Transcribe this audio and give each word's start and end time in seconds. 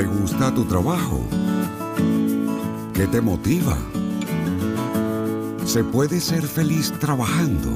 ¿Te 0.00 0.06
gusta 0.06 0.50
tu 0.54 0.64
trabajo? 0.64 1.20
¿Qué 2.94 3.06
te 3.06 3.20
motiva? 3.20 3.76
¿Se 5.66 5.84
puede 5.84 6.22
ser 6.22 6.46
feliz 6.46 6.90
trabajando? 6.98 7.68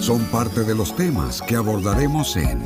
Son 0.00 0.20
parte 0.26 0.62
de 0.64 0.74
los 0.74 0.94
temas 0.94 1.40
que 1.40 1.56
abordaremos 1.56 2.36
en 2.36 2.62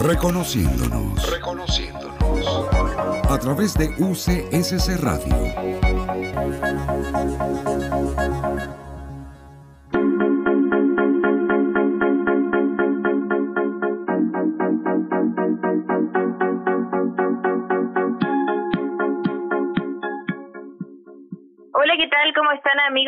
Reconociéndonos. 0.00 1.30
Reconociéndonos. 1.30 2.44
A 3.30 3.38
través 3.38 3.74
de 3.74 3.90
UCSC 3.96 4.96
Radio. 5.00 5.36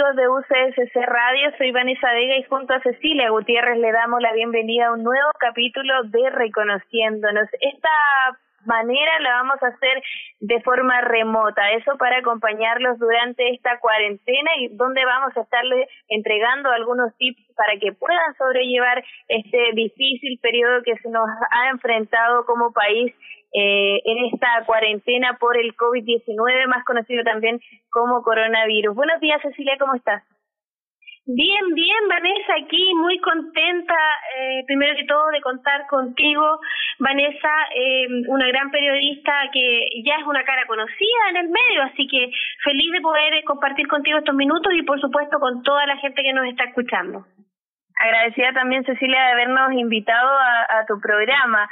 Amigos 0.06 0.16
de 0.16 0.28
UCSC 0.28 0.95
Radio? 1.06 1.51
Soy 1.59 1.70
Vanessa 1.73 2.12
Vega 2.12 2.37
y 2.37 2.42
junto 2.45 2.74
a 2.74 2.80
Cecilia 2.80 3.30
Gutiérrez 3.30 3.78
le 3.78 3.92
damos 3.92 4.20
la 4.20 4.32
bienvenida 4.32 4.87
a 4.87 4.92
un 4.92 5.02
nuevo 5.02 5.30
capítulo 5.38 6.02
de 6.05 6.30
Reconociéndonos. 6.30 7.48
Esta 7.60 7.88
manera 8.65 9.20
la 9.20 9.30
vamos 9.42 9.62
a 9.62 9.69
hacer 9.69 10.02
de 10.41 10.60
forma 10.60 11.01
remota, 11.01 11.70
eso 11.73 11.96
para 11.98 12.19
acompañarlos 12.19 12.98
durante 12.98 13.55
esta 13.55 13.79
cuarentena 13.79 14.51
y 14.59 14.69
donde 14.77 15.05
vamos 15.05 15.37
a 15.37 15.41
estarles 15.41 15.88
entregando 16.09 16.70
algunos 16.70 17.16
tips 17.16 17.41
para 17.57 17.79
que 17.79 17.93
puedan 17.93 18.34
sobrellevar 18.37 19.02
este 19.29 19.70
difícil 19.74 20.38
periodo 20.41 20.82
que 20.82 20.96
se 20.98 21.09
nos 21.09 21.29
ha 21.51 21.70
enfrentado 21.70 22.45
como 22.45 22.73
país 22.73 23.15
eh, 23.59 24.02
en 24.05 24.27
esta 24.27 24.48
cuarentena 24.66 25.38
por 25.41 25.56
el 25.56 25.74
COVID-19, 25.74 26.66
más 26.66 26.85
conocido 26.85 27.24
también 27.24 27.59
como 27.90 28.23
coronavirus. 28.23 28.95
Buenos 28.95 29.18
días, 29.18 29.40
Cecilia, 29.40 29.79
¿cómo 29.79 29.95
estás? 29.95 30.23
Bien, 31.24 31.74
bien, 31.74 32.07
Vanessa, 32.07 32.52
aquí 32.62 32.93
muy 32.95 33.18
contenta, 33.18 33.96
eh, 34.37 34.62
primero 34.66 34.95
que 34.95 35.07
todo, 35.07 35.29
de 35.29 35.40
contar 35.40 35.87
contigo, 35.87 36.60
Vanessa, 36.99 37.51
eh, 37.74 38.07
una 38.29 38.46
gran 38.46 38.71
periodista 38.71 39.32
que 39.51 39.88
ya 40.04 40.16
es 40.21 40.27
una 40.27 40.45
cara 40.45 40.66
conocida 40.66 41.30
en 41.30 41.37
el 41.38 41.49
medio, 41.49 41.82
así 41.84 42.07
que 42.09 42.30
feliz 42.62 42.93
de 42.93 43.01
poder 43.01 43.43
compartir 43.45 43.88
contigo 43.88 44.18
estos 44.18 44.34
minutos 44.34 44.71
y, 44.77 44.82
por 44.82 45.01
supuesto, 45.01 45.40
con 45.40 45.62
toda 45.62 45.87
la 45.87 45.96
gente 45.96 46.23
que 46.23 46.34
nos 46.34 46.46
está 46.46 46.65
escuchando. 46.65 47.24
Agradecida 47.99 48.52
también, 48.52 48.84
Cecilia, 48.84 49.18
de 49.18 49.32
habernos 49.32 49.73
invitado 49.73 50.29
a 50.29 50.84
tu 50.87 51.01
programa. 51.01 51.66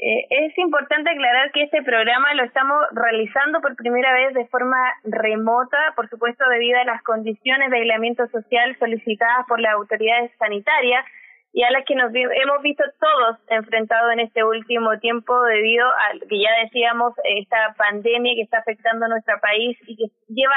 Eh, 0.00 0.26
es 0.30 0.58
importante 0.58 1.10
aclarar 1.10 1.50
que 1.50 1.64
este 1.64 1.82
programa 1.82 2.32
lo 2.34 2.44
estamos 2.44 2.86
realizando 2.92 3.60
por 3.60 3.74
primera 3.74 4.12
vez 4.12 4.32
de 4.32 4.46
forma 4.46 4.78
remota, 5.02 5.76
por 5.96 6.08
supuesto 6.08 6.48
debido 6.48 6.78
a 6.78 6.84
las 6.84 7.02
condiciones 7.02 7.70
de 7.70 7.78
aislamiento 7.78 8.28
social 8.28 8.76
solicitadas 8.78 9.44
por 9.48 9.60
las 9.60 9.74
autoridades 9.74 10.30
sanitarias 10.38 11.04
y 11.52 11.64
a 11.64 11.72
las 11.72 11.84
que 11.84 11.96
nos 11.96 12.12
hemos 12.14 12.62
visto 12.62 12.84
todos 13.00 13.38
enfrentados 13.48 14.12
en 14.12 14.20
este 14.20 14.44
último 14.44 14.96
tiempo 15.00 15.34
debido 15.46 15.88
a 15.88 16.12
que 16.28 16.38
ya 16.38 16.50
decíamos 16.62 17.14
esta 17.24 17.74
pandemia 17.76 18.34
que 18.36 18.42
está 18.42 18.58
afectando 18.58 19.06
a 19.06 19.08
nuestro 19.08 19.40
país 19.40 19.76
y 19.88 19.96
que 19.96 20.12
lleva 20.28 20.54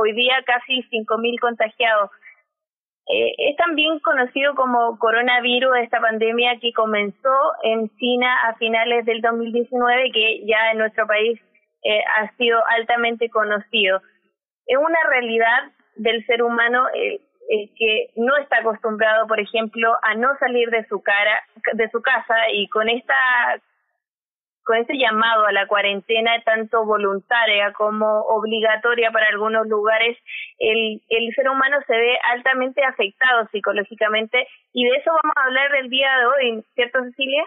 hoy 0.00 0.12
día 0.14 0.36
casi 0.46 0.82
5.000 0.90 1.40
contagiados. 1.40 2.10
Eh, 3.10 3.34
es 3.38 3.56
también 3.56 3.98
conocido 4.00 4.54
como 4.54 4.98
coronavirus, 4.98 5.78
esta 5.78 5.98
pandemia 5.98 6.58
que 6.60 6.72
comenzó 6.74 7.54
en 7.62 7.88
China 7.96 8.28
a 8.46 8.54
finales 8.56 9.06
del 9.06 9.22
2019 9.22 10.10
que 10.12 10.46
ya 10.46 10.72
en 10.72 10.78
nuestro 10.78 11.06
país 11.06 11.40
eh, 11.84 12.00
ha 12.18 12.30
sido 12.36 12.60
altamente 12.68 13.30
conocido. 13.30 14.02
Es 14.66 14.76
una 14.76 14.98
realidad 15.08 15.72
del 15.96 16.24
ser 16.26 16.42
humano 16.42 16.86
eh, 16.94 17.20
que 17.78 18.10
no 18.16 18.36
está 18.36 18.58
acostumbrado, 18.58 19.26
por 19.26 19.40
ejemplo, 19.40 19.96
a 20.02 20.14
no 20.14 20.36
salir 20.38 20.68
de 20.68 20.84
su 20.86 21.00
cara, 21.00 21.42
de 21.72 21.88
su 21.88 22.02
casa 22.02 22.34
y 22.52 22.68
con 22.68 22.90
esta 22.90 23.14
con 24.68 24.76
este 24.76 24.98
llamado 24.98 25.46
a 25.46 25.52
la 25.52 25.66
cuarentena, 25.66 26.30
tanto 26.44 26.84
voluntaria 26.84 27.72
como 27.72 28.20
obligatoria 28.20 29.10
para 29.10 29.26
algunos 29.28 29.66
lugares, 29.66 30.18
el, 30.58 31.00
el 31.08 31.34
ser 31.34 31.48
humano 31.48 31.78
se 31.86 31.96
ve 31.96 32.18
altamente 32.34 32.84
afectado 32.84 33.48
psicológicamente 33.50 34.46
y 34.74 34.84
de 34.84 34.96
eso 34.96 35.10
vamos 35.10 35.32
a 35.36 35.44
hablar 35.44 35.74
el 35.76 35.88
día 35.88 36.10
de 36.18 36.26
hoy, 36.26 36.64
¿cierto 36.74 37.02
Cecilia? 37.02 37.44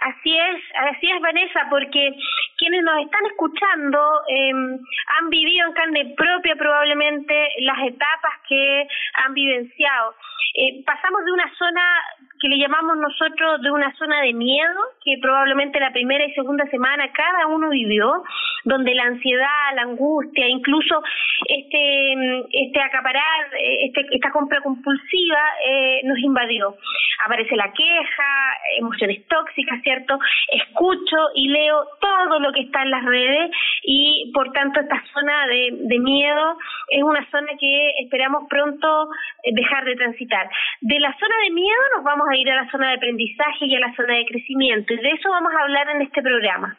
Así 0.00 0.34
es, 0.34 0.56
así 0.74 1.10
es 1.10 1.20
Vanessa, 1.20 1.66
porque 1.68 2.14
quienes 2.56 2.82
nos 2.82 3.04
están 3.04 3.26
escuchando 3.26 3.98
eh, 4.28 4.50
han 4.50 5.28
vivido 5.28 5.66
en 5.66 5.72
carne 5.74 6.14
propia 6.16 6.56
probablemente 6.56 7.48
las 7.60 7.78
etapas 7.86 8.32
que 8.48 8.86
han 9.14 9.34
vivenciado. 9.34 10.14
Eh, 10.54 10.82
pasamos 10.84 11.24
de 11.24 11.32
una 11.32 11.52
zona 11.56 11.82
que 12.40 12.48
le 12.48 12.58
llamamos 12.58 12.96
nosotros 12.96 13.60
de 13.60 13.70
una 13.70 13.94
zona 13.96 14.22
de 14.22 14.32
miedo, 14.32 14.80
que 15.04 15.18
probablemente 15.20 15.78
la 15.78 15.92
primera 15.92 16.24
y 16.24 16.32
segunda 16.32 16.64
semana 16.70 17.12
cada 17.12 17.46
uno 17.46 17.68
vivió, 17.68 18.24
donde 18.64 18.94
la 18.94 19.04
ansiedad, 19.04 19.74
la 19.74 19.82
angustia, 19.82 20.48
incluso 20.48 21.02
este, 21.46 22.12
este 22.52 22.80
acaparar, 22.80 23.50
este, 23.80 24.06
esta 24.10 24.30
compra 24.32 24.60
compulsiva 24.62 25.40
eh, 25.66 26.00
nos 26.04 26.18
invadió. 26.18 26.76
Aparece 27.24 27.54
la 27.56 27.70
queja, 27.72 28.56
emociones 28.78 29.26
tóxicas, 29.28 29.82
¿cierto? 29.90 30.18
Escucho 30.52 31.16
y 31.34 31.48
leo 31.48 31.84
todo 32.00 32.38
lo 32.38 32.52
que 32.52 32.60
está 32.60 32.82
en 32.82 32.90
las 32.90 33.04
redes 33.04 33.50
y 33.82 34.30
por 34.32 34.52
tanto 34.52 34.80
esta 34.80 35.02
zona 35.12 35.46
de, 35.48 35.70
de 35.72 35.98
miedo 35.98 36.56
es 36.88 37.02
una 37.02 37.28
zona 37.30 37.48
que 37.58 37.90
esperamos 38.02 38.44
pronto 38.48 39.08
eh, 39.42 39.50
dejar 39.52 39.84
de 39.84 39.96
transitar. 39.96 40.48
De 40.80 41.00
la 41.00 41.12
zona 41.18 41.34
de 41.44 41.50
miedo 41.50 41.82
nos 41.96 42.04
vamos 42.04 42.28
a 42.30 42.36
ir 42.36 42.48
a 42.50 42.62
la 42.62 42.70
zona 42.70 42.90
de 42.90 42.96
aprendizaje 42.96 43.66
y 43.66 43.74
a 43.74 43.80
la 43.80 43.94
zona 43.96 44.14
de 44.14 44.26
crecimiento 44.26 44.94
y 44.94 44.98
de 44.98 45.10
eso 45.10 45.28
vamos 45.28 45.52
a 45.52 45.62
hablar 45.62 45.88
en 45.90 46.02
este 46.02 46.22
programa. 46.22 46.76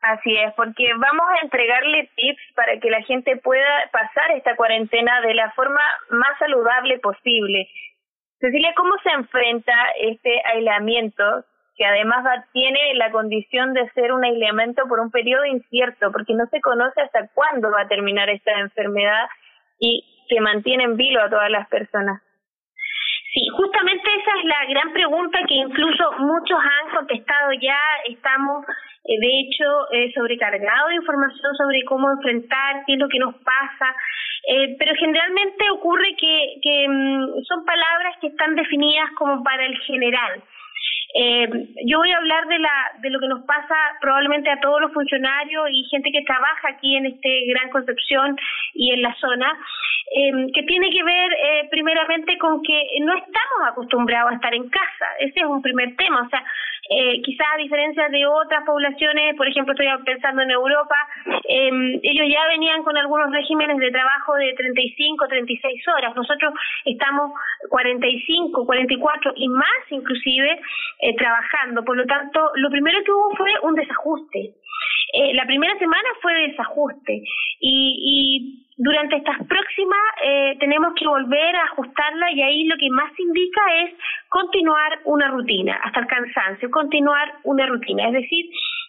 Así 0.00 0.36
es, 0.36 0.52
porque 0.54 0.88
vamos 0.96 1.26
a 1.30 1.42
entregarle 1.42 2.08
tips 2.14 2.42
para 2.54 2.78
que 2.78 2.90
la 2.90 3.02
gente 3.02 3.36
pueda 3.38 3.90
pasar 3.90 4.30
esta 4.36 4.54
cuarentena 4.54 5.20
de 5.20 5.34
la 5.34 5.50
forma 5.52 5.80
más 6.10 6.38
saludable 6.38 6.98
posible. 7.00 7.68
Cecilia, 8.38 8.72
¿cómo 8.76 8.94
se 9.02 9.10
enfrenta 9.10 9.72
este 9.98 10.42
aislamiento 10.44 11.44
que 11.76 11.84
además 11.84 12.24
tiene 12.52 12.94
la 12.94 13.10
condición 13.10 13.74
de 13.74 13.88
ser 13.90 14.12
un 14.12 14.24
aislamiento 14.24 14.86
por 14.88 15.00
un 15.00 15.10
periodo 15.10 15.44
incierto, 15.44 16.10
porque 16.10 16.34
no 16.34 16.46
se 16.46 16.60
conoce 16.60 17.02
hasta 17.02 17.28
cuándo 17.34 17.70
va 17.70 17.82
a 17.82 17.88
terminar 17.88 18.30
esta 18.30 18.58
enfermedad 18.60 19.28
y 19.78 20.04
se 20.28 20.40
mantiene 20.40 20.84
en 20.84 20.96
vilo 20.96 21.22
a 21.22 21.30
todas 21.30 21.50
las 21.50 21.68
personas? 21.68 22.22
Sí, 23.32 23.46
justamente 23.54 24.08
esa 24.08 24.30
es 24.38 24.44
la 24.44 24.64
gran 24.70 24.92
pregunta 24.94 25.38
que 25.46 25.54
incluso 25.54 26.12
muchos 26.18 26.58
han 26.58 26.96
contestado 26.96 27.52
ya. 27.60 27.78
Estamos, 28.08 28.64
eh, 29.04 29.20
de 29.20 29.40
hecho, 29.40 29.92
eh, 29.92 30.10
sobrecargados 30.14 30.88
de 30.88 30.94
información 30.94 31.54
sobre 31.56 31.84
cómo 31.84 32.10
enfrentar, 32.12 32.84
qué 32.86 32.94
es 32.94 32.98
lo 32.98 33.08
que 33.08 33.18
nos 33.18 33.34
pasa. 33.34 33.94
Eh, 34.48 34.76
pero 34.78 34.94
generalmente 34.98 35.70
ocurre 35.70 36.16
que, 36.18 36.54
que 36.62 36.86
mm, 36.88 37.42
son 37.44 37.64
palabras 37.66 38.16
que 38.22 38.28
están 38.28 38.54
definidas 38.54 39.10
como 39.18 39.42
para 39.44 39.66
el 39.66 39.76
general. 39.80 40.42
Eh, 41.18 41.48
yo 41.86 41.98
voy 41.98 42.10
a 42.12 42.18
hablar 42.18 42.46
de, 42.46 42.58
la, 42.58 42.92
de 43.00 43.08
lo 43.08 43.18
que 43.18 43.28
nos 43.28 43.42
pasa 43.44 43.74
probablemente 44.02 44.50
a 44.50 44.60
todos 44.60 44.82
los 44.82 44.92
funcionarios 44.92 45.66
y 45.70 45.84
gente 45.84 46.12
que 46.12 46.22
trabaja 46.22 46.68
aquí 46.68 46.94
en 46.94 47.06
este 47.06 47.46
Gran 47.48 47.70
Concepción 47.70 48.36
y 48.74 48.92
en 48.92 49.00
la 49.00 49.14
zona, 49.14 49.50
eh, 50.14 50.46
que 50.52 50.62
tiene 50.64 50.90
que 50.90 51.02
ver 51.02 51.32
eh, 51.32 51.68
primeramente 51.70 52.36
con 52.36 52.62
que 52.62 52.86
no 53.00 53.14
estamos 53.16 53.60
acostumbrados 53.66 54.32
a 54.32 54.34
estar 54.34 54.54
en 54.54 54.68
casa. 54.68 55.06
Ese 55.20 55.40
es 55.40 55.46
un 55.46 55.62
primer 55.62 55.96
tema. 55.96 56.22
O 56.22 56.28
sea, 56.28 56.44
eh, 56.88 57.20
quizás 57.22 57.46
a 57.54 57.58
diferencia 57.58 58.08
de 58.08 58.26
otras 58.26 58.64
poblaciones, 58.64 59.36
por 59.36 59.48
ejemplo, 59.48 59.72
estoy 59.72 59.86
pensando 60.04 60.42
en 60.42 60.50
Europa, 60.50 60.96
eh, 61.48 62.00
ellos 62.02 62.26
ya 62.28 62.46
venían 62.48 62.82
con 62.82 62.96
algunos 62.96 63.30
regímenes 63.32 63.78
de 63.78 63.90
trabajo 63.90 64.34
de 64.34 64.54
35, 64.54 65.28
36 65.28 65.88
horas. 65.88 66.14
Nosotros 66.14 66.54
estamos 66.84 67.32
45, 67.68 68.66
44 68.66 69.32
y 69.36 69.48
más 69.48 69.80
inclusive 69.90 70.60
eh, 71.00 71.16
trabajando. 71.16 71.84
Por 71.84 71.96
lo 71.96 72.06
tanto, 72.06 72.50
lo 72.56 72.70
primero 72.70 73.02
que 73.04 73.12
hubo 73.12 73.36
fue 73.36 73.50
un 73.62 73.74
desajuste. 73.74 74.54
Eh, 75.12 75.34
la 75.34 75.46
primera 75.46 75.78
semana 75.78 76.08
fue 76.20 76.34
de 76.34 76.48
desajuste 76.48 77.22
y, 77.60 78.60
y 78.60 78.65
durante 78.76 79.16
estas 79.16 79.38
próximas 79.46 80.04
eh, 80.22 80.56
tenemos 80.60 80.92
que 80.94 81.06
volver 81.06 81.56
a 81.56 81.64
ajustarla 81.64 82.30
y 82.32 82.42
ahí 82.42 82.64
lo 82.64 82.76
que 82.76 82.90
más 82.90 83.10
indica 83.18 83.62
es 83.82 83.94
continuar 84.28 85.00
una 85.04 85.28
rutina, 85.28 85.80
hasta 85.82 86.00
el 86.00 86.06
cansancio, 86.06 86.70
continuar 86.70 87.36
una 87.44 87.66
rutina. 87.66 88.08
Es 88.08 88.12
decir, 88.12 88.46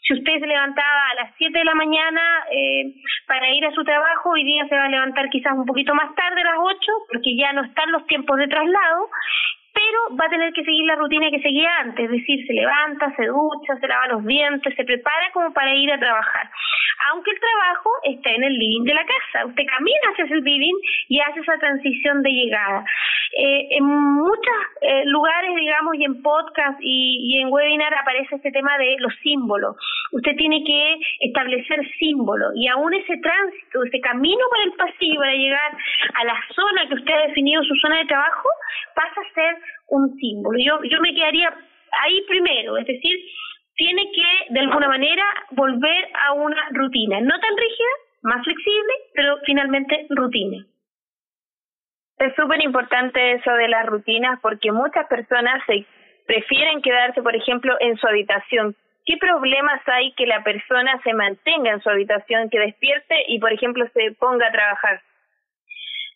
si 0.07 0.13
usted 0.13 0.39
se 0.39 0.47
levantaba 0.47 1.09
a 1.11 1.15
las 1.23 1.31
7 1.37 1.57
de 1.57 1.65
la 1.65 1.75
mañana 1.75 2.21
eh, 2.51 2.95
para 3.27 3.49
ir 3.51 3.65
a 3.65 3.71
su 3.71 3.83
trabajo, 3.83 4.31
hoy 4.31 4.43
día 4.43 4.67
se 4.67 4.75
va 4.75 4.85
a 4.85 4.89
levantar 4.89 5.29
quizás 5.29 5.53
un 5.53 5.65
poquito 5.65 5.93
más 5.95 6.13
tarde, 6.15 6.41
a 6.41 6.51
las 6.51 6.59
8, 6.59 6.77
porque 7.11 7.35
ya 7.37 7.53
no 7.53 7.63
están 7.63 7.91
los 7.91 8.05
tiempos 8.07 8.37
de 8.37 8.47
traslado, 8.47 9.09
pero 9.77 10.17
va 10.19 10.25
a 10.25 10.29
tener 10.29 10.51
que 10.53 10.63
seguir 10.63 10.85
la 10.85 10.95
rutina 10.95 11.29
que 11.29 11.39
seguía 11.39 11.69
antes, 11.77 12.05
es 12.05 12.09
decir, 12.09 12.47
se 12.47 12.53
levanta, 12.53 13.13
se 13.15 13.27
ducha, 13.27 13.77
se 13.79 13.87
lava 13.87 14.07
los 14.07 14.25
dientes, 14.25 14.73
se 14.75 14.83
prepara 14.83 15.29
como 15.33 15.53
para 15.53 15.71
ir 15.75 15.91
a 15.91 15.99
trabajar. 15.99 16.49
Aunque 17.11 17.29
el 17.29 17.39
trabajo 17.39 17.91
está 18.03 18.31
en 18.31 18.43
el 18.43 18.57
living 18.57 18.85
de 18.85 18.95
la 18.95 19.05
casa, 19.05 19.45
usted 19.45 19.63
camina 19.67 20.07
hacia 20.11 20.25
el 20.35 20.43
living 20.43 20.73
y 21.09 21.19
hace 21.19 21.41
esa 21.41 21.59
transición 21.59 22.23
de 22.23 22.31
llegada. 22.31 22.85
Eh, 23.37 23.67
en 23.77 23.85
muchos 23.85 24.55
eh, 24.81 25.03
lugares, 25.05 25.55
digamos, 25.55 25.93
y 25.95 26.05
en 26.05 26.23
podcast 26.23 26.79
y, 26.81 27.35
y 27.35 27.41
en 27.41 27.49
webinar 27.51 27.93
aparece 27.93 28.35
este 28.35 28.51
tema 28.51 28.79
de 28.79 28.95
los 28.97 29.13
símbolos. 29.21 29.75
Usted 30.11 30.35
tiene 30.37 30.63
que 30.63 30.97
establecer 31.19 31.87
símbolos 31.99 32.53
y 32.55 32.67
aún 32.67 32.95
ese 32.95 33.17
tránsito, 33.17 33.83
ese 33.83 33.99
camino 33.99 34.41
por 34.49 34.61
el 34.61 34.73
pasillo 34.73 35.19
para 35.19 35.33
llegar 35.33 35.77
a 36.15 36.23
la 36.23 36.39
zona 36.55 36.87
que 36.87 36.95
usted 36.95 37.13
ha 37.13 37.27
definido 37.27 37.61
su 37.63 37.75
zona 37.75 37.97
de 37.97 38.05
trabajo, 38.05 38.49
pasa 38.95 39.21
a 39.21 39.33
ser 39.33 39.57
un 39.87 40.15
símbolo. 40.17 40.57
Yo, 40.59 40.81
yo 40.83 40.99
me 41.01 41.13
quedaría 41.13 41.53
ahí 42.03 42.21
primero, 42.27 42.77
es 42.77 42.87
decir, 42.87 43.17
tiene 43.75 44.11
que 44.11 44.53
de 44.53 44.59
alguna 44.59 44.87
manera 44.87 45.23
volver 45.51 46.09
a 46.25 46.33
una 46.33 46.69
rutina, 46.71 47.21
no 47.21 47.39
tan 47.39 47.57
rígida, 47.57 47.89
más 48.23 48.43
flexible, 48.43 48.93
pero 49.13 49.37
finalmente 49.45 50.07
rutina. 50.09 50.65
Es 52.17 52.33
súper 52.35 52.63
importante 52.63 53.33
eso 53.33 53.51
de 53.53 53.67
las 53.67 53.85
rutinas 53.85 54.39
porque 54.41 54.71
muchas 54.71 55.05
personas 55.07 55.63
se 55.67 55.85
prefieren 56.25 56.81
quedarse, 56.81 57.21
por 57.21 57.35
ejemplo, 57.35 57.75
en 57.79 57.95
su 57.97 58.07
habitación. 58.07 58.75
¿Qué 59.05 59.17
problemas 59.17 59.81
hay 59.87 60.11
que 60.13 60.25
la 60.25 60.43
persona 60.43 60.99
se 61.03 61.13
mantenga 61.13 61.71
en 61.71 61.81
su 61.81 61.89
habitación, 61.89 62.49
que 62.49 62.59
despierte 62.59 63.15
y, 63.27 63.39
por 63.39 63.53
ejemplo, 63.53 63.87
se 63.93 64.11
ponga 64.19 64.47
a 64.47 64.51
trabajar? 64.51 65.01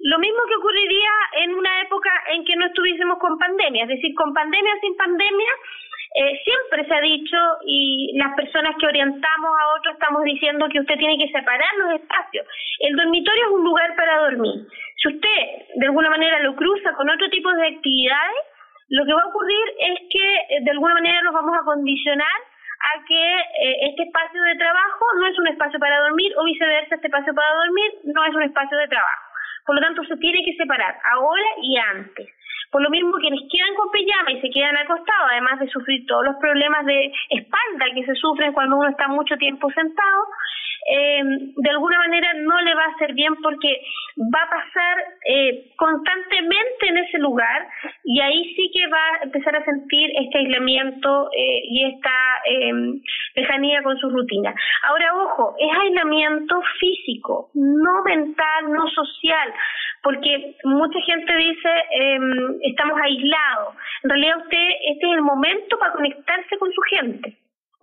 Lo 0.03 0.18
mismo 0.18 0.39
que 0.48 0.56
ocurriría 0.56 1.12
en 1.44 1.53
una 1.53 1.81
época 1.81 2.09
en 2.33 2.44
que 2.44 2.56
no 2.56 2.65
estuviésemos 2.65 3.19
con 3.19 3.38
pandemia, 3.38 3.83
es 3.83 3.89
decir, 3.89 4.15
con 4.15 4.33
pandemia 4.33 4.74
sin 4.81 4.95
pandemia, 4.98 5.51
eh, 6.13 6.42
siempre 6.44 6.86
se 6.88 6.94
ha 6.94 7.01
dicho 7.01 7.38
y 7.65 8.18
las 8.18 8.36
personas 8.36 8.75
que 8.80 8.88
orientamos 8.88 9.51
a 9.62 9.68
otros 9.77 9.94
estamos 9.94 10.24
diciendo 10.24 10.68
que 10.69 10.80
usted 10.80 10.98
tiene 10.98 11.18
que 11.18 11.31
separar 11.31 11.69
los 11.77 12.01
espacios. 12.01 12.45
El 12.80 12.95
dormitorio 12.98 13.45
es 13.45 13.51
un 13.51 13.63
lugar 13.63 13.95
para 13.95 14.21
dormir. 14.21 14.65
Si 14.98 15.07
usted 15.07 15.39
de 15.75 15.86
alguna 15.86 16.09
manera 16.09 16.39
lo 16.39 16.56
cruza 16.56 16.94
con 16.94 17.09
otro 17.09 17.30
tipo 17.30 17.51
de 17.54 17.68
actividades, 17.68 18.44
lo 18.89 19.06
que 19.06 19.13
va 19.13 19.21
a 19.21 19.27
ocurrir 19.27 19.65
es 19.80 20.00
que 20.09 20.36
eh, 20.50 20.59
de 20.62 20.71
alguna 20.71 20.95
manera 20.95 21.21
nos 21.21 21.33
vamos 21.33 21.56
a 21.56 21.63
condicionar 21.63 22.42
a 22.81 23.06
que 23.06 23.36
eh, 23.62 23.88
este 23.88 24.04
espacio 24.04 24.42
de 24.42 24.56
trabajo 24.56 25.06
no 25.15 25.27
es 25.27 25.38
un 25.38 25.47
espacio 25.47 25.80
para 25.80 26.00
dormir 26.00 26.33
o 26.38 26.44
viceversa, 26.44 26.95
este 26.95 27.07
espacio 27.07 27.33
para 27.33 27.54
dormir 27.54 27.92
no 28.04 28.25
es 28.25 28.36
un 28.36 28.44
espacio 28.44 28.77
de 28.77 28.88
trabajo. 28.88 29.31
Por 29.66 29.75
lo 29.75 29.81
tanto, 29.81 30.04
se 30.04 30.18
tiene 30.18 30.40
que 30.46 30.56
separar 30.56 30.96
ahora 31.12 31.44
y 31.62 31.78
antes. 31.78 32.30
Por 32.71 32.81
lo 32.81 32.89
mismo, 32.89 33.18
quienes 33.19 33.41
quedan 33.51 33.75
con 33.75 33.91
pijama 33.91 34.31
y 34.31 34.41
se 34.41 34.50
quedan 34.50 34.77
acostados, 34.77 35.29
además 35.31 35.59
de 35.59 35.69
sufrir 35.69 36.06
todos 36.07 36.25
los 36.25 36.35
problemas 36.38 36.85
de 36.85 37.12
espalda 37.29 37.85
que 37.94 38.06
se 38.06 38.15
sufren 38.15 38.53
cuando 38.53 38.77
uno 38.77 38.89
está 38.89 39.07
mucho 39.09 39.35
tiempo 39.35 39.69
sentado, 39.71 40.23
eh, 40.89 41.21
de 41.56 41.69
alguna 41.69 42.00
manera 42.00 42.33
no 42.41 42.59
le 42.62 42.73
va 42.73 42.83
a 42.85 42.95
hacer 42.95 43.13
bien 43.13 43.35
porque 43.44 43.81
va 44.33 44.41
a 44.44 44.50
pasar 44.50 44.97
eh, 45.27 45.71
constantemente 45.75 46.88
en 46.88 46.97
ese 46.97 47.19
lugar 47.19 47.68
y 48.03 48.19
ahí 48.19 48.56
sí 48.56 48.71
que 48.73 48.88
va 48.88 49.06
a 49.19 49.23
empezar 49.23 49.56
a 49.56 49.65
sentir 49.65 50.09
este 50.15 50.39
aislamiento 50.39 51.29
eh, 51.38 51.62
y 51.65 51.85
esta 51.85 52.12
eh, 52.45 52.71
lejanía 53.35 53.83
con 53.83 53.97
su 53.97 54.09
rutina. 54.09 54.53
Ahora, 54.88 55.15
ojo, 55.15 55.56
es 55.59 55.77
aislamiento 55.77 56.62
físico, 56.79 57.51
no 57.53 58.03
mental, 58.03 58.71
no 58.71 58.88
social, 58.89 59.53
porque 60.03 60.56
mucha 60.63 61.00
gente 61.01 61.35
dice 61.35 61.69
eh, 61.91 62.19
estamos 62.63 63.00
aislados. 63.02 63.75
En 64.04 64.10
realidad 64.10 64.38
usted, 64.38 64.68
este 64.90 65.08
es 65.08 65.13
el 65.13 65.22
momento 65.22 65.78
para 65.80 65.94
conectarse 65.94 66.58
con 66.58 66.72
su 66.72 66.81
gente 66.81 67.38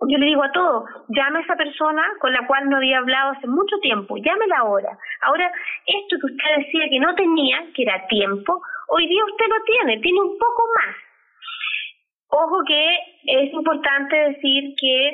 yo 0.07 0.17
le 0.17 0.27
digo 0.27 0.43
a 0.43 0.51
todos, 0.51 0.89
llame 1.09 1.39
a 1.39 1.41
esa 1.41 1.55
persona 1.55 2.03
con 2.19 2.31
la 2.31 2.47
cual 2.47 2.69
no 2.69 2.77
había 2.77 2.99
hablado 2.99 3.31
hace 3.31 3.47
mucho 3.47 3.77
tiempo, 3.79 4.15
llámela 4.17 4.59
ahora. 4.59 4.97
Ahora, 5.21 5.51
esto 5.85 6.15
que 6.21 6.33
usted 6.33 6.65
decía 6.65 6.89
que 6.89 6.99
no 6.99 7.13
tenía, 7.15 7.65
que 7.75 7.83
era 7.83 8.07
tiempo, 8.07 8.61
hoy 8.87 9.07
día 9.07 9.25
usted 9.25 9.45
lo 9.47 9.63
tiene, 9.65 10.01
tiene 10.01 10.21
un 10.21 10.37
poco 10.37 10.63
más. 10.77 10.95
Ojo 12.31 12.61
que 12.65 12.97
es 13.25 13.51
importante 13.51 14.15
decir 14.15 14.75
que 14.79 15.07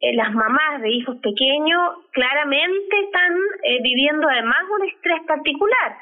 eh, 0.00 0.14
las 0.14 0.32
mamás 0.34 0.82
de 0.82 0.90
hijos 0.90 1.16
pequeños 1.18 1.80
claramente 2.10 3.00
están 3.04 3.32
eh, 3.62 3.80
viviendo 3.82 4.28
además 4.28 4.58
un 4.68 4.86
estrés 4.86 5.22
particular. 5.26 5.96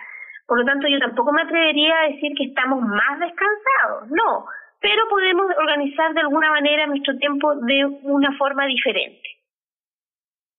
Por 0.47 0.59
lo 0.59 0.65
tanto, 0.65 0.87
yo 0.89 0.99
tampoco 0.99 1.33
me 1.33 1.43
atrevería 1.43 1.95
a 2.01 2.09
decir 2.09 2.33
que 2.37 2.45
estamos 2.45 2.81
más 2.83 3.19
descansados. 3.19 4.11
No, 4.11 4.47
pero 4.81 5.09
podemos 5.09 5.47
organizar 5.57 6.13
de 6.13 6.21
alguna 6.21 6.51
manera 6.51 6.87
nuestro 6.87 7.17
tiempo 7.17 7.55
de 7.57 7.87
una 8.03 8.37
forma 8.37 8.67
diferente. 8.67 9.35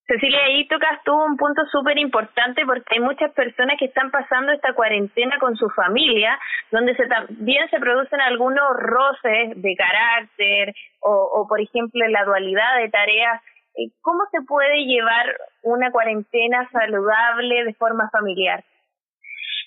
Cecilia, 0.08 0.40
ahí 0.46 0.68
tocas 0.68 1.02
tú 1.04 1.14
un 1.14 1.36
punto 1.36 1.66
súper 1.72 1.98
importante 1.98 2.64
porque 2.64 2.96
hay 2.96 3.00
muchas 3.00 3.32
personas 3.34 3.76
que 3.80 3.86
están 3.86 4.12
pasando 4.12 4.52
esta 4.52 4.74
cuarentena 4.74 5.40
con 5.40 5.56
su 5.56 5.68
familia, 5.70 6.38
donde 6.72 6.96
se 6.96 7.08
también 7.08 7.68
se 7.70 7.80
producen 7.80 8.22
algunos 8.22 8.70
roces 8.78 9.60
de 9.60 9.76
carácter 9.76 10.76
o, 11.00 11.12
o, 11.12 11.48
por 11.48 11.60
ejemplo, 11.60 12.08
la 12.08 12.24
dualidad 12.24 12.78
de 12.78 12.90
tareas. 12.90 13.42
Eh, 13.76 13.90
¿Cómo 14.02 14.26
se 14.32 14.42
puede 14.44 14.86
llevar 14.86 15.26
una 15.64 15.92
cuarentena 15.92 16.70
saludable 16.72 17.64
de 17.64 17.74
forma 17.74 18.08
familiar? 18.12 18.64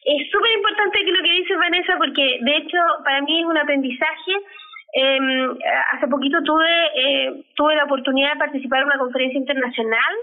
Es 0.04 0.30
súper 0.30 0.52
importante 0.52 1.00
lo 1.04 1.22
que 1.22 1.32
dice 1.32 1.56
Vanessa 1.56 1.96
porque 1.98 2.38
de 2.40 2.56
hecho 2.56 2.78
para 3.04 3.22
mí 3.22 3.40
es 3.40 3.46
un 3.46 3.58
aprendizaje. 3.58 4.32
Eh, 4.94 5.18
hace 5.92 6.08
poquito 6.08 6.42
tuve, 6.42 6.70
eh, 6.94 7.44
tuve 7.54 7.76
la 7.76 7.84
oportunidad 7.84 8.32
de 8.32 8.38
participar 8.38 8.80
en 8.80 8.86
una 8.86 8.98
conferencia 8.98 9.38
internacional 9.38 10.14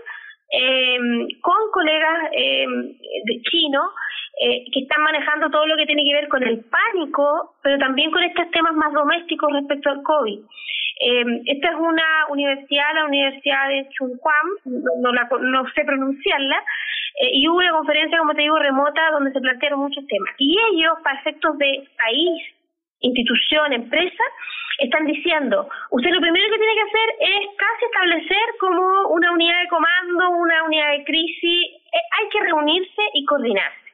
eh, 0.52 0.98
con 1.42 1.72
colegas 1.72 2.30
eh, 2.32 2.66
de 2.68 3.42
chinos 3.50 3.86
eh, 4.42 4.66
que 4.72 4.82
están 4.82 5.02
manejando 5.02 5.50
todo 5.50 5.66
lo 5.66 5.76
que 5.78 5.86
tiene 5.86 6.04
que 6.04 6.14
ver 6.14 6.28
con 6.28 6.44
el 6.44 6.64
pánico, 6.66 7.56
pero 7.64 7.78
también 7.78 8.12
con 8.12 8.24
estos 8.24 8.50
temas 8.52 8.74
más 8.76 8.94
domésticos 8.94 9.52
respecto 9.54 9.90
al 9.90 10.04
COVID. 10.04 10.40
Eh, 11.00 11.26
esta 11.46 11.70
es 11.70 11.76
una 11.76 12.28
universidad, 12.30 12.94
la 12.96 13.06
Universidad 13.06 13.68
de 13.68 13.90
Chunquam, 13.90 14.48
no, 15.02 15.12
la, 15.12 15.28
no 15.42 15.68
sé 15.74 15.84
pronunciarla, 15.84 16.64
eh, 17.22 17.32
y 17.34 17.48
hubo 17.48 17.58
una 17.58 17.72
conferencia, 17.72 18.18
como 18.18 18.34
te 18.34 18.42
digo, 18.42 18.58
remota 18.58 19.12
donde 19.12 19.32
se 19.32 19.42
plantearon 19.42 19.80
muchos 19.80 20.06
temas. 20.08 20.36
Y 20.38 20.58
ellos, 20.72 20.94
para 21.04 21.20
efectos 21.20 21.58
de 21.58 21.88
país, 21.98 22.44
institución, 23.02 23.74
empresa, 23.74 24.24
están 24.80 25.06
diciendo, 25.06 25.70
usted 25.92 26.12
lo 26.12 26.22
primero 26.22 26.50
que 26.50 26.58
tiene 26.58 26.76
que 26.76 26.82
hacer 26.82 27.10
es 27.20 27.48
casi 27.58 27.86
establecer 27.86 28.46
como 28.60 29.10
una 29.10 29.32
unidad 29.32 29.62
de 29.62 29.68
comando, 29.70 30.30
una 30.32 30.64
unidad 30.64 30.92
de 30.92 31.04
crisis, 31.06 31.72
eh, 31.94 32.06
hay 32.20 32.30
que 32.30 32.42
reunirse 32.42 33.02
y 33.14 33.26
coordinarse. 33.26 33.86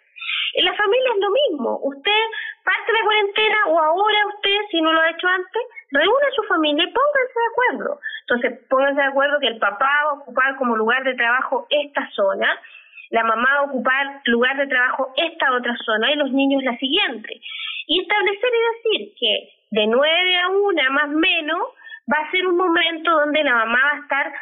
En 0.54 0.66
la 0.66 0.74
familia 0.74 1.12
es 1.16 1.22
lo 1.22 1.32
mismo, 1.32 1.80
usted 1.84 2.22
parte 2.64 2.94
de 2.94 3.04
cuarentena 3.04 3.58
o 3.68 3.80
ahora 3.80 4.28
usted, 4.36 4.58
si 4.70 4.82
no 4.82 4.92
lo 4.92 5.02
ha 5.02 5.10
hecho 5.10 5.28
antes, 5.28 5.62
reúne 5.92 6.28
a 6.28 6.36
su 6.36 6.44
familia 6.44 6.84
y 6.84 6.94
pónganse 6.94 7.34
de 7.36 7.52
acuerdo. 7.52 8.00
Entonces, 8.22 8.68
pónganse 8.70 9.02
de 9.02 9.08
acuerdo 9.08 9.40
que 9.40 9.48
el 9.48 9.60
papá 9.60 9.90
va 10.06 10.12
a 10.12 10.14
ocupar 10.14 10.56
como 10.58 10.76
lugar 10.76 11.04
de 11.04 11.16
trabajo 11.16 11.68
esta 11.70 12.10
zona, 12.12 12.60
la 13.10 13.24
mamá 13.24 13.48
va 13.54 13.60
a 13.60 13.64
ocupar 13.64 14.22
lugar 14.26 14.58
de 14.58 14.68
trabajo 14.68 15.14
esta 15.18 15.54
otra 15.54 15.76
zona 15.86 16.12
y 16.12 16.16
los 16.16 16.32
niños 16.32 16.64
la 16.64 16.78
siguiente. 16.78 17.42
Y 17.88 18.02
establecer 18.02 18.50
y 18.54 18.90
decir 18.90 19.14
que 19.20 19.50
de 19.72 19.88
nueve 19.88 20.38
a 20.38 20.48
una 20.48 20.90
más 20.92 21.06
o 21.06 21.18
menos 21.18 21.62
va 22.12 22.24
a 22.24 22.32
ser 22.32 22.48
un 22.48 22.58
momento 22.58 23.12
donde 23.12 23.44
la 23.44 23.54
mamá 23.54 23.80
va 23.84 23.98
a 23.98 24.02
estar 24.02 24.34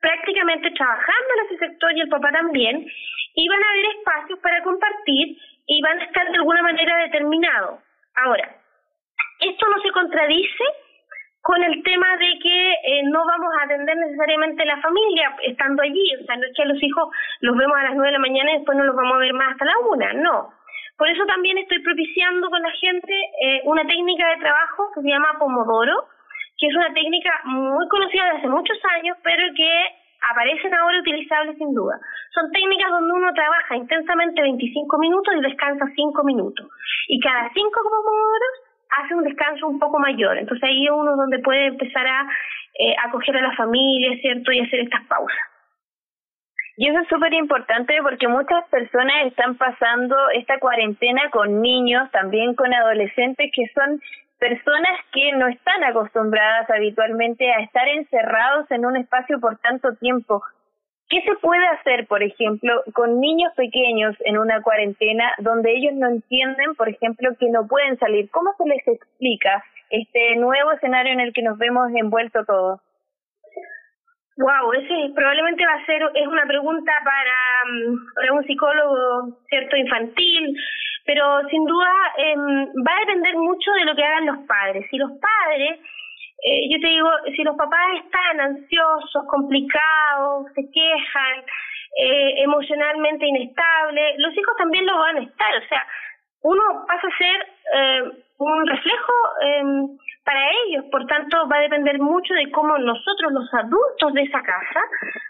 prácticamente 0.00 0.70
trabajando 0.70 1.28
en 1.36 1.46
ese 1.46 1.66
sector 1.66 1.96
y 1.96 2.00
el 2.00 2.08
papá 2.08 2.30
también, 2.32 2.86
y 3.34 3.48
van 3.48 3.62
a 3.62 3.70
haber 3.70 3.86
espacios 3.96 4.38
para 4.40 4.62
compartir 4.62 5.36
y 5.66 5.82
van 5.82 6.00
a 6.00 6.04
estar 6.04 6.30
de 6.30 6.36
alguna 6.36 6.62
manera 6.62 6.96
determinados. 7.04 7.80
Ahora, 8.16 8.56
esto 9.40 9.66
no 9.68 9.80
se 9.82 9.90
contradice 9.92 10.64
con 11.42 11.62
el 11.62 11.82
tema 11.82 12.16
de 12.18 12.38
que 12.42 12.72
eh, 12.72 13.02
no 13.04 13.24
vamos 13.24 13.52
a 13.58 13.64
atender 13.64 13.96
necesariamente 13.96 14.64
la 14.64 14.80
familia 14.80 15.36
estando 15.42 15.82
allí, 15.82 16.14
o 16.20 16.24
sea, 16.24 16.36
no 16.36 16.44
es 16.44 16.52
que 16.54 16.62
a 16.62 16.66
los 16.66 16.82
hijos 16.82 17.08
los 17.40 17.56
vemos 17.56 17.76
a 17.78 17.84
las 17.84 17.94
nueve 17.94 18.08
de 18.08 18.18
la 18.18 18.26
mañana 18.26 18.52
y 18.52 18.56
después 18.58 18.76
no 18.76 18.84
los 18.84 18.94
vamos 18.94 19.14
a 19.14 19.20
ver 19.20 19.32
más 19.32 19.52
hasta 19.52 19.64
la 19.64 19.78
una, 19.88 20.12
no. 20.12 20.52
Por 20.98 21.08
eso 21.08 21.24
también 21.24 21.56
estoy 21.56 21.78
propiciando 21.78 22.50
con 22.50 22.60
la 22.60 22.70
gente 22.72 23.14
eh, 23.42 23.62
una 23.64 23.86
técnica 23.86 24.28
de 24.28 24.42
trabajo 24.42 24.92
que 24.94 25.00
se 25.00 25.08
llama 25.08 25.38
Pomodoro, 25.38 26.08
que 26.58 26.66
es 26.66 26.76
una 26.76 26.92
técnica 26.92 27.32
muy 27.44 27.88
conocida 27.88 28.24
desde 28.24 28.38
hace 28.40 28.48
muchos 28.48 28.76
años, 29.00 29.16
pero 29.24 29.42
que 29.56 29.70
aparecen 30.30 30.74
ahora 30.74 31.00
utilizables 31.00 31.56
sin 31.56 31.72
duda. 31.72 31.98
Son 32.34 32.52
técnicas 32.52 32.90
donde 32.90 33.14
uno 33.14 33.32
trabaja 33.32 33.76
intensamente 33.76 34.42
25 34.42 34.98
minutos 34.98 35.34
y 35.36 35.40
descansa 35.40 35.86
5 35.96 36.24
minutos. 36.24 36.68
Y 37.08 37.18
cada 37.18 37.48
5 37.48 37.70
pomodoros 37.72 38.69
hace 38.90 39.14
un 39.14 39.24
descanso 39.24 39.66
un 39.66 39.78
poco 39.78 39.98
mayor. 39.98 40.38
Entonces 40.38 40.62
ahí 40.64 40.86
es 40.86 40.92
uno 40.92 41.16
donde 41.16 41.38
puede 41.40 41.66
empezar 41.66 42.06
a 42.06 42.28
eh, 42.78 42.94
acoger 43.04 43.36
a 43.36 43.42
la 43.42 43.56
familia, 43.56 44.16
¿cierto? 44.20 44.52
Y 44.52 44.60
hacer 44.60 44.80
estas 44.80 45.04
pausas. 45.06 45.38
Y 46.76 46.88
eso 46.88 46.98
es 47.00 47.08
súper 47.08 47.34
importante 47.34 47.94
porque 48.02 48.26
muchas 48.26 48.66
personas 48.68 49.26
están 49.26 49.56
pasando 49.56 50.16
esta 50.30 50.58
cuarentena 50.58 51.28
con 51.30 51.60
niños, 51.60 52.10
también 52.10 52.54
con 52.54 52.72
adolescentes 52.72 53.50
que 53.54 53.66
son 53.74 54.00
personas 54.38 54.98
que 55.12 55.32
no 55.32 55.48
están 55.48 55.84
acostumbradas 55.84 56.70
habitualmente 56.70 57.52
a 57.52 57.60
estar 57.60 57.86
encerrados 57.86 58.70
en 58.70 58.86
un 58.86 58.96
espacio 58.96 59.38
por 59.38 59.58
tanto 59.58 59.94
tiempo. 59.96 60.42
¿Qué 61.10 61.20
se 61.22 61.34
puede 61.42 61.66
hacer, 61.66 62.06
por 62.06 62.22
ejemplo, 62.22 62.84
con 62.94 63.20
niños 63.20 63.52
pequeños 63.56 64.14
en 64.20 64.38
una 64.38 64.62
cuarentena 64.62 65.34
donde 65.38 65.72
ellos 65.72 65.92
no 65.94 66.08
entienden, 66.08 66.76
por 66.76 66.88
ejemplo, 66.88 67.30
que 67.38 67.50
no 67.50 67.66
pueden 67.66 67.98
salir? 67.98 68.30
¿Cómo 68.30 68.54
se 68.56 68.64
les 68.64 68.86
explica 68.86 69.64
este 69.90 70.36
nuevo 70.36 70.70
escenario 70.70 71.12
en 71.12 71.18
el 71.18 71.32
que 71.32 71.42
nos 71.42 71.58
vemos 71.58 71.90
envueltos 71.96 72.46
todos? 72.46 72.80
Wow, 74.36 74.72
ese 74.72 75.12
probablemente 75.12 75.66
va 75.66 75.82
a 75.82 75.84
ser 75.84 76.00
es 76.14 76.26
una 76.28 76.46
pregunta 76.46 76.92
para, 77.04 78.30
mm, 78.30 78.36
un 78.36 78.44
psicólogo 78.46 79.36
cierto 79.48 79.76
infantil, 79.76 80.56
pero 81.04 81.42
sin 81.50 81.64
duda 81.64 81.90
eh, 82.18 82.36
va 82.36 82.96
a 82.96 83.00
depender 83.00 83.36
mucho 83.36 83.72
de 83.72 83.84
lo 83.84 83.96
que 83.96 84.04
hagan 84.04 84.26
los 84.26 84.38
padres. 84.46 84.86
Si 84.90 84.96
los 84.96 85.10
padres, 85.10 85.80
eh, 86.44 86.68
yo 86.70 86.80
te 86.80 86.88
digo, 86.88 87.08
si 87.36 87.42
los 87.42 87.56
papás 87.56 87.86
están 88.04 88.40
ansiosos, 88.40 89.24
complicados, 89.28 90.46
se 90.54 90.62
quejan, 90.72 91.44
eh, 91.96 92.42
emocionalmente 92.42 93.26
inestables, 93.26 94.14
los 94.18 94.36
hijos 94.36 94.56
también 94.56 94.86
lo 94.86 94.98
van 94.98 95.16
a 95.18 95.22
estar. 95.22 95.56
O 95.56 95.68
sea, 95.68 95.86
uno 96.42 96.62
pasa 96.86 97.06
a 97.06 97.18
ser 97.18 97.48
eh, 97.74 98.02
un 98.38 98.66
reflejo 98.66 99.12
eh, 99.42 99.62
para 100.24 100.40
ellos. 100.66 100.84
Por 100.90 101.06
tanto, 101.06 101.48
va 101.48 101.56
a 101.56 101.62
depender 101.62 101.98
mucho 101.98 102.32
de 102.34 102.50
cómo 102.50 102.78
nosotros, 102.78 103.32
los 103.32 103.52
adultos 103.54 104.12
de 104.14 104.22
esa 104.22 104.42
casa, 104.42 104.80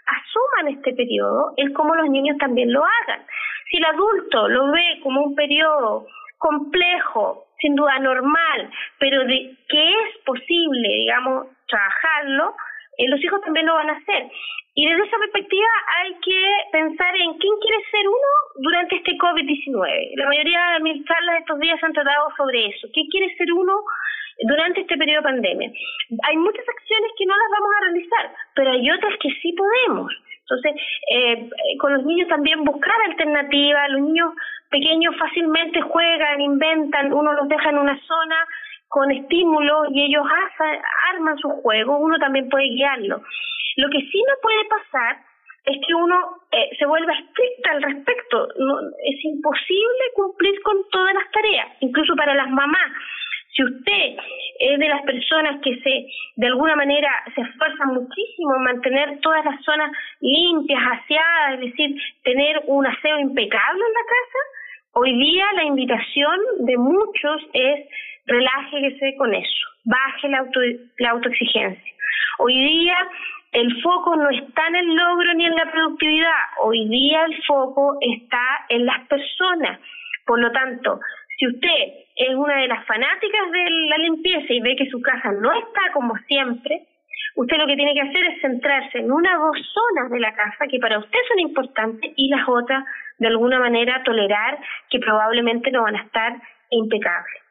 asuman 0.05 0.75
este 0.77 0.93
periodo, 0.93 1.53
es 1.57 1.71
cómo 1.73 1.95
los 1.95 2.09
niños 2.09 2.37
también 2.37 2.71
lo 2.71 2.83
hagan. 2.83 3.25
Si 3.69 3.77
el 3.77 3.85
adulto 3.85 4.47
lo 4.47 4.71
ve 4.71 4.99
como 5.03 5.23
un 5.23 5.35
periodo 5.35 6.05
complejo, 6.37 7.45
sin 7.61 7.75
duda 7.75 7.99
normal, 7.99 8.69
pero 8.99 9.23
de 9.25 9.55
que 9.69 9.89
es 9.89 10.17
posible, 10.25 10.87
digamos, 10.87 11.47
trabajarlo, 11.67 12.55
eh, 12.97 13.07
los 13.07 13.23
hijos 13.23 13.41
también 13.41 13.65
lo 13.65 13.75
van 13.75 13.89
a 13.89 13.97
hacer. 13.97 14.29
Y 14.73 14.87
desde 14.87 15.03
esa 15.03 15.17
perspectiva 15.17 15.67
hay 15.99 16.13
que 16.23 16.45
pensar 16.71 17.13
en 17.15 17.37
quién 17.37 17.53
quiere 17.59 17.83
ser 17.91 18.07
uno 18.07 18.31
durante 18.55 18.95
este 18.95 19.17
COVID-19. 19.17 20.15
La 20.15 20.27
mayoría 20.27 20.61
de 20.73 20.79
mis 20.79 21.05
charlas 21.05 21.39
estos 21.39 21.59
días 21.59 21.83
han 21.83 21.93
tratado 21.93 22.29
sobre 22.37 22.67
eso. 22.67 22.87
¿Qué 22.93 23.03
quiere 23.11 23.35
ser 23.35 23.51
uno 23.51 23.73
durante 24.47 24.81
este 24.81 24.97
periodo 24.97 25.21
de 25.21 25.29
pandemia? 25.29 25.71
Hay 26.23 26.37
muchas 26.37 26.67
acciones 26.67 27.11
que 27.17 27.25
no 27.25 27.35
las 27.35 27.49
vamos 27.51 27.71
a 27.75 27.83
realizar, 27.85 28.35
pero 28.55 28.71
hay 28.71 28.91
otras 28.91 29.13
que 29.19 29.29
sí 29.41 29.53
podemos. 29.53 30.11
Entonces, 30.51 30.81
eh, 31.11 31.49
con 31.79 31.93
los 31.93 32.05
niños 32.05 32.27
también 32.27 32.63
buscar 32.63 32.95
alternativas. 33.09 33.89
Los 33.91 34.01
niños 34.01 34.33
pequeños 34.71 35.15
fácilmente 35.19 35.81
juegan, 35.81 36.41
inventan, 36.41 37.13
uno 37.13 37.33
los 37.33 37.47
deja 37.47 37.69
en 37.69 37.77
una 37.77 37.99
zona 38.07 38.47
con 38.87 39.11
estímulos 39.11 39.87
y 39.91 40.05
ellos 40.05 40.25
arman 41.13 41.37
su 41.37 41.49
juego, 41.61 41.97
uno 41.97 42.17
también 42.17 42.49
puede 42.49 42.69
guiarlo. 42.69 43.21
Lo 43.77 43.89
que 43.89 43.99
sí 43.99 44.23
no 44.27 44.33
puede 44.41 44.65
pasar 44.65 45.17
es 45.65 45.77
que 45.85 45.93
uno 45.93 46.15
eh, 46.51 46.69
se 46.77 46.85
vuelva 46.85 47.13
estricta 47.13 47.71
al 47.71 47.83
respecto. 47.83 48.47
es 49.05 49.25
imposible 49.25 50.03
cumplir 50.15 50.61
con 50.61 50.77
todas 50.89 51.13
las 51.13 51.31
tareas, 51.31 51.67
incluso 51.81 52.15
para 52.15 52.33
las 52.33 52.49
mamás. 52.49 52.91
Si 53.53 53.63
usted 53.63 54.15
es 54.59 54.79
de 54.79 54.87
las 54.87 55.01
personas 55.03 55.61
que 55.61 55.77
se, 55.81 56.07
de 56.37 56.47
alguna 56.47 56.75
manera, 56.75 57.09
se 57.35 57.41
esfuerzan 57.41 57.93
muchísimo 57.93 58.55
en 58.55 58.63
mantener 58.63 59.19
todas 59.19 59.43
las 59.43 59.61
zonas 59.63 59.91
limpias, 60.21 60.81
aseadas, 60.81 61.55
es 61.55 61.59
decir, 61.59 61.95
tener 62.23 62.61
un 62.67 62.87
aseo 62.87 63.19
impecable 63.19 63.83
en 63.85 63.93
la 63.93 64.05
casa, 64.07 64.39
hoy 64.93 65.13
día 65.13 65.45
la 65.55 65.63
invitación 65.63 66.39
de 66.59 66.77
muchos 66.77 67.41
es 67.53 67.87
relájese 68.25 69.15
con 69.17 69.33
eso, 69.33 69.67
baje 69.85 70.29
la, 70.29 70.39
auto, 70.39 70.59
la 70.99 71.09
autoexigencia. 71.11 71.93
Hoy 72.39 72.53
día 72.53 72.95
el 73.51 73.81
foco 73.81 74.15
no 74.15 74.29
está 74.29 74.67
en 74.67 74.75
el 74.75 74.95
logro 74.95 75.33
ni 75.33 75.45
en 75.45 75.55
la 75.55 75.71
productividad, 75.71 76.41
hoy 76.63 76.87
día 76.87 77.25
el 77.25 77.43
foco 77.43 77.97
está 78.01 78.65
en 78.69 78.85
las 78.85 79.07
personas. 79.07 79.79
Por 80.25 80.39
lo 80.39 80.51
tanto, 80.51 80.99
si 81.37 81.47
usted 81.47 82.05
es 82.15 82.35
una 82.35 82.57
de 82.57 82.67
las 82.67 82.85
fanáticas 82.85 83.51
de 83.51 83.69
la 83.89 83.97
limpieza 83.97 84.53
y 84.53 84.61
ve 84.61 84.75
que 84.75 84.89
su 84.89 85.01
casa 85.01 85.31
no 85.31 85.51
está 85.51 85.81
como 85.93 86.15
siempre, 86.27 86.83
usted 87.35 87.57
lo 87.57 87.67
que 87.67 87.75
tiene 87.75 87.93
que 87.93 88.01
hacer 88.01 88.23
es 88.25 88.41
centrarse 88.41 88.99
en 88.99 89.11
una 89.11 89.39
o 89.39 89.47
dos 89.47 89.57
zonas 89.73 90.11
de 90.11 90.19
la 90.19 90.33
casa 90.33 90.67
que 90.69 90.79
para 90.79 90.99
usted 90.99 91.19
son 91.27 91.39
importantes 91.39 92.11
y 92.15 92.29
las 92.29 92.47
otras 92.47 92.83
de 93.17 93.27
alguna 93.27 93.59
manera 93.59 94.03
tolerar 94.03 94.57
que 94.89 94.99
probablemente 94.99 95.71
no 95.71 95.83
van 95.83 95.95
a 95.95 96.03
estar 96.03 96.41
impecables. 96.69 97.41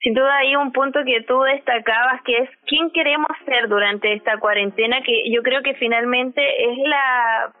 Sin 0.00 0.14
duda 0.14 0.36
hay 0.38 0.56
un 0.56 0.72
punto 0.72 1.04
que 1.04 1.22
tú 1.22 1.40
destacabas 1.42 2.22
que 2.22 2.38
es 2.38 2.50
quién 2.66 2.90
queremos 2.90 3.30
ser 3.44 3.68
durante 3.68 4.12
esta 4.12 4.36
cuarentena, 4.38 5.00
que 5.02 5.30
yo 5.30 5.42
creo 5.42 5.62
que 5.62 5.74
finalmente 5.74 6.42
es 6.42 6.78
la 6.88 7.52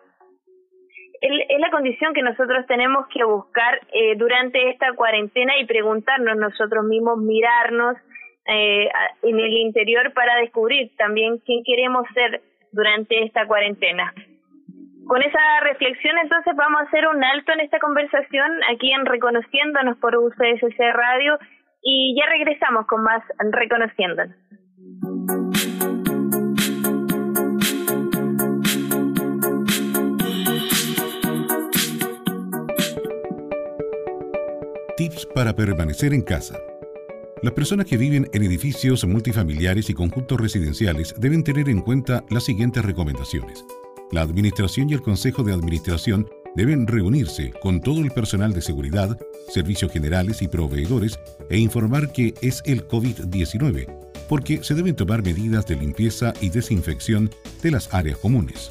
es 1.22 1.60
la 1.60 1.70
condición 1.70 2.12
que 2.14 2.22
nosotros 2.22 2.66
tenemos 2.66 3.06
que 3.06 3.22
buscar 3.22 3.80
eh, 3.92 4.16
durante 4.16 4.70
esta 4.70 4.92
cuarentena 4.94 5.56
y 5.58 5.66
preguntarnos 5.66 6.36
nosotros 6.36 6.84
mismos, 6.84 7.18
mirarnos 7.18 7.96
eh, 8.46 8.88
en 9.22 9.38
el 9.38 9.52
interior 9.52 10.12
para 10.14 10.36
descubrir 10.36 10.90
también 10.96 11.38
quién 11.38 11.62
queremos 11.64 12.06
ser 12.14 12.42
durante 12.72 13.24
esta 13.24 13.46
cuarentena. 13.46 14.12
Con 15.06 15.20
esa 15.22 15.60
reflexión 15.62 16.16
entonces 16.22 16.54
vamos 16.56 16.80
a 16.80 16.84
hacer 16.84 17.06
un 17.08 17.22
alto 17.22 17.52
en 17.52 17.60
esta 17.60 17.78
conversación 17.78 18.50
aquí 18.70 18.92
en 18.92 19.04
Reconociéndonos 19.04 19.98
por 19.98 20.16
UCSC 20.16 20.78
Radio 20.92 21.38
y 21.82 22.16
ya 22.18 22.26
regresamos 22.30 22.86
con 22.86 23.02
más 23.02 23.22
Reconociéndonos. 23.38 24.36
Tips 34.96 35.26
para 35.34 35.52
permanecer 35.52 36.12
en 36.14 36.22
casa. 36.22 36.71
Las 37.42 37.54
personas 37.54 37.86
que 37.86 37.96
viven 37.96 38.28
en 38.32 38.44
edificios 38.44 39.04
multifamiliares 39.04 39.90
y 39.90 39.94
conjuntos 39.94 40.40
residenciales 40.40 41.12
deben 41.18 41.42
tener 41.42 41.68
en 41.68 41.80
cuenta 41.80 42.24
las 42.30 42.44
siguientes 42.44 42.84
recomendaciones. 42.84 43.64
La 44.12 44.20
Administración 44.20 44.88
y 44.88 44.94
el 44.94 45.02
Consejo 45.02 45.42
de 45.42 45.52
Administración 45.52 46.30
deben 46.54 46.86
reunirse 46.86 47.52
con 47.60 47.80
todo 47.80 48.00
el 48.00 48.12
personal 48.12 48.52
de 48.52 48.62
seguridad, 48.62 49.18
servicios 49.48 49.90
generales 49.90 50.40
y 50.40 50.46
proveedores 50.46 51.18
e 51.50 51.58
informar 51.58 52.12
que 52.12 52.32
es 52.42 52.62
el 52.64 52.86
COVID-19, 52.86 53.88
porque 54.28 54.62
se 54.62 54.76
deben 54.76 54.94
tomar 54.94 55.24
medidas 55.24 55.66
de 55.66 55.74
limpieza 55.74 56.34
y 56.40 56.48
desinfección 56.48 57.28
de 57.60 57.72
las 57.72 57.92
áreas 57.92 58.18
comunes. 58.18 58.70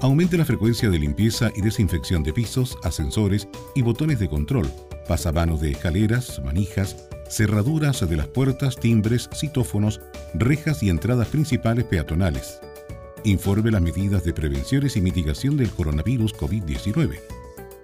Aumente 0.00 0.38
la 0.38 0.46
frecuencia 0.46 0.88
de 0.88 0.98
limpieza 0.98 1.50
y 1.54 1.60
desinfección 1.60 2.22
de 2.22 2.32
pisos, 2.32 2.78
ascensores 2.82 3.46
y 3.74 3.82
botones 3.82 4.18
de 4.18 4.28
control, 4.30 4.70
pasamanos 5.06 5.60
de 5.60 5.72
escaleras, 5.72 6.40
manijas, 6.42 6.96
cerraduras 7.30 8.06
de 8.08 8.16
las 8.16 8.26
puertas, 8.26 8.76
timbres, 8.76 9.30
citófonos, 9.34 10.00
rejas 10.34 10.82
y 10.82 10.90
entradas 10.90 11.28
principales 11.28 11.84
peatonales 11.84 12.60
informe 13.24 13.70
las 13.70 13.82
medidas 13.82 14.24
de 14.24 14.32
prevenciones 14.32 14.96
y 14.96 15.00
mitigación 15.00 15.56
del 15.56 15.70
coronavirus 15.70 16.34
COVID-19. 16.34 17.18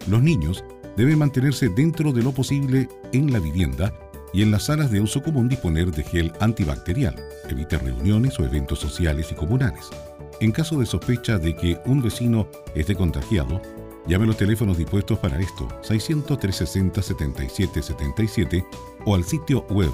Los 0.09 0.23
niños 0.23 0.65
deben 0.97 1.19
mantenerse 1.19 1.69
dentro 1.69 2.13
de 2.13 2.23
lo 2.23 2.33
posible 2.33 2.89
en 3.13 3.33
la 3.33 3.39
vivienda 3.39 3.93
y 4.33 4.43
en 4.43 4.51
las 4.51 4.65
salas 4.65 4.91
de 4.91 5.01
uso 5.01 5.23
común 5.23 5.49
disponer 5.49 5.91
de 5.91 6.03
gel 6.03 6.33
antibacterial. 6.41 7.15
Evite 7.49 7.79
reuniones 7.79 8.39
o 8.39 8.45
eventos 8.45 8.79
sociales 8.79 9.31
y 9.31 9.35
comunales. 9.35 9.87
En 10.41 10.53
caso 10.53 10.79
de 10.79 10.87
sospecha 10.87 11.39
de 11.39 11.57
que 11.57 11.79
un 11.87 12.03
vecino 12.03 12.49
esté 12.75 12.95
contagiado, 12.95 13.61
llame 14.07 14.27
los 14.27 14.37
teléfonos 14.37 14.77
dispuestos 14.79 15.19
para 15.19 15.39
esto 15.39 15.67
600-360-7777 15.83 18.67
o 19.05 19.15
al 19.15 19.25
sitio 19.25 19.67
web 19.71 19.93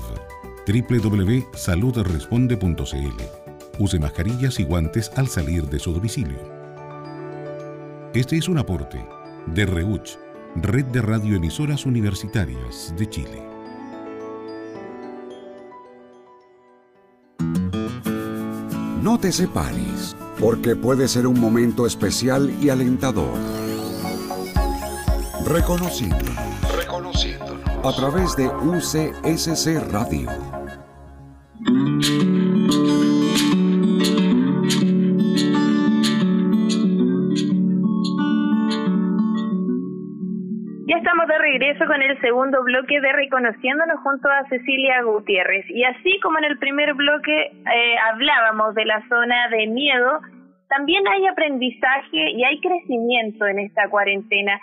www.saludresponde.cl. 0.66 3.22
Use 3.78 3.98
mascarillas 3.98 4.60
y 4.60 4.64
guantes 4.64 5.10
al 5.16 5.28
salir 5.28 5.66
de 5.68 5.78
su 5.78 5.92
domicilio. 5.92 6.38
Este 8.14 8.36
es 8.36 8.48
un 8.48 8.58
aporte 8.58 9.04
de 9.46 9.64
REUCH, 9.66 10.18
Red 10.56 10.86
de 10.86 11.02
Radioemisoras 11.02 11.86
Universitarias 11.86 12.92
de 12.96 13.08
Chile. 13.08 13.42
No 19.02 19.18
te 19.18 19.32
separes, 19.32 20.14
porque 20.38 20.76
puede 20.76 21.08
ser 21.08 21.26
un 21.26 21.40
momento 21.40 21.86
especial 21.86 22.54
y 22.62 22.68
alentador. 22.68 23.61
Reconociendo. 25.46 26.32
Reconociéndonos. 26.76 27.62
A 27.84 27.92
través 27.96 28.36
de 28.36 28.46
UCSC 28.46 29.92
Radio 29.92 30.28
regreso 41.52 41.86
con 41.86 42.00
el 42.00 42.18
segundo 42.20 42.62
bloque 42.62 43.00
de 43.00 43.12
Reconociéndonos 43.12 44.00
junto 44.00 44.28
a 44.28 44.48
Cecilia 44.48 45.02
Gutiérrez. 45.02 45.68
Y 45.68 45.84
así 45.84 46.18
como 46.20 46.38
en 46.38 46.44
el 46.44 46.58
primer 46.58 46.94
bloque 46.94 47.34
eh, 47.34 47.94
hablábamos 48.10 48.74
de 48.74 48.86
la 48.86 49.06
zona 49.08 49.48
de 49.50 49.66
miedo, 49.66 50.20
también 50.68 51.06
hay 51.08 51.26
aprendizaje 51.26 52.30
y 52.30 52.44
hay 52.44 52.58
crecimiento 52.60 53.46
en 53.46 53.58
esta 53.58 53.88
cuarentena. 53.90 54.58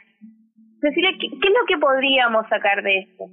Cecilia, 0.81 1.11
¿qué, 1.19 1.27
es 1.27 1.53
lo 1.53 1.65
que 1.67 1.77
podríamos 1.77 2.47
sacar 2.47 2.81
de 2.81 2.99
esto? 2.99 3.25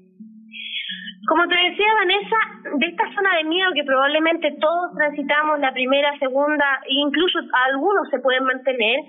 Como 1.29 1.49
te 1.49 1.57
decía 1.57 1.95
Vanessa, 1.95 2.37
de 2.79 2.87
esta 2.87 3.05
zona 3.15 3.37
de 3.37 3.45
miedo 3.45 3.73
que 3.75 3.83
probablemente 3.83 4.55
todos 4.61 4.95
transitamos 4.97 5.59
la 5.59 5.73
primera, 5.73 6.17
segunda, 6.19 6.81
e 6.87 6.95
incluso 6.95 7.39
algunos 7.71 8.09
se 8.11 8.21
pueden 8.21 8.45
mantener, 8.45 9.01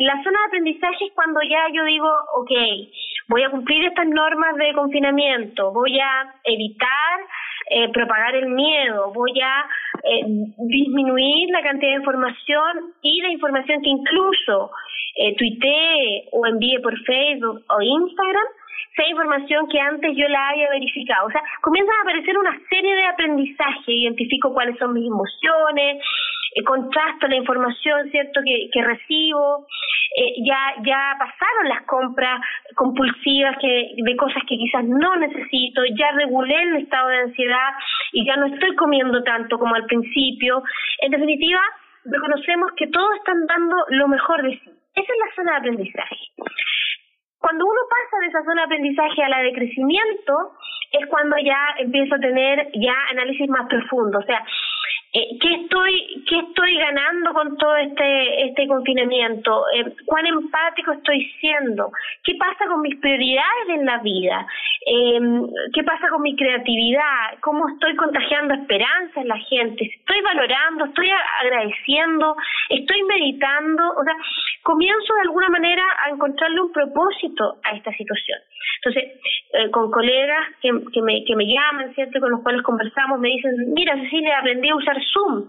la 0.00 0.22
zona 0.22 0.38
de 0.40 0.46
aprendizaje 0.46 1.04
es 1.04 1.12
cuando 1.14 1.40
ya 1.42 1.66
yo 1.72 1.84
digo, 1.84 2.08
ok, 2.38 2.50
voy 3.28 3.42
a 3.44 3.50
cumplir 3.50 3.84
estas 3.86 4.06
normas 4.08 4.56
de 4.56 4.72
confinamiento, 4.72 5.72
voy 5.72 5.98
a 6.00 6.34
evitar 6.44 7.20
eh, 7.70 7.88
propagar 7.92 8.34
el 8.34 8.48
miedo, 8.48 9.12
voy 9.14 9.32
a 9.40 9.64
eh, 10.02 10.24
disminuir 10.58 11.50
la 11.50 11.62
cantidad 11.62 11.92
de 11.92 11.98
información 11.98 12.94
y 13.00 13.22
la 13.22 13.30
información 13.30 13.80
que 13.80 13.90
incluso 13.90 14.72
eh, 15.14 15.36
tuitee 15.36 16.28
o 16.32 16.46
envíe 16.46 16.80
por 16.82 16.98
Facebook 17.04 17.62
o 17.68 17.80
Instagram, 17.80 18.46
sea 18.96 19.08
información 19.08 19.68
que 19.68 19.78
antes 19.78 20.16
yo 20.16 20.26
la 20.28 20.48
haya 20.48 20.68
verificado. 20.70 21.28
O 21.28 21.30
sea, 21.30 21.42
comienzan 21.62 21.94
a 21.94 22.02
aparecer 22.02 22.36
una 22.36 22.58
serie 22.68 22.94
de 22.96 23.06
aprendizaje, 23.06 23.92
identifico 23.92 24.52
cuáles 24.52 24.76
son 24.78 24.92
mis 24.92 25.06
emociones, 25.06 26.02
eh, 26.54 26.64
contrasto 26.64 27.28
la 27.28 27.36
información, 27.36 28.10
¿cierto?, 28.10 28.40
que, 28.44 28.68
que 28.72 28.82
recibo, 28.82 29.66
eh, 30.16 30.42
ya, 30.44 30.74
ya 30.82 31.16
pasaron 31.18 31.68
las 31.68 31.82
compras 31.82 32.40
compulsivas 32.74 33.56
que, 33.60 33.94
de 33.96 34.16
cosas 34.16 34.42
que 34.48 34.56
quizás 34.56 34.84
no 34.84 35.16
necesito, 35.16 35.82
ya 35.96 36.10
regulé 36.12 36.62
el 36.62 36.76
estado 36.78 37.08
de 37.08 37.18
ansiedad 37.18 37.70
y 38.12 38.26
ya 38.26 38.36
no 38.36 38.46
estoy 38.46 38.74
comiendo 38.74 39.22
tanto 39.22 39.58
como 39.58 39.74
al 39.74 39.86
principio. 39.86 40.62
En 41.00 41.12
definitiva, 41.12 41.60
reconocemos 42.04 42.72
que 42.76 42.88
todos 42.88 43.14
están 43.16 43.46
dando 43.46 43.76
lo 43.90 44.08
mejor 44.08 44.42
de 44.42 44.58
sí. 44.58 44.70
Esa 44.94 45.12
es 45.12 45.18
la 45.18 45.34
zona 45.36 45.52
de 45.52 45.58
aprendizaje. 45.58 46.16
Cuando 47.38 47.64
uno 47.64 47.80
pasa 47.88 48.20
de 48.20 48.26
esa 48.26 48.42
zona 48.42 48.62
de 48.62 48.66
aprendizaje 48.66 49.22
a 49.22 49.28
la 49.28 49.38
de 49.38 49.52
crecimiento, 49.52 50.52
es 50.92 51.06
cuando 51.06 51.36
ya 51.38 51.76
empieza 51.78 52.16
a 52.16 52.20
tener 52.20 52.68
ya 52.74 52.94
análisis 53.10 53.48
más 53.48 53.66
profundo. 53.68 54.18
O 54.18 54.22
sea, 54.22 54.44
eh, 55.12 55.38
¿qué 55.40 55.54
estoy 55.54 56.24
qué 56.28 56.38
estoy 56.38 56.76
ganando 56.76 57.32
con 57.34 57.56
todo 57.56 57.76
este 57.76 58.46
este 58.46 58.68
confinamiento? 58.68 59.64
Eh, 59.74 59.92
¿Cuán 60.06 60.24
empático 60.26 60.92
estoy 60.92 61.28
siendo? 61.40 61.90
¿Qué 62.22 62.34
pasa 62.36 62.66
con 62.68 62.80
mis 62.80 62.96
prioridades 63.00 63.68
en 63.70 63.86
la 63.86 63.98
vida? 63.98 64.46
Eh, 64.86 65.20
¿Qué 65.74 65.82
pasa 65.82 66.08
con 66.10 66.22
mi 66.22 66.36
creatividad? 66.36 67.38
¿Cómo 67.40 67.68
estoy 67.70 67.96
contagiando 67.96 68.54
esperanza 68.54 69.20
en 69.20 69.28
la 69.28 69.38
gente? 69.38 69.84
¿Estoy 69.84 70.20
valorando? 70.20 70.84
¿Estoy 70.84 71.10
agradeciendo? 71.42 72.36
¿Estoy 72.68 73.02
meditando? 73.02 73.82
O 73.98 74.04
sea, 74.04 74.14
comienzo 74.62 75.14
de 75.14 75.22
alguna 75.22 75.48
manera 75.48 75.82
a 76.06 76.10
encontrarle 76.10 76.60
un 76.60 76.72
propósito 76.72 77.58
a 77.64 77.76
esta 77.76 77.92
situación. 77.94 78.38
Entonces, 78.82 79.20
eh, 79.52 79.70
con 79.70 79.90
colegas 79.90 80.46
que, 80.62 80.70
que, 80.92 81.02
me, 81.02 81.24
que 81.24 81.34
me 81.34 81.44
llaman, 81.44 81.94
¿cierto? 81.94 82.20
Con 82.20 82.30
los 82.30 82.42
cuales 82.42 82.62
conversamos, 82.62 83.18
me 83.18 83.28
dicen, 83.28 83.72
mira 83.74 83.96
Cecilia, 83.96 84.38
aprendí 84.38 84.68
a 84.68 84.76
usar 84.76 84.99
Zoom, 85.12 85.48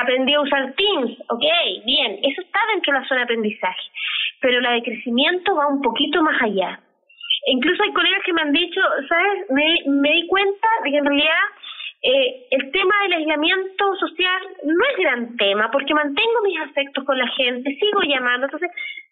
aprendí 0.00 0.34
a 0.34 0.40
usar 0.40 0.74
Teams, 0.74 1.18
ok, 1.28 1.44
bien, 1.84 2.18
eso 2.22 2.42
está 2.42 2.60
dentro 2.72 2.92
de 2.92 3.00
la 3.00 3.08
zona 3.08 3.20
de 3.20 3.24
aprendizaje, 3.24 3.82
pero 4.40 4.60
la 4.60 4.72
de 4.72 4.82
crecimiento 4.82 5.54
va 5.56 5.66
un 5.68 5.82
poquito 5.82 6.22
más 6.22 6.40
allá. 6.42 6.80
E 7.46 7.52
incluso 7.52 7.82
hay 7.82 7.92
colegas 7.92 8.22
que 8.24 8.32
me 8.32 8.42
han 8.42 8.52
dicho, 8.52 8.80
¿sabes? 9.08 9.50
Me, 9.50 9.82
me 9.86 10.12
di 10.12 10.26
cuenta 10.26 10.68
de 10.84 10.90
que 10.90 10.96
en 10.98 11.06
realidad 11.06 11.44
eh, 12.02 12.46
el 12.50 12.70
tema 12.70 12.94
del 13.02 13.12
aislamiento 13.12 13.96
social 13.96 14.40
no 14.64 14.84
es 14.90 14.96
gran 14.98 15.36
tema 15.36 15.70
porque 15.70 15.92
mantengo 15.92 16.42
mis 16.44 16.58
afectos 16.60 17.04
con 17.04 17.18
la 17.18 17.28
gente, 17.28 17.76
sigo 17.78 18.00
llamando, 18.02 18.46
entonces 18.46 18.70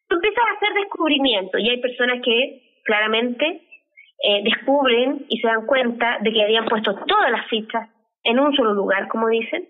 tú 0.09 0.16
empiezas 0.16 0.45
a 0.45 0.57
hacer 0.57 0.75
descubrimiento 0.75 1.58
y 1.58 1.69
hay 1.69 1.80
personas 1.80 2.23
que 2.23 2.80
claramente 2.84 3.62
eh, 4.25 4.43
descubren 4.43 5.26
y 5.28 5.39
se 5.39 5.47
dan 5.47 5.67
cuenta 5.67 6.19
de 6.23 6.32
que 6.32 6.43
habían 6.43 6.65
puesto 6.65 6.95
todas 7.06 7.30
las 7.30 7.47
fichas 7.49 7.91
en 8.25 8.41
un 8.41 8.56
solo 8.56 8.73
lugar, 8.73 9.06
como 9.08 9.28
dicen, 9.28 9.69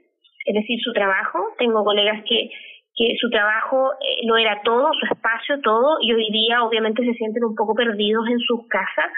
es 0.49 0.55
decir, 0.55 0.81
su 0.81 0.93
trabajo. 0.93 1.55
Tengo 1.59 1.85
colegas 1.85 2.25
que, 2.27 2.51
que 2.97 3.17
su 3.21 3.29
trabajo 3.29 3.93
eh, 4.01 4.27
no 4.27 4.37
era 4.37 4.63
todo, 4.63 4.91
su 4.95 5.07
espacio, 5.07 5.61
todo, 5.61 5.99
y 6.01 6.13
hoy 6.13 6.31
día 6.33 6.63
obviamente 6.63 7.05
se 7.05 7.15
sienten 7.15 7.45
un 7.45 7.55
poco 7.55 7.75
perdidos 7.75 8.27
en 8.29 8.41
sus 8.41 8.67
casas 8.69 9.13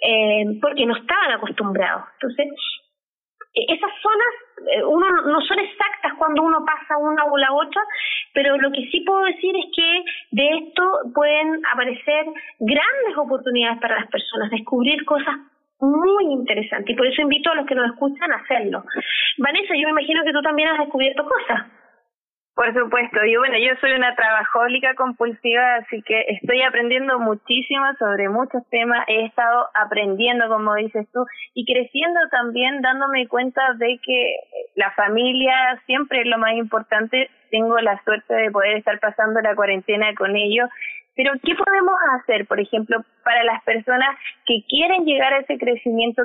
eh, 0.00 0.44
porque 0.62 0.86
no 0.86 0.96
estaban 0.96 1.32
acostumbrados. 1.32 2.04
Entonces, 2.14 2.46
e-, 3.54 3.74
esas 3.74 3.90
zonas 4.00 4.32
eh, 4.70 4.84
uno 4.84 5.06
no 5.26 5.40
son 5.40 5.58
exactas 5.58 6.14
cuando 6.16 6.42
uno 6.42 6.64
pasa 6.64 6.96
una 6.96 7.24
o 7.24 7.36
la 7.36 7.52
otra, 7.52 7.82
pero 8.32 8.56
lo 8.56 8.70
que 8.70 8.86
sí 8.92 9.00
puedo 9.00 9.24
decir 9.24 9.54
es 9.56 9.66
que 9.74 10.04
de 10.30 10.48
esto 10.58 10.82
pueden 11.12 11.60
aparecer 11.72 12.24
grandes 12.60 13.16
oportunidades 13.16 13.80
para 13.80 13.98
las 13.98 14.08
personas, 14.08 14.50
descubrir 14.50 15.04
cosas 15.04 15.34
muy 15.80 16.32
interesantes 16.32 16.90
y 16.90 16.96
por 16.96 17.06
eso 17.06 17.22
invito 17.22 17.50
a 17.50 17.54
los 17.54 17.66
que 17.66 17.74
nos 17.74 17.90
escuchan 17.90 18.32
a 18.32 18.36
hacerlo. 18.36 18.84
Vanessa, 19.38 19.74
yo 19.74 19.86
me 19.86 20.00
imagino 20.00 20.24
que 20.24 20.32
tú 20.32 20.42
también 20.42 20.68
has 20.68 20.78
descubierto 20.78 21.24
cosas. 21.24 21.66
Por 22.58 22.74
supuesto, 22.74 23.24
y 23.24 23.36
bueno, 23.36 23.56
yo 23.56 23.70
soy 23.80 23.92
una 23.92 24.16
trabajólica 24.16 24.94
compulsiva, 24.96 25.76
así 25.76 26.02
que 26.02 26.24
estoy 26.26 26.60
aprendiendo 26.62 27.20
muchísimo 27.20 27.84
sobre 28.00 28.28
muchos 28.28 28.68
temas, 28.68 29.04
he 29.06 29.26
estado 29.26 29.68
aprendiendo, 29.74 30.48
como 30.48 30.74
dices 30.74 31.06
tú, 31.12 31.24
y 31.54 31.64
creciendo 31.64 32.18
también 32.32 32.82
dándome 32.82 33.28
cuenta 33.28 33.62
de 33.74 34.00
que 34.04 34.40
la 34.74 34.90
familia 34.90 35.80
siempre 35.86 36.22
es 36.22 36.26
lo 36.26 36.36
más 36.38 36.54
importante, 36.54 37.30
tengo 37.52 37.78
la 37.78 38.02
suerte 38.02 38.34
de 38.34 38.50
poder 38.50 38.78
estar 38.78 38.98
pasando 38.98 39.40
la 39.40 39.54
cuarentena 39.54 40.12
con 40.16 40.34
ellos, 40.34 40.68
pero 41.18 41.32
¿qué 41.42 41.52
podemos 41.56 41.96
hacer, 42.14 42.46
por 42.46 42.60
ejemplo, 42.60 42.98
para 43.24 43.42
las 43.42 43.60
personas 43.64 44.16
que 44.46 44.62
quieren 44.68 45.04
llegar 45.04 45.34
a 45.34 45.40
ese 45.40 45.58
crecimiento 45.58 46.22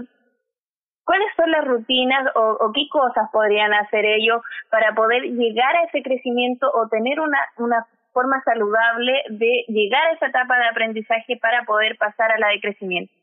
¿Cuáles 1.04 1.28
son 1.36 1.52
las 1.52 1.66
rutinas 1.66 2.32
o, 2.34 2.72
qué 2.74 2.88
cosas 2.90 3.30
podrían 3.34 3.74
hacer 3.74 4.06
ellos 4.06 4.42
para 4.70 4.96
poder 4.96 5.24
llegar 5.24 5.76
a 5.76 5.84
ese 5.84 6.02
crecimiento 6.02 6.72
o 6.74 6.88
tener 6.88 7.20
una, 7.20 7.40
una 7.58 7.86
forma 8.14 8.42
saludable 8.46 9.22
de 9.30 9.66
llegar 9.68 10.06
a 10.06 10.12
esa 10.14 10.28
etapa 10.28 10.58
de 10.58 10.68
aprendizaje 10.70 11.36
para 11.42 11.64
poder 11.64 11.98
pasar 11.98 12.32
a 12.32 12.40
la 12.40 12.48
de 12.50 12.62
crecimiento? 12.62 13.14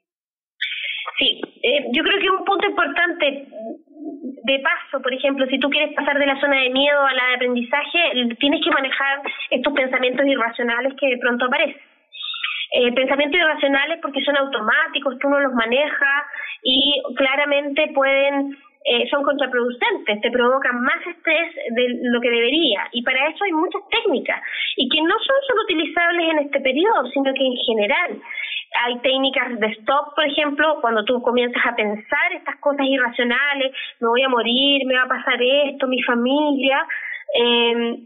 Sí, 1.19 1.41
eh, 1.63 1.87
yo 1.93 2.03
creo 2.03 2.19
que 2.21 2.31
un 2.31 2.45
punto 2.45 2.67
importante 2.67 3.47
de 4.45 4.59
paso, 4.61 5.03
por 5.03 5.13
ejemplo, 5.13 5.47
si 5.47 5.59
tú 5.59 5.69
quieres 5.69 5.95
pasar 5.95 6.19
de 6.19 6.27
la 6.27 6.41
zona 6.41 6.61
de 6.61 6.71
miedo 6.71 7.01
a 7.05 7.13
la 7.13 7.27
de 7.29 7.35
aprendizaje, 7.35 7.99
tienes 8.39 8.65
que 8.65 8.71
manejar 8.71 9.23
estos 9.51 9.73
pensamientos 9.73 10.27
irracionales 10.27 10.95
que 10.99 11.07
de 11.09 11.19
pronto 11.19 11.47
aparecen. 11.47 11.81
Eh, 12.73 12.93
pensamientos 12.93 13.41
irracionales 13.41 13.99
porque 14.01 14.23
son 14.23 14.37
automáticos, 14.37 15.19
tú 15.19 15.29
no 15.29 15.41
los 15.41 15.53
manejas 15.55 16.25
y 16.63 17.03
claramente 17.17 17.91
pueden 17.93 18.57
eh, 18.85 19.09
son 19.11 19.23
contraproducentes, 19.23 20.21
te 20.21 20.31
provocan 20.31 20.81
más 20.83 21.07
estrés 21.07 21.55
de 21.55 21.99
lo 22.03 22.21
que 22.21 22.31
debería. 22.31 22.89
Y 22.93 23.03
para 23.03 23.29
eso 23.29 23.45
hay 23.45 23.53
muchas 23.53 23.83
técnicas 23.91 24.41
y 24.77 24.89
que 24.89 25.03
no 25.03 25.15
son 25.19 25.37
solo 25.47 25.63
utilizables 25.65 26.31
en 26.31 26.39
este 26.39 26.61
periodo, 26.61 27.07
sino 27.13 27.33
que 27.35 27.45
en 27.45 27.57
general. 27.57 28.23
Hay 28.85 28.99
técnicas 29.01 29.59
de 29.59 29.67
stop, 29.81 30.15
por 30.15 30.25
ejemplo, 30.25 30.79
cuando 30.81 31.05
tú 31.05 31.21
comienzas 31.23 31.61
a 31.67 31.75
pensar 31.75 32.33
estas 32.33 32.57
cosas 32.61 32.87
irracionales, 32.87 33.75
me 33.99 34.09
voy 34.09 34.23
a 34.23 34.29
morir, 34.29 34.87
me 34.87 34.95
va 34.95 35.03
a 35.03 35.09
pasar 35.09 35.43
esto, 35.43 35.89
mi 35.89 36.01
familia, 36.03 36.87
eh, 37.35 37.99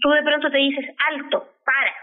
tú 0.00 0.10
de 0.10 0.22
pronto 0.24 0.50
te 0.50 0.58
dices, 0.58 0.84
alto, 1.12 1.46
para, 1.64 1.94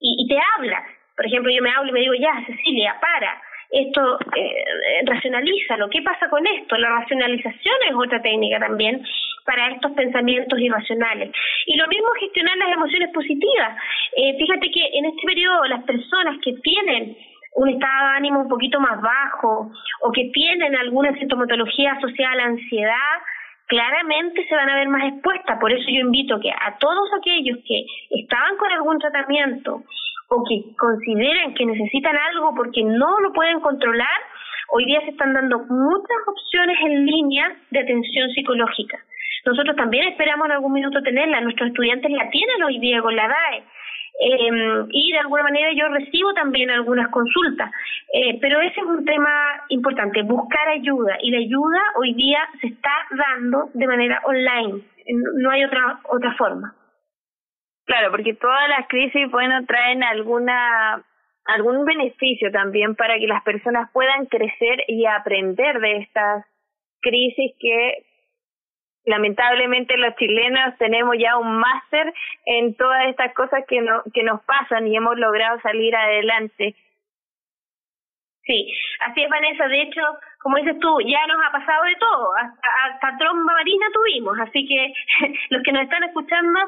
y, 0.00 0.24
y 0.24 0.28
te 0.28 0.38
hablas 0.56 0.96
por 1.16 1.26
ejemplo, 1.26 1.50
yo 1.50 1.62
me 1.62 1.70
hablo 1.70 1.90
y 1.90 1.92
me 1.92 2.00
digo, 2.00 2.14
ya, 2.14 2.44
Cecilia, 2.46 2.94
para, 3.00 3.40
esto 3.70 4.18
eh, 4.36 4.64
racionaliza 5.04 5.76
lo 5.76 5.88
¿Qué 5.88 6.02
pasa 6.02 6.28
con 6.28 6.46
esto? 6.46 6.76
La 6.76 6.90
racionalización 6.90 7.76
es 7.88 7.94
otra 7.94 8.22
técnica 8.22 8.58
también 8.58 9.02
para 9.44 9.68
estos 9.70 9.92
pensamientos 9.92 10.58
irracionales. 10.58 11.30
Y 11.66 11.76
lo 11.76 11.86
mismo 11.88 12.08
gestionar 12.20 12.56
las 12.56 12.72
emociones 12.72 13.10
positivas. 13.12 13.76
Eh, 14.16 14.36
fíjate 14.38 14.70
que 14.70 14.90
en 14.92 15.06
este 15.06 15.26
periodo 15.26 15.64
las 15.66 15.84
personas 15.84 16.36
que 16.44 16.54
tienen 16.62 17.16
un 17.54 17.68
estado 17.70 18.10
de 18.10 18.16
ánimo 18.16 18.40
un 18.42 18.48
poquito 18.48 18.80
más 18.80 19.00
bajo 19.00 19.70
o 20.02 20.12
que 20.12 20.30
tienen 20.32 20.76
alguna 20.76 21.16
sintomatología 21.18 21.92
asociada 21.92 22.32
a 22.32 22.36
la 22.36 22.44
ansiedad, 22.44 23.16
claramente 23.66 24.46
se 24.46 24.54
van 24.54 24.68
a 24.68 24.76
ver 24.76 24.88
más 24.88 25.04
expuestas. 25.12 25.58
Por 25.58 25.72
eso 25.72 25.84
yo 25.88 26.00
invito 26.00 26.38
que 26.40 26.50
a 26.50 26.76
todos 26.78 27.08
aquellos 27.18 27.58
que 27.66 27.84
estaban 28.10 28.56
con 28.56 28.70
algún 28.72 28.98
tratamiento 28.98 29.82
o 30.28 30.44
que 30.44 30.74
consideran 30.76 31.54
que 31.54 31.66
necesitan 31.66 32.16
algo 32.16 32.54
porque 32.54 32.82
no 32.82 33.20
lo 33.20 33.32
pueden 33.32 33.60
controlar, 33.60 34.18
hoy 34.70 34.84
día 34.86 35.00
se 35.02 35.10
están 35.10 35.32
dando 35.32 35.58
muchas 35.58 36.18
opciones 36.26 36.76
en 36.84 37.06
línea 37.06 37.56
de 37.70 37.80
atención 37.80 38.30
psicológica. 38.30 38.98
Nosotros 39.44 39.76
también 39.76 40.08
esperamos 40.08 40.46
en 40.46 40.52
algún 40.52 40.72
minuto 40.72 41.00
tenerla, 41.02 41.40
nuestros 41.40 41.68
estudiantes 41.68 42.10
la 42.10 42.28
tienen 42.30 42.62
hoy 42.64 42.78
día 42.80 43.00
con 43.00 43.14
la 43.14 43.28
DAE. 43.28 43.64
eh, 44.18 44.86
y 44.92 45.12
de 45.12 45.18
alguna 45.18 45.42
manera 45.42 45.68
yo 45.74 45.88
recibo 45.88 46.32
también 46.32 46.70
algunas 46.70 47.08
consultas. 47.10 47.70
Eh, 48.12 48.38
pero 48.40 48.60
ese 48.60 48.80
es 48.80 48.86
un 48.86 49.04
tema 49.04 49.62
importante, 49.68 50.22
buscar 50.22 50.68
ayuda 50.68 51.18
y 51.20 51.30
la 51.30 51.38
ayuda 51.38 51.80
hoy 52.00 52.14
día 52.14 52.40
se 52.60 52.68
está 52.68 52.90
dando 53.10 53.68
de 53.74 53.86
manera 53.86 54.20
online, 54.24 54.80
no 55.36 55.50
hay 55.50 55.64
otra, 55.64 56.00
otra 56.08 56.34
forma. 56.34 56.74
Claro, 57.86 58.10
porque 58.10 58.34
todas 58.34 58.68
las 58.68 58.86
crisis, 58.88 59.30
bueno, 59.30 59.64
traen 59.64 60.02
alguna 60.02 61.02
algún 61.46 61.84
beneficio 61.84 62.50
también 62.50 62.96
para 62.96 63.18
que 63.18 63.28
las 63.28 63.42
personas 63.44 63.88
puedan 63.92 64.26
crecer 64.26 64.82
y 64.88 65.06
aprender 65.06 65.78
de 65.78 65.98
estas 65.98 66.44
crisis 67.00 67.52
que 67.60 68.04
lamentablemente 69.04 69.96
los 69.96 70.16
chilenos 70.16 70.76
tenemos 70.78 71.14
ya 71.18 71.36
un 71.36 71.58
máster 71.58 72.12
en 72.44 72.74
todas 72.74 73.06
estas 73.06 73.32
cosas 73.34 73.64
que, 73.68 73.80
no, 73.80 74.02
que 74.12 74.24
nos 74.24 74.42
pasan 74.42 74.88
y 74.88 74.96
hemos 74.96 75.16
logrado 75.16 75.60
salir 75.60 75.94
adelante. 75.94 76.74
Sí, 78.42 78.72
así 79.00 79.22
es 79.22 79.30
Vanessa, 79.30 79.68
de 79.68 79.82
hecho, 79.82 80.00
como 80.40 80.56
dices 80.56 80.78
tú, 80.80 81.00
ya 81.00 81.24
nos 81.26 81.38
ha 81.46 81.52
pasado 81.52 81.84
de 81.84 81.94
todo, 81.96 82.34
hasta, 82.36 82.68
hasta 82.84 83.18
tromba 83.18 83.54
marina 83.54 83.86
tuvimos, 83.92 84.38
así 84.40 84.66
que 84.66 84.92
los 85.50 85.62
que 85.62 85.72
nos 85.72 85.82
están 85.82 86.02
escuchando 86.04 86.58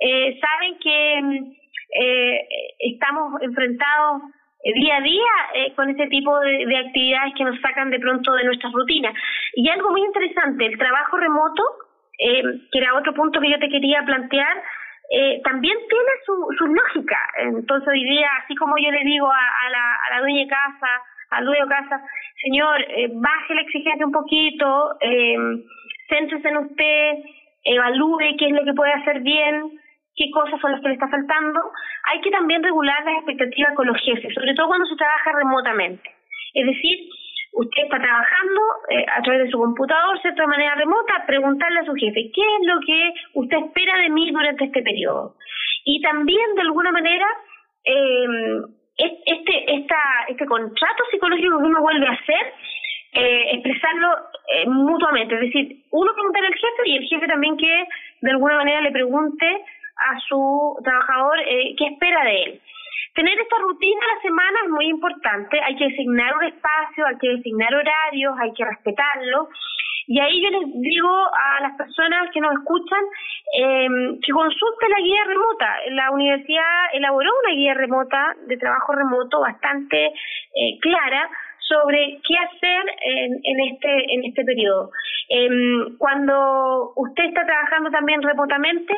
eh, 0.00 0.38
saben 0.40 0.78
que 0.78 1.54
eh, 1.94 2.48
estamos 2.78 3.40
enfrentados 3.42 4.22
eh, 4.64 4.72
día 4.74 4.96
a 4.96 5.00
día 5.00 5.32
eh, 5.54 5.72
con 5.74 5.88
este 5.88 6.08
tipo 6.08 6.38
de, 6.40 6.66
de, 6.66 6.76
actividades 6.76 7.34
que 7.36 7.44
nos 7.44 7.60
sacan 7.60 7.90
de 7.90 8.00
pronto 8.00 8.32
de 8.34 8.44
nuestras 8.44 8.72
rutinas. 8.72 9.14
Y 9.54 9.68
algo 9.68 9.90
muy 9.90 10.02
interesante, 10.02 10.66
el 10.66 10.78
trabajo 10.78 11.16
remoto, 11.16 11.62
eh, 12.18 12.42
que 12.72 12.78
era 12.78 12.94
otro 12.94 13.14
punto 13.14 13.40
que 13.40 13.50
yo 13.50 13.58
te 13.58 13.68
quería 13.68 14.02
plantear, 14.04 14.62
eh, 15.10 15.40
también 15.44 15.76
tiene 15.88 16.10
su, 16.26 16.46
su 16.58 16.66
lógica. 16.66 17.18
Entonces 17.38 17.88
hoy 17.88 18.04
día, 18.04 18.28
así 18.42 18.54
como 18.56 18.76
yo 18.78 18.90
le 18.90 19.04
digo 19.04 19.30
a, 19.30 19.70
la, 19.70 19.94
a 19.94 20.14
la 20.14 20.20
dueña 20.20 20.40
de 20.40 20.48
casa, 20.48 20.88
al 21.30 21.44
dueño 21.44 21.64
de 21.64 21.70
casa, 21.70 22.02
señor, 22.42 22.84
baje 23.14 23.54
la 23.54 23.62
exigencia 23.62 24.06
un 24.06 24.12
poquito, 24.12 24.96
eh, 25.00 25.36
céntrese 26.08 26.48
en 26.48 26.56
usted, 26.56 27.12
evalúe 27.64 28.36
qué 28.38 28.46
es 28.46 28.52
lo 28.52 28.64
que 28.64 28.72
puede 28.72 28.92
hacer 28.92 29.20
bien, 29.20 29.78
qué 30.18 30.30
cosas 30.30 30.60
son 30.60 30.72
las 30.72 30.80
que 30.80 30.88
le 30.88 30.94
está 30.94 31.08
faltando. 31.08 31.60
Hay 32.10 32.20
que 32.20 32.30
también 32.30 32.62
regular 32.62 33.04
las 33.04 33.16
expectativas 33.16 33.74
con 33.74 33.86
los 33.86 33.96
jefes, 34.02 34.34
sobre 34.34 34.54
todo 34.54 34.66
cuando 34.66 34.86
se 34.86 34.96
trabaja 34.96 35.32
remotamente. 35.32 36.10
Es 36.54 36.66
decir, 36.66 36.98
usted 37.52 37.82
está 37.84 37.98
trabajando 37.98 38.60
eh, 38.90 39.06
a 39.08 39.22
través 39.22 39.44
de 39.44 39.50
su 39.50 39.58
computador, 39.58 40.20
de 40.20 40.46
manera 40.46 40.74
remota, 40.74 41.24
preguntarle 41.26 41.80
a 41.80 41.84
su 41.84 41.94
jefe, 41.94 42.30
¿qué 42.34 42.42
es 42.42 42.66
lo 42.66 42.80
que 42.80 43.14
usted 43.34 43.56
espera 43.58 43.98
de 43.98 44.10
mí 44.10 44.30
durante 44.30 44.64
este 44.64 44.82
periodo? 44.82 45.36
Y 45.84 46.00
también, 46.02 46.54
de 46.54 46.62
alguna 46.62 46.92
manera, 46.92 47.26
eh, 47.84 48.26
este, 48.98 49.74
este 50.28 50.46
contrato 50.46 51.04
psicológico 51.10 51.58
que 51.58 51.64
uno 51.64 51.80
vuelve 51.80 52.06
a 52.06 52.12
hacer, 52.12 52.52
eh, 53.12 53.54
expresarlo 53.54 54.08
eh, 54.54 54.68
mutuamente, 54.68 55.34
es 55.34 55.40
decir, 55.40 55.84
uno 55.90 56.12
preguntarle 56.12 56.48
al 56.48 56.54
jefe 56.54 56.82
y 56.84 56.96
el 56.96 57.08
jefe 57.08 57.26
también 57.26 57.56
que 57.56 57.86
de 58.20 58.30
alguna 58.30 58.56
manera 58.56 58.80
le 58.80 58.90
pregunte 58.90 59.64
a 59.98 60.18
su 60.20 60.76
trabajador 60.82 61.38
eh, 61.40 61.74
qué 61.76 61.86
espera 61.86 62.24
de 62.24 62.42
él. 62.42 62.60
Tener 63.14 63.38
esta 63.40 63.58
rutina 63.58 64.00
a 64.00 64.14
la 64.14 64.22
semana 64.22 64.58
es 64.64 64.70
muy 64.70 64.86
importante, 64.86 65.60
hay 65.60 65.74
que 65.76 65.88
designar 65.88 66.36
un 66.36 66.44
espacio, 66.44 67.06
hay 67.06 67.18
que 67.18 67.28
designar 67.28 67.74
horarios, 67.74 68.34
hay 68.38 68.52
que 68.52 68.64
respetarlo. 68.64 69.48
Y 70.06 70.20
ahí 70.20 70.40
yo 70.40 70.48
les 70.50 70.72
digo 70.80 71.10
a 71.10 71.60
las 71.60 71.76
personas 71.76 72.30
que 72.32 72.40
nos 72.40 72.54
escuchan 72.54 73.04
eh, 73.58 73.88
que 74.24 74.32
consulten 74.32 74.90
la 74.90 75.00
guía 75.02 75.24
remota. 75.26 75.76
La 75.90 76.10
universidad 76.12 76.94
elaboró 76.94 77.28
una 77.44 77.54
guía 77.54 77.74
remota 77.74 78.34
de 78.46 78.56
trabajo 78.56 78.94
remoto 78.94 79.40
bastante 79.40 80.06
eh, 80.06 80.78
clara 80.80 81.28
sobre 81.58 82.20
qué 82.26 82.34
hacer 82.36 82.82
en, 83.02 83.40
en 83.42 83.60
este 83.72 84.14
en 84.14 84.24
este 84.24 84.44
periodo. 84.44 84.90
Eh, 85.28 85.50
cuando 85.98 86.92
usted 86.96 87.24
está 87.24 87.44
trabajando 87.44 87.90
también 87.90 88.22
remotamente, 88.22 88.94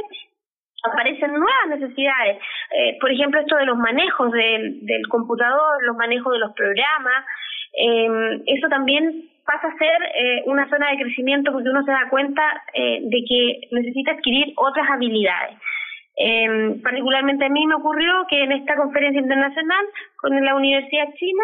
aparecen 0.83 1.33
nuevas 1.33 1.79
necesidades. 1.79 2.39
Eh, 2.71 2.99
por 3.01 3.11
ejemplo, 3.13 3.41
esto 3.41 3.57
de 3.57 3.67
los 3.67 3.77
manejos 3.79 4.31
del, 4.33 4.87
del 4.87 5.07
computador, 5.09 5.83
los 5.85 5.97
manejos 5.97 6.33
de 6.33 6.39
los 6.39 6.53
programas, 6.53 7.25
eh, 7.77 8.43
eso 8.47 8.69
también 8.69 9.31
pasa 9.45 9.69
a 9.69 9.79
ser 9.79 10.03
eh, 10.15 10.43
una 10.47 10.69
zona 10.69 10.91
de 10.91 11.03
crecimiento 11.03 11.53
porque 11.53 11.69
uno 11.69 11.85
se 11.85 11.91
da 11.91 12.09
cuenta 12.09 12.43
eh, 12.75 13.01
de 13.03 13.25
que 13.29 13.69
necesita 13.73 14.13
adquirir 14.13 14.53
otras 14.57 14.89
habilidades. 14.91 15.57
Eh, 16.17 16.77
particularmente 16.83 17.47
a 17.47 17.49
mí 17.49 17.67
me 17.67 17.77
ocurrió 17.77 18.13
que 18.29 18.43
en 18.43 18.53
esta 18.53 18.77
conferencia 18.77 19.21
internacional 19.21 19.87
con 20.21 20.45
la 20.45 20.55
Universidad 20.55 21.09
China 21.15 21.43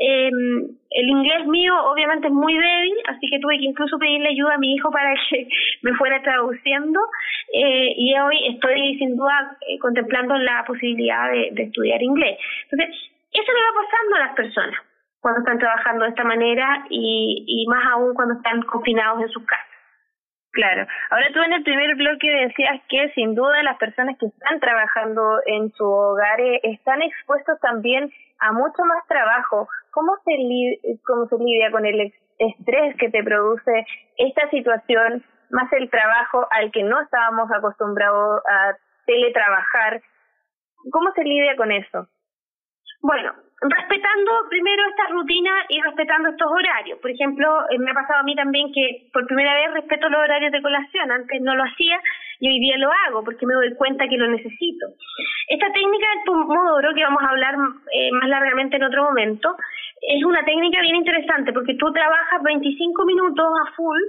eh, 0.00 0.30
el 0.30 1.08
inglés 1.08 1.46
mío 1.46 1.74
obviamente 1.84 2.28
es 2.28 2.32
muy 2.32 2.56
débil, 2.56 2.94
así 3.06 3.28
que 3.30 3.38
tuve 3.38 3.58
que 3.58 3.64
incluso 3.64 3.98
pedirle 3.98 4.30
ayuda 4.30 4.54
a 4.54 4.58
mi 4.58 4.74
hijo 4.74 4.90
para 4.90 5.14
que 5.28 5.48
me 5.82 5.94
fuera 5.94 6.22
traduciendo 6.22 7.00
eh, 7.52 7.94
y 7.96 8.18
hoy 8.18 8.54
estoy 8.54 8.98
sin 8.98 9.16
duda 9.16 9.56
eh, 9.68 9.78
contemplando 9.78 10.36
la 10.36 10.64
posibilidad 10.64 11.30
de, 11.30 11.62
estudiar 11.62 12.02
inglés. 12.02 12.38
Entonces, 12.70 12.96
eso 13.32 13.52
le 13.52 13.60
va 13.60 13.82
pasando 13.82 14.16
a 14.16 14.26
las 14.26 14.34
personas 14.34 14.80
cuando 15.20 15.40
están 15.40 15.58
trabajando 15.58 16.04
de 16.04 16.10
esta 16.10 16.24
manera 16.24 16.84
y, 16.90 17.44
y 17.46 17.66
más 17.68 17.84
aún 17.92 18.14
cuando 18.14 18.34
están 18.34 18.62
confinados 18.62 19.22
en 19.22 19.28
sus 19.28 19.44
casas. 19.46 19.72
Claro. 20.52 20.86
Ahora 21.08 21.26
tú 21.32 21.40
en 21.40 21.54
el 21.54 21.62
primer 21.62 21.94
bloque 21.96 22.30
decías 22.30 22.82
que 22.88 23.10
sin 23.14 23.34
duda 23.34 23.62
las 23.62 23.78
personas 23.78 24.18
que 24.18 24.26
están 24.26 24.60
trabajando 24.60 25.40
en 25.46 25.72
su 25.72 25.84
hogar 25.84 26.40
eh, 26.40 26.60
están 26.64 27.00
expuestos 27.00 27.58
también 27.60 28.12
a 28.38 28.52
mucho 28.52 28.84
más 28.84 29.06
trabajo. 29.08 29.66
¿Cómo 29.92 30.16
se, 30.24 30.32
lidia 30.32 31.70
con 31.70 31.86
el 31.86 32.12
estrés 32.38 32.96
que 32.96 33.10
te 33.10 33.22
produce 33.22 33.86
esta 34.16 34.48
situación, 34.50 35.22
más 35.50 35.72
el 35.72 35.90
trabajo 35.90 36.46
al 36.50 36.72
que 36.72 36.82
no 36.82 37.00
estábamos 37.00 37.50
acostumbrados 37.52 38.42
a 38.48 38.76
teletrabajar? 39.06 40.02
¿Cómo 40.90 41.12
se 41.14 41.24
lidia 41.24 41.56
con 41.56 41.70
eso? 41.72 42.08
Bueno, 43.02 43.34
respetando 43.62 44.30
primero 44.50 44.82
esta 44.90 45.06
rutina 45.12 45.50
y 45.68 45.80
respetando 45.80 46.30
estos 46.30 46.50
horarios. 46.50 46.98
Por 46.98 47.10
ejemplo, 47.10 47.46
eh, 47.70 47.78
me 47.78 47.90
ha 47.90 47.94
pasado 47.94 48.20
a 48.20 48.22
mí 48.24 48.34
también 48.34 48.72
que 48.72 49.06
por 49.12 49.26
primera 49.26 49.54
vez 49.54 49.72
respeto 49.74 50.08
los 50.08 50.20
horarios 50.20 50.50
de 50.50 50.62
colación. 50.62 51.10
Antes 51.10 51.40
no 51.40 51.54
lo 51.54 51.62
hacía 51.62 52.00
y 52.40 52.48
hoy 52.48 52.58
día 52.58 52.76
lo 52.78 52.90
hago 53.06 53.22
porque 53.22 53.46
me 53.46 53.54
doy 53.54 53.74
cuenta 53.74 54.08
que 54.08 54.18
lo 54.18 54.26
necesito. 54.26 54.86
Esta 55.48 55.72
técnica 55.72 56.06
del 56.10 56.24
Pomodoro, 56.26 56.94
que 56.94 57.04
vamos 57.04 57.22
a 57.22 57.30
hablar 57.30 57.54
eh, 57.92 58.10
más 58.12 58.28
largamente 58.28 58.76
en 58.76 58.84
otro 58.84 59.04
momento, 59.04 59.54
es 60.02 60.24
una 60.24 60.44
técnica 60.44 60.80
bien 60.80 60.96
interesante 60.96 61.52
porque 61.52 61.74
tú 61.74 61.92
trabajas 61.92 62.42
25 62.42 63.04
minutos 63.04 63.46
a 63.46 63.72
full 63.76 64.00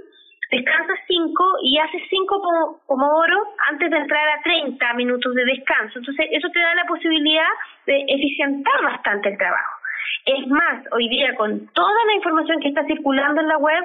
descansas 0.50 0.98
5 1.06 1.44
y 1.62 1.78
haces 1.78 2.02
5 2.10 2.80
pomodoro 2.86 3.38
antes 3.70 3.90
de 3.90 3.96
entrar 3.96 4.28
a 4.28 4.42
30 4.42 4.94
minutos 4.94 5.34
de 5.34 5.44
descanso. 5.44 5.98
Entonces, 5.98 6.26
eso 6.30 6.48
te 6.50 6.60
da 6.60 6.74
la 6.74 6.84
posibilidad 6.84 7.48
de 7.86 8.04
eficientar 8.08 8.82
bastante 8.82 9.30
el 9.30 9.38
trabajo. 9.38 9.80
Es 10.26 10.46
más, 10.48 10.84
hoy 10.92 11.08
día 11.08 11.34
con 11.36 11.66
toda 11.74 12.04
la 12.06 12.14
información 12.14 12.60
que 12.60 12.68
está 12.68 12.84
circulando 12.84 13.40
en 13.40 13.48
la 13.48 13.58
web, 13.58 13.84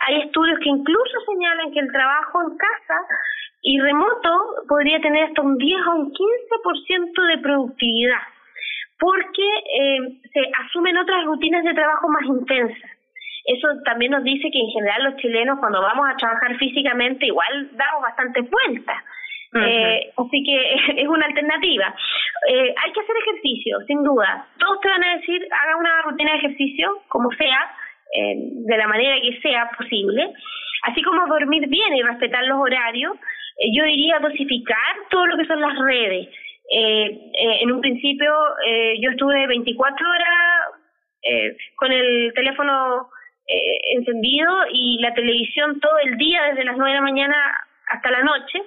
hay 0.00 0.22
estudios 0.22 0.58
que 0.60 0.68
incluso 0.68 1.20
señalan 1.26 1.72
que 1.72 1.80
el 1.80 1.92
trabajo 1.92 2.42
en 2.42 2.56
casa 2.56 2.98
y 3.62 3.80
remoto 3.80 4.30
podría 4.68 5.00
tener 5.00 5.24
hasta 5.24 5.42
un 5.42 5.58
10 5.58 5.86
o 5.86 5.94
un 5.96 6.12
15% 6.12 7.26
de 7.26 7.38
productividad, 7.38 8.22
porque 8.98 9.48
eh, 9.80 9.98
se 10.32 10.40
asumen 10.64 10.96
otras 10.98 11.24
rutinas 11.24 11.64
de 11.64 11.74
trabajo 11.74 12.08
más 12.08 12.24
intensas 12.24 12.95
eso 13.46 13.68
también 13.84 14.12
nos 14.12 14.24
dice 14.24 14.50
que 14.50 14.58
en 14.58 14.70
general 14.70 15.04
los 15.04 15.16
chilenos 15.16 15.58
cuando 15.60 15.80
vamos 15.80 16.06
a 16.08 16.16
trabajar 16.16 16.56
físicamente 16.58 17.26
igual 17.26 17.70
damos 17.72 18.02
bastante 18.02 18.40
vueltas. 18.42 18.96
eh, 19.54 20.12
así 20.16 20.42
que 20.44 20.74
es 21.02 21.08
una 21.08 21.26
alternativa. 21.26 21.94
Eh, 22.48 22.74
hay 22.76 22.92
que 22.92 23.00
hacer 23.00 23.16
ejercicio, 23.16 23.78
sin 23.86 24.02
duda. 24.02 24.46
Todos 24.58 24.80
te 24.80 24.88
van 24.88 25.04
a 25.04 25.16
decir, 25.16 25.46
haga 25.50 25.76
una 25.78 26.02
rutina 26.02 26.32
de 26.32 26.38
ejercicio, 26.38 27.02
como 27.08 27.30
sea, 27.32 27.70
eh, 28.14 28.34
de 28.36 28.76
la 28.76 28.88
manera 28.88 29.16
que 29.22 29.40
sea 29.40 29.70
posible. 29.78 30.32
Así 30.82 31.02
como 31.02 31.26
dormir 31.26 31.66
bien 31.68 31.94
y 31.94 32.02
respetar 32.02 32.44
los 32.44 32.58
horarios, 32.58 33.16
eh, 33.58 33.68
yo 33.74 33.84
diría 33.84 34.18
dosificar 34.18 34.94
todo 35.10 35.26
lo 35.26 35.36
que 35.36 35.46
son 35.46 35.60
las 35.60 35.78
redes. 35.78 36.28
Eh, 36.70 37.06
eh, 37.06 37.58
en 37.62 37.70
un 37.72 37.80
principio 37.80 38.32
eh, 38.66 38.94
yo 39.00 39.10
estuve 39.10 39.46
24 39.46 40.08
horas 40.08 40.80
eh, 41.22 41.56
con 41.76 41.92
el 41.92 42.32
teléfono 42.34 43.08
eh, 43.48 43.78
encendido 43.96 44.52
y 44.72 44.98
la 45.00 45.14
televisión 45.14 45.80
todo 45.80 45.98
el 46.04 46.16
día, 46.16 46.42
desde 46.50 46.64
las 46.64 46.76
9 46.76 46.90
de 46.90 46.96
la 46.96 47.02
mañana 47.02 47.36
hasta 47.88 48.10
la 48.10 48.22
noche. 48.22 48.62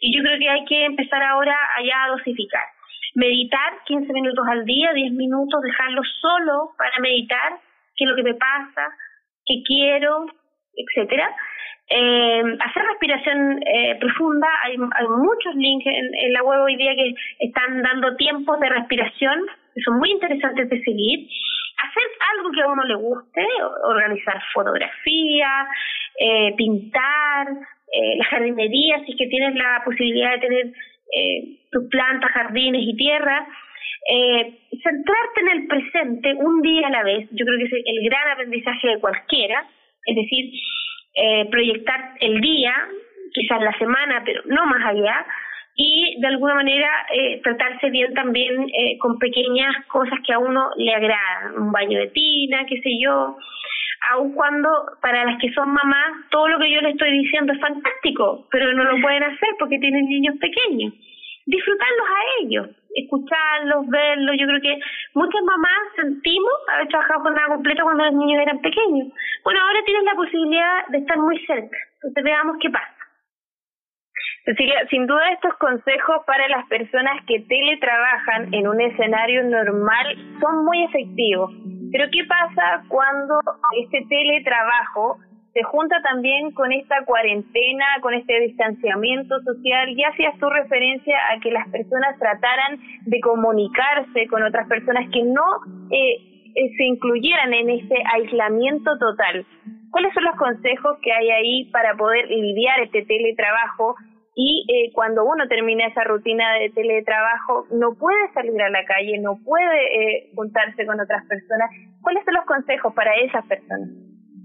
Y 0.00 0.16
yo 0.16 0.22
creo 0.22 0.38
que 0.38 0.48
hay 0.48 0.64
que 0.64 0.84
empezar 0.84 1.22
ahora 1.22 1.56
allá 1.76 2.04
a 2.04 2.08
dosificar. 2.08 2.64
Meditar 3.14 3.74
15 3.86 4.12
minutos 4.12 4.44
al 4.48 4.64
día, 4.64 4.92
10 4.92 5.12
minutos, 5.12 5.62
dejarlo 5.62 6.02
solo 6.20 6.70
para 6.78 6.98
meditar 7.00 7.60
qué 7.96 8.04
es 8.04 8.10
lo 8.10 8.16
que 8.16 8.22
me 8.22 8.34
pasa, 8.34 8.88
qué 9.46 9.62
quiero, 9.66 10.26
etcétera. 10.74 11.34
Eh, 11.88 12.42
hacer 12.60 12.82
respiración 12.84 13.62
eh, 13.66 13.96
profunda, 14.00 14.48
hay, 14.62 14.76
hay 14.76 15.06
muchos 15.08 15.54
links 15.56 15.84
en, 15.86 16.32
la 16.32 16.42
web 16.42 16.60
hoy 16.62 16.76
día 16.76 16.94
que 16.94 17.14
están 17.40 17.82
dando 17.82 18.16
tiempos 18.16 18.58
de 18.60 18.68
respiración, 18.70 19.40
que 19.74 19.80
son 19.82 19.98
muy 19.98 20.10
interesantes 20.10 20.68
de 20.68 20.82
seguir. 20.82 21.28
Hacer 21.78 22.02
algo 22.36 22.50
que 22.52 22.62
a 22.62 22.68
uno 22.68 22.84
le 22.84 22.94
guste, 22.94 23.46
organizar 23.84 24.40
fotografía, 24.54 25.66
eh, 26.18 26.54
pintar, 26.56 27.48
eh, 27.92 28.16
la 28.16 28.24
jardinería, 28.26 29.04
si 29.04 29.12
es 29.12 29.18
que 29.18 29.26
tienes 29.26 29.54
la 29.54 29.82
posibilidad 29.84 30.32
de 30.32 30.38
tener 30.38 30.66
eh, 31.14 31.58
tus 31.70 31.88
plantas, 31.90 32.30
jardines 32.32 32.82
y 32.84 32.96
tierra. 32.96 33.46
Eh, 34.08 34.58
centrarte 34.82 35.40
en 35.42 35.48
el 35.50 35.66
presente 35.68 36.34
un 36.34 36.60
día 36.62 36.88
a 36.88 36.90
la 36.90 37.02
vez, 37.04 37.28
yo 37.30 37.44
creo 37.44 37.58
que 37.58 37.64
es 37.64 37.84
el 37.84 38.08
gran 38.08 38.30
aprendizaje 38.30 38.88
de 38.88 38.98
cualquiera, 38.98 39.64
es 40.06 40.16
decir, 40.16 40.52
eh, 41.14 41.46
proyectar 41.50 42.14
el 42.20 42.40
día, 42.40 42.74
quizás 43.32 43.60
la 43.62 43.76
semana, 43.78 44.22
pero 44.24 44.42
no 44.46 44.66
más 44.66 44.84
allá, 44.86 45.24
y 45.74 46.20
de 46.20 46.26
alguna 46.26 46.54
manera 46.54 46.88
eh, 47.12 47.40
tratarse 47.42 47.90
bien 47.90 48.12
también 48.14 48.68
eh, 48.68 48.98
con 48.98 49.18
pequeñas 49.18 49.74
cosas 49.86 50.18
que 50.26 50.32
a 50.32 50.38
uno 50.38 50.70
le 50.76 50.94
agradan, 50.94 51.58
un 51.58 51.72
baño 51.72 51.98
de 51.98 52.08
tina, 52.08 52.66
qué 52.66 52.80
sé 52.82 52.90
yo, 53.00 53.36
aun 54.10 54.34
cuando 54.34 54.68
para 55.00 55.24
las 55.24 55.40
que 55.40 55.52
son 55.52 55.72
mamás 55.72 56.28
todo 56.30 56.48
lo 56.48 56.58
que 56.58 56.70
yo 56.70 56.80
le 56.80 56.90
estoy 56.90 57.10
diciendo 57.12 57.52
es 57.52 57.60
fantástico, 57.60 58.46
pero 58.50 58.72
no 58.72 58.84
lo 58.84 59.00
pueden 59.00 59.22
hacer 59.22 59.48
porque 59.58 59.78
tienen 59.78 60.06
niños 60.06 60.36
pequeños. 60.40 60.92
Disfrutarlos 61.44 62.06
a 62.06 62.42
ellos, 62.42 62.68
escucharlos, 62.94 63.88
verlos. 63.88 64.36
Yo 64.38 64.46
creo 64.46 64.60
que 64.60 64.78
muchas 65.14 65.42
mamás 65.42 65.80
sentimos 65.96 66.52
haber 66.72 66.88
trabajado 66.88 67.22
con 67.22 67.34
nada 67.34 67.48
completa 67.48 67.82
cuando 67.82 68.04
los 68.04 68.14
niños 68.14 68.42
eran 68.42 68.60
pequeños. 68.60 69.08
Bueno, 69.42 69.60
ahora 69.60 69.80
tienes 69.84 70.04
la 70.04 70.14
posibilidad 70.14 70.86
de 70.88 70.98
estar 70.98 71.18
muy 71.18 71.38
cerca. 71.46 71.76
Entonces 71.94 72.24
veamos 72.24 72.56
qué 72.60 72.70
pasa. 72.70 72.91
Cecilia, 74.44 74.74
sin 74.90 75.06
duda 75.06 75.30
estos 75.30 75.54
consejos 75.58 76.16
para 76.26 76.48
las 76.48 76.66
personas 76.66 77.24
que 77.28 77.40
teletrabajan 77.40 78.52
en 78.52 78.66
un 78.66 78.80
escenario 78.80 79.44
normal 79.44 80.16
son 80.40 80.64
muy 80.64 80.82
efectivos. 80.84 81.52
Pero 81.92 82.06
¿qué 82.10 82.24
pasa 82.24 82.82
cuando 82.88 83.38
este 83.80 84.04
teletrabajo 84.08 85.18
se 85.52 85.62
junta 85.62 86.00
también 86.02 86.50
con 86.52 86.72
esta 86.72 87.04
cuarentena, 87.04 87.84
con 88.00 88.14
este 88.14 88.40
distanciamiento 88.40 89.38
social, 89.42 89.94
ya 89.94 90.08
hacías 90.08 90.36
tu 90.38 90.48
referencia 90.48 91.16
a 91.30 91.38
que 91.40 91.52
las 91.52 91.68
personas 91.68 92.18
trataran 92.18 92.80
de 93.02 93.20
comunicarse 93.20 94.26
con 94.28 94.42
otras 94.42 94.66
personas 94.66 95.08
que 95.12 95.22
no 95.22 95.44
eh, 95.90 96.16
eh, 96.54 96.70
se 96.76 96.84
incluyeran 96.84 97.52
en 97.54 97.70
este 97.70 97.94
aislamiento 98.12 98.98
total. 98.98 99.46
¿Cuáles 99.90 100.12
son 100.14 100.24
los 100.24 100.36
consejos 100.36 100.98
que 101.02 101.12
hay 101.12 101.30
ahí 101.30 101.64
para 101.70 101.94
poder 101.94 102.28
lidiar 102.28 102.80
este 102.80 103.04
teletrabajo? 103.04 103.94
Y 104.34 104.64
eh, 104.68 104.92
cuando 104.94 105.24
uno 105.24 105.46
termina 105.46 105.86
esa 105.86 106.04
rutina 106.04 106.54
de 106.54 106.70
teletrabajo, 106.70 107.66
no 107.72 107.94
puede 107.94 108.32
salir 108.32 108.60
a 108.62 108.70
la 108.70 108.84
calle, 108.84 109.18
no 109.18 109.38
puede 109.44 110.30
juntarse 110.34 110.86
con 110.86 110.98
otras 110.98 111.26
personas. 111.26 111.70
¿Cuáles 112.00 112.24
son 112.24 112.34
los 112.34 112.44
consejos 112.46 112.94
para 112.94 113.14
esas 113.16 113.44
personas? 113.46 113.90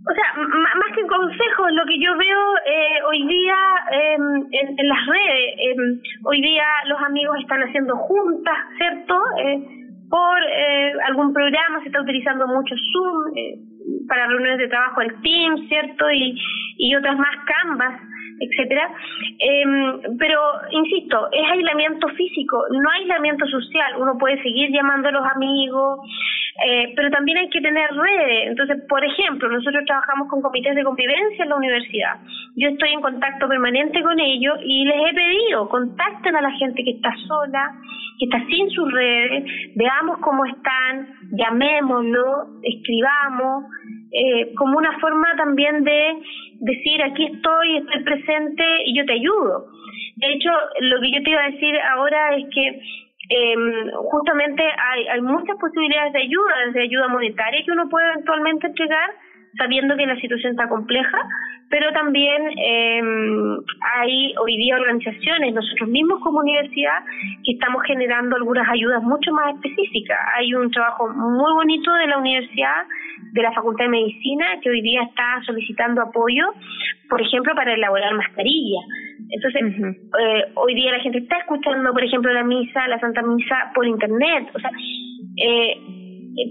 o 0.09 0.13
sea, 0.13 0.41
más 0.41 0.95
que 0.95 1.05
consejos, 1.05 1.71
lo 1.73 1.85
que 1.85 1.99
yo 1.99 2.15
veo 2.17 2.41
eh, 2.65 2.99
hoy 3.09 3.27
día 3.27 3.55
em, 3.91 4.47
en, 4.51 4.87
las 4.87 5.05
redes, 5.05 5.55
em, 5.57 6.01
hoy 6.23 6.41
día 6.41 6.63
los 6.87 7.01
amigos 7.01 7.37
están 7.41 7.61
haciendo 7.63 7.97
juntas, 7.97 8.57
¿cierto? 8.77 9.15
Eh, 9.39 9.67
por 10.09 10.39
eh, 10.43 10.93
algún 11.07 11.33
programa, 11.33 11.81
se 11.81 11.87
está 11.87 12.01
utilizando 12.01 12.47
mucho 12.47 12.73
Zoom 12.93 14.07
para 14.07 14.27
reuniones 14.27 14.59
de 14.59 14.69
trabajo, 14.69 15.01
el 15.01 15.21
Team, 15.21 15.67
¿cierto? 15.67 16.09
Y, 16.11 16.39
y 16.77 16.95
otras 16.95 17.17
más 17.17 17.35
Canvas 17.45 17.99
etcétera. 18.39 18.89
Em, 19.39 20.17
pero, 20.17 20.39
insisto, 20.71 21.29
es 21.31 21.51
aislamiento 21.51 22.07
físico, 22.09 22.65
no 22.71 22.89
aislamiento 22.91 23.45
social. 23.47 23.95
Uno 23.99 24.17
puede 24.17 24.41
seguir 24.41 24.71
llamando 24.71 25.09
a 25.09 25.11
los 25.11 25.25
amigos, 25.25 25.99
eh, 26.65 26.93
pero 26.95 27.09
también 27.09 27.37
hay 27.37 27.49
que 27.49 27.61
tener 27.61 27.89
redes. 27.91 28.47
Entonces, 28.47 28.83
por 28.87 29.03
ejemplo, 29.03 29.49
nosotros 29.49 29.83
trabajamos 29.85 30.27
con 30.27 30.41
comités 30.41 30.75
de 30.75 30.83
convivencia 30.83 31.43
en 31.43 31.49
la 31.49 31.55
universidad. 31.55 32.17
Yo 32.55 32.69
estoy 32.69 32.89
en 32.89 33.01
contacto 33.01 33.47
permanente 33.47 34.01
con 34.01 34.19
ellos 34.19 34.57
y 34.63 34.85
les 34.85 35.09
he 35.09 35.13
pedido, 35.13 35.69
contacten 35.69 36.35
a 36.35 36.41
la 36.41 36.51
gente 36.51 36.83
que 36.83 36.91
está 36.91 37.13
sola, 37.27 37.73
que 38.17 38.25
está 38.25 38.43
sin 38.47 38.69
sus 38.71 38.91
redes, 38.91 39.43
veamos 39.75 40.17
cómo 40.19 40.45
están, 40.45 41.07
llamémoslo, 41.31 42.47
escribamos, 42.63 43.65
eh, 44.11 44.53
como 44.55 44.77
una 44.77 44.97
forma 44.99 45.35
también 45.35 45.83
de 45.83 46.21
decir 46.59 47.01
aquí 47.03 47.25
estoy, 47.25 47.77
estoy 47.77 48.03
presente 48.03 48.63
y 48.85 48.97
yo 48.97 49.05
te 49.05 49.13
ayudo. 49.13 49.67
De 50.15 50.33
hecho, 50.33 50.49
lo 50.81 51.01
que 51.01 51.11
yo 51.11 51.23
te 51.23 51.29
iba 51.29 51.41
a 51.41 51.51
decir 51.51 51.77
ahora 51.79 52.35
es 52.35 52.45
que 52.53 52.81
eh, 53.29 53.55
justamente 54.09 54.63
hay, 54.63 55.07
hay 55.07 55.21
muchas 55.21 55.57
posibilidades 55.57 56.13
de 56.13 56.19
ayuda, 56.19 56.53
desde 56.67 56.83
ayuda 56.83 57.07
monetaria 57.09 57.63
que 57.65 57.71
uno 57.71 57.89
puede 57.89 58.07
eventualmente 58.13 58.67
entregar, 58.67 59.09
sabiendo 59.57 59.95
que 59.95 60.05
la 60.05 60.19
situación 60.19 60.51
está 60.51 60.67
compleja, 60.69 61.17
pero 61.69 61.91
también 61.91 62.41
eh, 62.57 63.01
hay 63.95 64.33
hoy 64.37 64.57
día 64.57 64.75
organizaciones, 64.75 65.53
nosotros 65.53 65.89
mismos 65.89 66.19
como 66.21 66.39
universidad, 66.39 66.99
que 67.43 67.53
estamos 67.53 67.83
generando 67.85 68.35
algunas 68.35 68.67
ayudas 68.69 69.03
mucho 69.03 69.31
más 69.33 69.55
específicas. 69.55 70.17
Hay 70.35 70.53
un 70.53 70.71
trabajo 70.71 71.09
muy 71.09 71.53
bonito 71.53 71.91
de 71.93 72.07
la 72.07 72.17
universidad, 72.19 72.85
de 73.33 73.41
la 73.41 73.51
Facultad 73.51 73.85
de 73.85 73.89
Medicina, 73.91 74.45
que 74.61 74.69
hoy 74.69 74.81
día 74.81 75.03
está 75.03 75.41
solicitando 75.45 76.01
apoyo, 76.01 76.45
por 77.09 77.21
ejemplo, 77.21 77.53
para 77.55 77.73
elaborar 77.73 78.13
mascarillas. 78.13 78.85
Entonces, 79.29 79.61
eh, 80.19 80.45
hoy 80.55 80.73
día 80.73 80.93
la 80.93 80.99
gente 80.99 81.17
está 81.17 81.37
escuchando, 81.39 81.91
por 81.91 82.03
ejemplo, 82.03 82.31
la 82.31 82.43
misa, 82.43 82.87
la 82.87 82.99
Santa 82.99 83.21
Misa 83.23 83.71
por 83.75 83.85
Internet. 83.85 84.49
O 84.53 84.59
sea, 84.59 84.71
eh, 85.35 86.06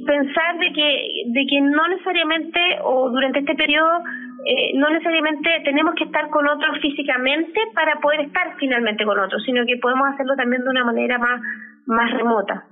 pensar 0.07 0.59
de 0.59 0.73
que, 0.73 1.23
de 1.27 1.47
que 1.47 1.61
no 1.61 1.89
necesariamente, 1.89 2.61
o 2.83 3.11
durante 3.11 3.41
este 3.41 3.55
periodo, 3.55 4.03
eh, 4.45 4.73
no 4.75 4.91
necesariamente 4.91 5.49
tenemos 5.65 5.95
que 5.95 6.05
estar 6.05 6.29
con 6.31 6.47
otros 6.49 6.79
físicamente 6.81 7.61
para 7.75 8.01
poder 8.01 8.21
estar 8.21 8.57
finalmente 8.59 9.05
con 9.05 9.19
otros, 9.19 9.43
sino 9.45 9.65
que 9.67 9.77
podemos 9.79 10.09
hacerlo 10.13 10.35
también 10.37 10.63
de 10.63 10.71
una 10.71 10.85
manera 10.85 11.19
más, 11.19 11.41
más 11.87 12.13
remota. 12.13 12.65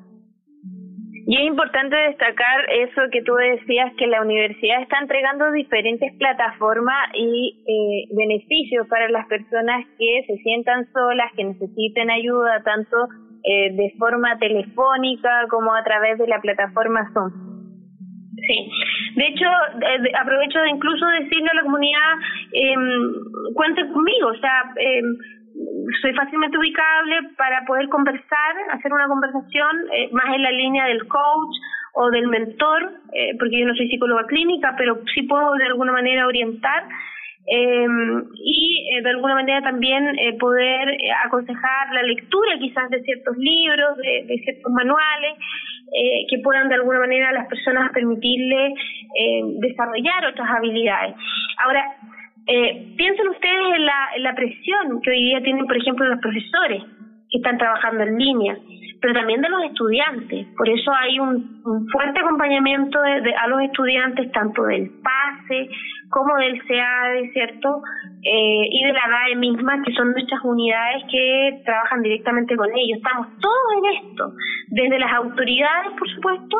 Y 1.26 1.36
es 1.36 1.44
importante 1.44 1.96
destacar 1.96 2.70
eso 2.70 3.00
que 3.10 3.22
tú 3.22 3.32
decías, 3.34 3.94
que 3.96 4.06
la 4.06 4.20
universidad 4.20 4.82
está 4.82 4.98
entregando 4.98 5.52
diferentes 5.52 6.12
plataformas 6.18 7.08
y 7.14 7.64
eh, 7.66 8.14
beneficios 8.14 8.86
para 8.88 9.08
las 9.08 9.26
personas 9.26 9.86
que 9.98 10.24
se 10.26 10.36
sientan 10.42 10.86
solas, 10.92 11.32
que 11.34 11.44
necesiten 11.44 12.10
ayuda, 12.10 12.62
tanto 12.62 13.08
eh, 13.44 13.72
de 13.72 13.94
forma 13.98 14.38
telefónica 14.38 15.46
como 15.48 15.74
a 15.74 15.84
través 15.84 16.18
de 16.18 16.26
la 16.26 16.40
plataforma 16.40 17.10
Zoom. 17.12 17.30
Sí, 18.46 18.70
de 19.16 19.26
hecho, 19.26 19.46
eh, 19.46 20.12
aprovecho 20.20 20.60
de 20.60 20.70
incluso 20.70 21.06
decirle 21.06 21.48
a 21.50 21.54
la 21.54 21.62
comunidad, 21.62 22.12
eh, 22.52 22.74
cuenten 23.54 23.92
conmigo, 23.92 24.28
o 24.28 24.36
sea, 24.36 24.72
eh, 24.76 25.02
soy 26.02 26.12
fácilmente 26.14 26.58
ubicable 26.58 27.30
para 27.36 27.64
poder 27.64 27.88
conversar, 27.88 28.56
hacer 28.72 28.92
una 28.92 29.06
conversación 29.06 29.76
eh, 29.92 30.08
más 30.12 30.34
en 30.34 30.42
la 30.42 30.50
línea 30.50 30.86
del 30.86 31.06
coach 31.06 31.56
o 31.94 32.10
del 32.10 32.26
mentor, 32.26 32.92
eh, 33.12 33.36
porque 33.38 33.60
yo 33.60 33.66
no 33.66 33.74
soy 33.74 33.88
psicóloga 33.88 34.26
clínica, 34.26 34.74
pero 34.76 35.00
sí 35.14 35.22
puedo 35.22 35.54
de 35.54 35.66
alguna 35.66 35.92
manera 35.92 36.26
orientar 36.26 36.88
eh, 37.46 37.86
y 38.36 38.88
eh, 38.90 39.02
de 39.02 39.10
alguna 39.10 39.34
manera 39.34 39.60
también 39.60 40.18
eh, 40.18 40.32
poder 40.38 40.88
eh, 40.88 41.10
aconsejar 41.24 41.92
la 41.92 42.02
lectura 42.02 42.58
quizás 42.58 42.88
de 42.88 43.02
ciertos 43.02 43.36
libros, 43.36 43.98
de, 43.98 44.40
ciertos 44.44 44.72
manuales, 44.72 45.38
que 46.28 46.38
puedan 46.42 46.68
de 46.68 46.74
alguna 46.74 46.98
manera 46.98 47.28
a 47.28 47.32
las 47.32 47.46
personas 47.46 47.92
permitirle 47.92 48.74
desarrollar 49.60 50.26
otras 50.26 50.48
habilidades. 50.50 51.14
Ahora, 51.64 51.84
piensen 52.96 53.28
ustedes 53.28 53.76
en 53.76 53.84
la, 54.24 54.34
presión 54.34 55.00
que 55.02 55.10
hoy 55.10 55.22
día 55.22 55.40
tienen, 55.42 55.66
por 55.66 55.76
ejemplo, 55.76 56.04
los 56.06 56.18
profesores 56.18 56.82
que 57.30 57.38
están 57.38 57.58
trabajando 57.58 58.02
en 58.02 58.18
línea, 58.18 58.56
pero 59.00 59.14
también 59.14 59.40
de 59.40 59.50
los 59.50 59.62
estudiantes. 59.66 60.48
Por 60.56 60.68
eso 60.68 60.90
hay 60.92 61.20
un 61.20 61.86
fuerte 61.92 62.18
acompañamiento 62.18 63.00
de, 63.00 63.32
a 63.32 63.46
los 63.46 63.62
estudiantes, 63.62 64.32
tanto 64.32 64.64
del 64.64 64.90
PASE 65.00 65.68
como 66.14 66.36
del 66.36 66.62
CEADE, 66.68 67.32
¿cierto? 67.32 67.82
Eh, 68.22 68.68
y 68.70 68.84
de 68.86 68.92
la 68.92 69.02
DAE 69.10 69.34
misma, 69.34 69.82
que 69.82 69.92
son 69.94 70.12
nuestras 70.12 70.40
unidades 70.44 71.02
que 71.10 71.60
trabajan 71.64 72.02
directamente 72.02 72.56
con 72.56 72.70
ellos. 72.70 72.98
Estamos 72.98 73.26
todos 73.40 73.66
en 73.78 74.06
esto, 74.06 74.32
desde 74.68 74.98
las 75.00 75.12
autoridades, 75.12 75.92
por 75.98 76.08
supuesto, 76.08 76.56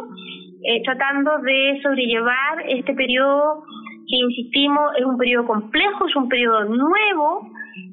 eh, 0.64 0.82
tratando 0.82 1.38
de 1.38 1.78
sobrellevar 1.82 2.64
este 2.68 2.94
periodo 2.94 3.62
que 4.08 4.16
insistimos 4.16 4.90
es 4.98 5.04
un 5.04 5.16
periodo 5.16 5.46
complejo, 5.46 6.06
es 6.06 6.16
un 6.16 6.28
periodo 6.28 6.64
nuevo, 6.64 7.48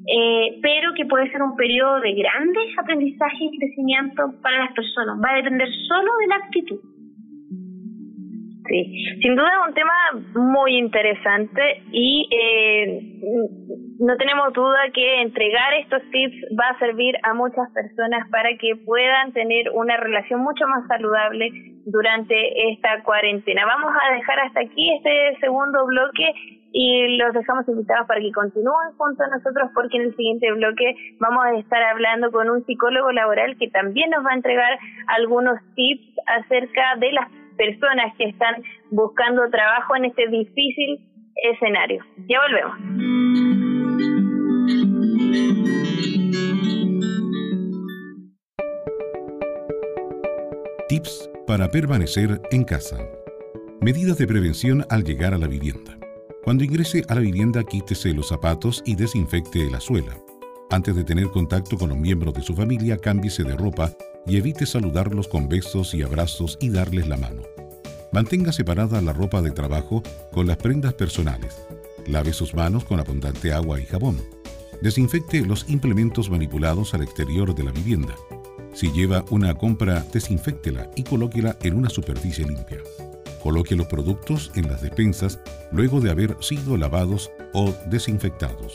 eh, 0.06 0.58
pero 0.62 0.92
que 0.94 1.06
puede 1.06 1.30
ser 1.30 1.42
un 1.42 1.54
periodo 1.54 2.00
de 2.00 2.12
grandes 2.12 2.76
aprendizajes 2.76 3.40
y 3.40 3.58
crecimiento 3.58 4.34
para 4.42 4.58
las 4.58 4.72
personas. 4.72 5.16
Va 5.24 5.30
a 5.30 5.36
depender 5.36 5.68
solo 5.86 6.10
de 6.20 6.26
la 6.26 6.36
actitud. 6.36 6.91
Sí, 8.72 9.18
sin 9.20 9.36
duda 9.36 9.50
es 9.50 9.68
un 9.68 9.74
tema 9.74 9.92
muy 10.34 10.78
interesante 10.78 11.82
y 11.92 12.26
eh, 12.32 13.20
no 14.00 14.16
tenemos 14.16 14.50
duda 14.54 14.78
que 14.94 15.20
entregar 15.20 15.74
estos 15.74 16.00
tips 16.10 16.56
va 16.58 16.70
a 16.70 16.78
servir 16.78 17.14
a 17.22 17.34
muchas 17.34 17.70
personas 17.72 18.26
para 18.30 18.56
que 18.56 18.76
puedan 18.76 19.34
tener 19.34 19.68
una 19.74 19.98
relación 19.98 20.40
mucho 20.40 20.66
más 20.68 20.86
saludable 20.86 21.50
durante 21.84 22.72
esta 22.72 23.02
cuarentena. 23.02 23.66
Vamos 23.66 23.92
a 23.92 24.14
dejar 24.14 24.40
hasta 24.40 24.60
aquí 24.60 24.90
este 24.96 25.38
segundo 25.40 25.84
bloque 25.84 26.32
y 26.72 27.18
los 27.18 27.34
dejamos 27.34 27.68
invitados 27.68 28.06
para 28.06 28.20
que 28.20 28.32
continúen 28.32 28.96
junto 28.96 29.22
a 29.22 29.36
nosotros 29.36 29.68
porque 29.74 29.98
en 29.98 30.04
el 30.04 30.16
siguiente 30.16 30.50
bloque 30.50 30.94
vamos 31.20 31.44
a 31.44 31.58
estar 31.58 31.82
hablando 31.82 32.32
con 32.32 32.48
un 32.48 32.64
psicólogo 32.64 33.12
laboral 33.12 33.58
que 33.58 33.68
también 33.68 34.08
nos 34.08 34.24
va 34.24 34.30
a 34.30 34.36
entregar 34.36 34.78
algunos 35.08 35.60
tips 35.74 36.08
acerca 36.24 36.96
de 36.96 37.12
las 37.12 37.41
personas 37.56 38.14
que 38.16 38.24
están 38.24 38.62
buscando 38.90 39.48
trabajo 39.50 39.96
en 39.96 40.06
este 40.06 40.28
difícil 40.28 41.08
escenario. 41.36 42.04
Ya 42.28 42.38
volvemos. 42.40 42.76
Tips 50.88 51.30
para 51.46 51.68
permanecer 51.68 52.40
en 52.50 52.64
casa. 52.64 52.98
Medidas 53.80 54.18
de 54.18 54.26
prevención 54.26 54.84
al 54.90 55.04
llegar 55.04 55.34
a 55.34 55.38
la 55.38 55.48
vivienda. 55.48 55.96
Cuando 56.44 56.64
ingrese 56.64 57.02
a 57.08 57.14
la 57.14 57.20
vivienda, 57.20 57.62
quítese 57.64 58.12
los 58.12 58.28
zapatos 58.28 58.82
y 58.84 58.96
desinfecte 58.96 59.70
la 59.70 59.80
suela. 59.80 60.14
Antes 60.70 60.96
de 60.96 61.04
tener 61.04 61.26
contacto 61.26 61.76
con 61.76 61.90
los 61.90 61.98
miembros 61.98 62.34
de 62.34 62.42
su 62.42 62.54
familia, 62.54 62.96
cámbiese 62.96 63.44
de 63.44 63.56
ropa 63.56 63.92
y 64.26 64.36
evite 64.36 64.66
saludarlos 64.66 65.28
con 65.28 65.48
besos 65.48 65.94
y 65.94 66.02
abrazos 66.02 66.58
y 66.60 66.70
darles 66.70 67.08
la 67.08 67.16
mano. 67.16 67.42
Mantenga 68.12 68.52
separada 68.52 69.00
la 69.00 69.12
ropa 69.12 69.40
de 69.40 69.50
trabajo 69.50 70.02
con 70.32 70.46
las 70.46 70.58
prendas 70.58 70.94
personales. 70.94 71.56
Lave 72.06 72.32
sus 72.32 72.54
manos 72.54 72.84
con 72.84 73.00
abundante 73.00 73.52
agua 73.52 73.80
y 73.80 73.86
jabón. 73.86 74.20
Desinfecte 74.82 75.46
los 75.46 75.68
implementos 75.68 76.28
manipulados 76.28 76.94
al 76.94 77.02
exterior 77.02 77.54
de 77.54 77.64
la 77.64 77.72
vivienda. 77.72 78.14
Si 78.74 78.90
lleva 78.92 79.24
una 79.30 79.54
compra, 79.54 80.04
desinféctela 80.12 80.90
y 80.96 81.04
colóquela 81.04 81.56
en 81.62 81.74
una 81.74 81.88
superficie 81.88 82.46
limpia. 82.46 82.78
Coloque 83.42 83.76
los 83.76 83.86
productos 83.86 84.50
en 84.54 84.68
las 84.68 84.82
despensas 84.82 85.40
luego 85.72 86.00
de 86.00 86.10
haber 86.10 86.36
sido 86.40 86.76
lavados 86.76 87.30
o 87.54 87.74
desinfectados. 87.86 88.74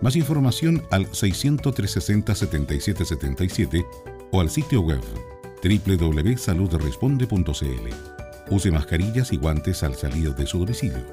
Más 0.00 0.16
información 0.16 0.82
al 0.90 1.12
600 1.12 1.74
7777 1.74 3.84
o 4.30 4.40
al 4.40 4.48
sitio 4.50 4.80
web 4.80 5.02
www.saludresponde.cl. 5.62 8.50
Use 8.50 8.70
mascarillas 8.70 9.32
y 9.32 9.36
guantes 9.36 9.82
al 9.82 9.96
salir 9.96 10.34
de 10.34 10.46
su 10.46 10.58
domicilio. 10.58 11.04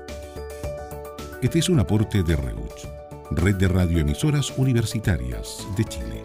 Este 1.41 1.59
es 1.59 1.69
un 1.69 1.79
aporte 1.79 2.23
de 2.23 2.35
REUCH, 2.35 2.87
Red 3.31 3.55
de 3.55 3.67
Radioemisoras 3.67 4.53
Universitarias 4.57 5.67
de 5.75 5.85
Chile. 5.85 6.23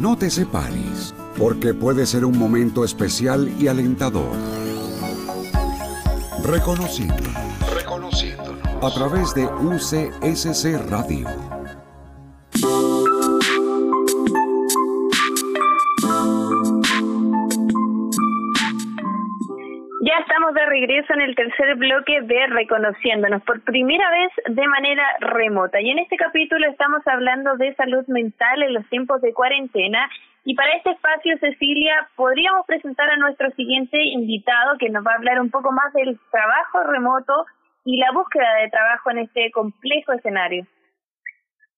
No 0.00 0.18
te 0.18 0.30
separes, 0.30 1.14
porque 1.38 1.74
puede 1.74 2.06
ser 2.06 2.24
un 2.24 2.36
momento 2.36 2.84
especial 2.84 3.48
y 3.60 3.68
alentador. 3.68 4.36
Reconociendo. 6.42 7.51
A 8.82 8.90
través 8.90 9.34
de 9.34 9.44
UCSC 9.46 10.90
Radio 10.90 11.28
de 20.52 20.66
regreso 20.66 21.12
en 21.14 21.22
el 21.22 21.34
tercer 21.34 21.76
bloque 21.76 22.20
de 22.22 22.46
Reconociéndonos 22.48 23.42
por 23.42 23.60
primera 23.62 24.10
vez 24.10 24.56
de 24.56 24.66
manera 24.68 25.04
remota. 25.20 25.80
Y 25.80 25.90
en 25.90 25.98
este 25.98 26.16
capítulo 26.16 26.66
estamos 26.68 27.06
hablando 27.06 27.56
de 27.56 27.74
salud 27.74 28.04
mental 28.08 28.62
en 28.62 28.74
los 28.74 28.86
tiempos 28.88 29.20
de 29.22 29.32
cuarentena. 29.32 30.08
Y 30.44 30.54
para 30.54 30.74
este 30.76 30.90
espacio, 30.90 31.38
Cecilia, 31.38 32.08
podríamos 32.16 32.66
presentar 32.66 33.08
a 33.10 33.16
nuestro 33.16 33.50
siguiente 33.52 34.02
invitado 34.02 34.76
que 34.78 34.90
nos 34.90 35.06
va 35.06 35.12
a 35.12 35.16
hablar 35.16 35.40
un 35.40 35.50
poco 35.50 35.70
más 35.72 35.92
del 35.92 36.18
trabajo 36.30 36.82
remoto 36.90 37.46
y 37.84 37.96
la 37.98 38.12
búsqueda 38.12 38.54
de 38.62 38.70
trabajo 38.70 39.10
en 39.10 39.18
este 39.18 39.50
complejo 39.50 40.12
escenario. 40.12 40.66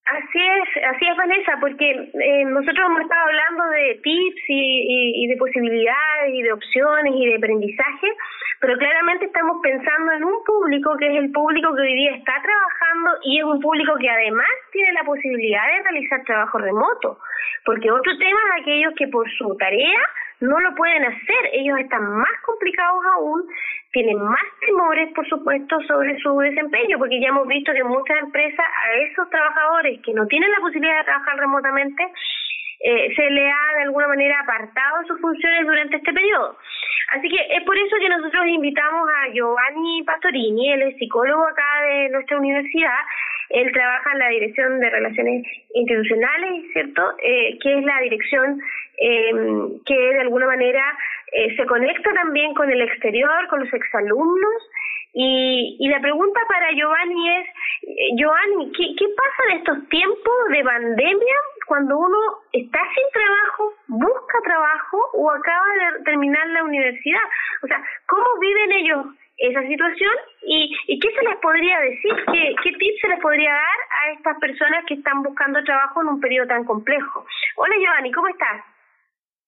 Así 0.05 0.39
es, 0.39 0.85
así 0.85 1.09
es 1.09 1.17
Vanessa, 1.17 1.57
porque 1.61 1.91
eh, 1.91 2.45
nosotros 2.45 2.79
hemos 2.85 3.01
estado 3.01 3.25
hablando 3.25 3.65
de 3.71 4.01
tips 4.03 4.43
y, 4.49 5.25
y, 5.25 5.27
de 5.29 5.37
posibilidades 5.39 6.29
y 6.29 6.43
de 6.43 6.53
opciones 6.53 7.15
y 7.17 7.27
de 7.27 7.37
aprendizaje, 7.37 8.09
pero 8.61 8.77
claramente 8.77 9.25
estamos 9.25 9.63
pensando 9.63 10.13
en 10.13 10.25
un 10.25 10.45
público 10.45 10.95
que 10.99 11.07
es 11.09 11.25
el 11.25 11.33
público 11.33 11.75
que 11.75 11.81
hoy 11.81 11.95
día 11.95 12.17
está 12.17 12.35
trabajando 12.35 13.17
y 13.23 13.39
es 13.39 13.45
un 13.45 13.61
público 13.61 13.97
que 13.99 14.11
además 14.11 14.47
tiene 14.73 14.93
la 14.93 15.05
posibilidad 15.05 15.65
de 15.73 15.83
realizar 15.85 16.23
trabajo 16.25 16.59
remoto, 16.59 17.19
porque 17.65 17.91
otro 17.91 18.13
tema 18.19 18.41
es 18.45 18.63
aquellos 18.63 18.95
que 18.97 19.09
por 19.09 19.27
su 19.39 19.57
tarea 19.57 20.01
no 20.41 20.61
lo 20.61 20.75
pueden 20.75 21.03
hacer, 21.03 21.49
ellos 21.53 21.79
están 21.79 22.05
más 22.05 22.41
complicados 22.45 23.01
aún, 23.17 23.43
tienen 23.95 24.19
más 24.19 24.43
temores, 24.61 25.09
por 25.15 25.27
supuesto, 25.29 25.81
sobre 25.87 26.19
su 26.19 26.37
desempeño, 26.41 26.99
porque 26.99 27.21
ya 27.21 27.29
hemos 27.29 27.47
visto 27.47 27.73
que 27.73 27.85
muchas 27.85 28.19
empresas 28.19 28.67
a 28.67 28.93
esos 28.99 29.31
trabajadores 29.31 30.01
que 30.03 30.13
no 30.13 30.27
tienen 30.27 30.51
la 30.51 30.59
posibilidad 30.59 30.99
de 30.99 31.05
trabajar 31.05 31.39
remotamente, 31.39 32.03
eh, 32.81 33.15
se 33.15 33.31
le 33.31 33.49
ha 33.49 33.77
de 33.77 33.83
alguna 33.85 34.09
manera 34.09 34.41
apartado 34.41 35.07
sus 35.07 35.21
funciones 35.21 35.65
durante 35.65 35.97
este 35.97 36.13
periodo. 36.13 36.59
Así 37.13 37.29
que 37.29 37.39
es 37.57 37.63
por 37.63 37.79
eso 37.79 37.97
que 38.01 38.09
nosotros 38.09 38.47
invitamos 38.49 39.09
a 39.09 39.33
Giovanni 39.33 40.03
Pastorini, 40.03 40.73
él 40.73 40.83
es 40.83 40.97
psicólogo 40.97 41.47
acá 41.47 41.83
de 41.87 42.09
nuestra 42.11 42.37
universidad, 42.37 42.99
él 43.51 43.71
trabaja 43.73 44.13
en 44.13 44.19
la 44.19 44.29
Dirección 44.29 44.81
de 44.81 44.91
Relaciones 44.91 45.47
Institucionales, 45.75 46.65
¿cierto? 46.73 47.03
Eh, 47.23 47.59
que 47.63 47.79
es 47.79 47.85
la 47.85 48.01
dirección 48.01 48.61
eh, 48.99 49.33
que 49.87 49.95
de 49.95 50.21
alguna 50.21 50.47
manera 50.47 50.83
eh, 51.35 51.57
se 51.57 51.67
conecta 51.67 52.13
también 52.13 52.55
con 52.55 52.71
el 52.71 52.81
exterior, 52.83 53.49
con 53.49 53.61
los 53.61 53.73
exalumnos. 53.73 54.71
Y, 55.13 55.77
y 55.79 55.89
la 55.89 56.01
pregunta 56.01 56.41
para 56.49 56.73
Giovanni 56.73 57.39
es, 57.39 57.49
eh, 57.83 58.09
Giovanni, 58.17 58.73
¿qué, 58.73 58.95
¿qué 58.99 59.07
pasa 59.17 59.51
en 59.51 59.59
estos 59.59 59.89
tiempos 59.89 60.35
de 60.51 60.65
pandemia 60.65 61.37
cuando 61.67 61.99
uno 61.99 62.19
está 62.53 62.81
sin 62.95 63.05
trabajo, 63.13 63.75
busca 63.89 64.39
trabajo 64.45 64.99
o 65.15 65.31
acaba 65.31 65.67
de 65.75 66.05
terminar 66.05 66.47
la 66.49 66.65
universidad? 66.65 67.23
O 67.63 67.67
sea, 67.67 67.83
¿cómo 68.07 68.25
viven 68.41 68.73
ellos 68.73 69.07
esa 69.39 69.63
situación 69.63 70.15
y, 70.47 70.77
y 70.87 70.99
qué 70.99 71.11
se 71.11 71.25
les 71.29 71.37
podría 71.39 71.81
decir, 71.81 72.15
qué, 72.33 72.55
qué 72.63 72.73
tips 72.73 73.01
se 73.01 73.09
les 73.09 73.21
podría 73.21 73.53
dar 73.53 73.79
a 74.03 74.13
estas 74.13 74.39
personas 74.39 74.85
que 74.87 74.95
están 74.95 75.23
buscando 75.23 75.63
trabajo 75.65 76.03
en 76.03 76.09
un 76.09 76.21
periodo 76.21 76.47
tan 76.47 76.65
complejo. 76.65 77.27
Hola 77.57 77.75
Giovanni, 77.77 78.13
¿cómo 78.13 78.29
estás? 78.29 78.74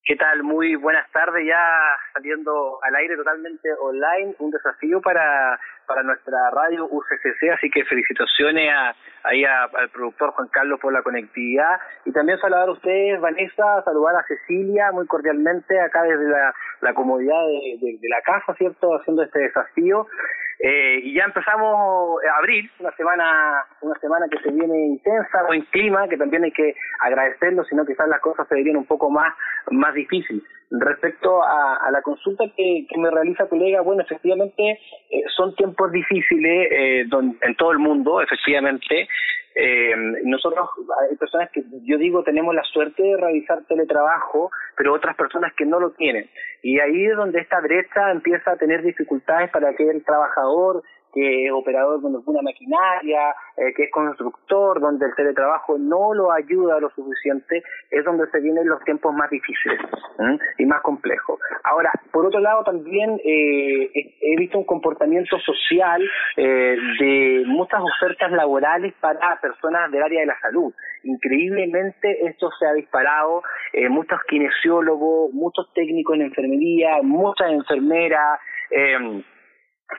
¿Qué 0.06 0.14
tal? 0.14 0.44
Muy 0.44 0.76
buenas 0.76 1.10
tardes, 1.10 1.44
ya 1.44 1.66
saliendo 2.12 2.78
al 2.84 2.94
aire 2.94 3.16
totalmente 3.16 3.68
online, 3.80 4.36
un 4.38 4.52
desafío 4.52 5.00
para, 5.00 5.58
para 5.86 6.02
nuestra 6.02 6.50
radio 6.50 6.86
UCCC, 6.86 7.50
así 7.54 7.70
que 7.70 7.84
felicitaciones 7.84 8.72
a, 8.72 8.94
ahí 9.24 9.44
al 9.44 9.88
productor 9.90 10.30
Juan 10.32 10.48
Carlos 10.48 10.80
por 10.80 10.92
la 10.92 11.02
conectividad 11.02 11.80
y 12.04 12.12
también 12.12 12.38
saludar 12.38 12.68
a 12.68 12.72
ustedes, 12.72 13.20
Vanessa, 13.20 13.82
saludar 13.84 14.16
a 14.16 14.26
Cecilia 14.26 14.92
muy 14.92 15.06
cordialmente 15.06 15.80
acá 15.80 16.02
desde 16.02 16.28
la, 16.28 16.54
la 16.80 16.94
comodidad 16.94 17.46
de, 17.46 17.98
de 18.00 18.08
la 18.08 18.20
casa, 18.22 18.54
¿cierto?, 18.54 18.96
haciendo 18.96 19.22
este 19.22 19.40
desafío. 19.40 20.06
Eh, 20.58 21.00
y 21.02 21.14
ya 21.14 21.24
empezamos 21.24 22.18
a 22.24 22.38
abril, 22.38 22.70
una 22.80 22.90
semana, 22.92 23.66
una 23.82 23.98
semana 24.00 24.26
que 24.30 24.38
se 24.38 24.50
viene 24.50 24.86
intensa, 24.86 25.42
buen 25.46 25.62
clima, 25.66 26.08
que 26.08 26.16
también 26.16 26.44
hay 26.44 26.52
que 26.52 26.74
agradecerlo, 27.00 27.62
sino 27.64 27.84
quizás 27.84 28.08
las 28.08 28.20
cosas 28.20 28.48
se 28.48 28.54
verían 28.54 28.76
un 28.76 28.86
poco 28.86 29.10
más, 29.10 29.34
más 29.70 29.92
difíciles. 29.92 30.42
Respecto 30.70 31.44
a, 31.44 31.76
a 31.76 31.90
la 31.90 32.00
consulta 32.00 32.44
que, 32.56 32.86
que 32.88 32.98
me 32.98 33.10
realiza 33.10 33.48
colega, 33.48 33.82
bueno, 33.82 34.02
efectivamente 34.02 34.80
eh, 35.10 35.22
son 35.36 35.54
tiempos 35.54 35.75
difíciles 35.90 36.68
eh, 36.70 37.06
en 37.40 37.54
todo 37.56 37.72
el 37.72 37.78
mundo, 37.78 38.20
efectivamente, 38.20 39.08
eh, 39.58 39.94
nosotros, 40.24 40.68
hay 41.00 41.16
personas 41.16 41.50
que 41.50 41.64
yo 41.84 41.96
digo 41.96 42.22
tenemos 42.22 42.54
la 42.54 42.62
suerte 42.62 43.02
de 43.02 43.16
realizar 43.16 43.64
teletrabajo, 43.64 44.50
pero 44.76 44.92
otras 44.92 45.16
personas 45.16 45.54
que 45.54 45.64
no 45.64 45.80
lo 45.80 45.92
tienen. 45.92 46.28
Y 46.62 46.78
ahí 46.78 47.06
es 47.06 47.16
donde 47.16 47.40
esta 47.40 47.60
brecha 47.60 48.10
empieza 48.10 48.50
a 48.50 48.58
tener 48.58 48.82
dificultades 48.82 49.50
para 49.50 49.70
aquel 49.70 50.04
trabajador 50.04 50.82
que 51.16 51.46
es 51.46 51.52
operador 51.52 52.02
de 52.02 52.08
alguna 52.08 52.42
maquinaria, 52.42 53.34
eh, 53.56 53.72
que 53.74 53.84
es 53.84 53.90
constructor, 53.90 54.80
donde 54.80 55.06
el 55.06 55.14
teletrabajo 55.14 55.78
no 55.78 56.12
lo 56.12 56.30
ayuda 56.30 56.78
lo 56.78 56.90
suficiente, 56.90 57.62
es 57.90 58.04
donde 58.04 58.28
se 58.30 58.40
vienen 58.40 58.68
los 58.68 58.84
tiempos 58.84 59.14
más 59.14 59.30
difíciles 59.30 59.80
y 60.58 60.66
más 60.66 60.82
complejos. 60.82 61.40
Ahora, 61.64 61.90
por 62.12 62.26
otro 62.26 62.40
lado, 62.40 62.64
también 62.64 63.18
eh, 63.24 63.90
he 63.94 64.36
visto 64.36 64.58
un 64.58 64.64
comportamiento 64.64 65.38
social 65.38 66.02
eh, 66.36 66.76
de 67.00 67.44
muchas 67.46 67.80
ofertas 67.80 68.30
laborales 68.32 68.92
para 69.00 69.40
personas 69.40 69.90
del 69.90 70.02
área 70.02 70.20
de 70.20 70.26
la 70.26 70.38
salud. 70.40 70.72
Increíblemente 71.02 72.26
esto 72.26 72.50
se 72.58 72.66
ha 72.66 72.72
disparado, 72.74 73.42
eh, 73.72 73.88
muchos 73.88 74.18
kinesiólogos, 74.28 75.32
muchos 75.32 75.72
técnicos 75.72 76.16
en 76.16 76.22
enfermería, 76.22 76.98
muchas 77.02 77.50
enfermeras, 77.52 78.40
eh, 78.70 79.22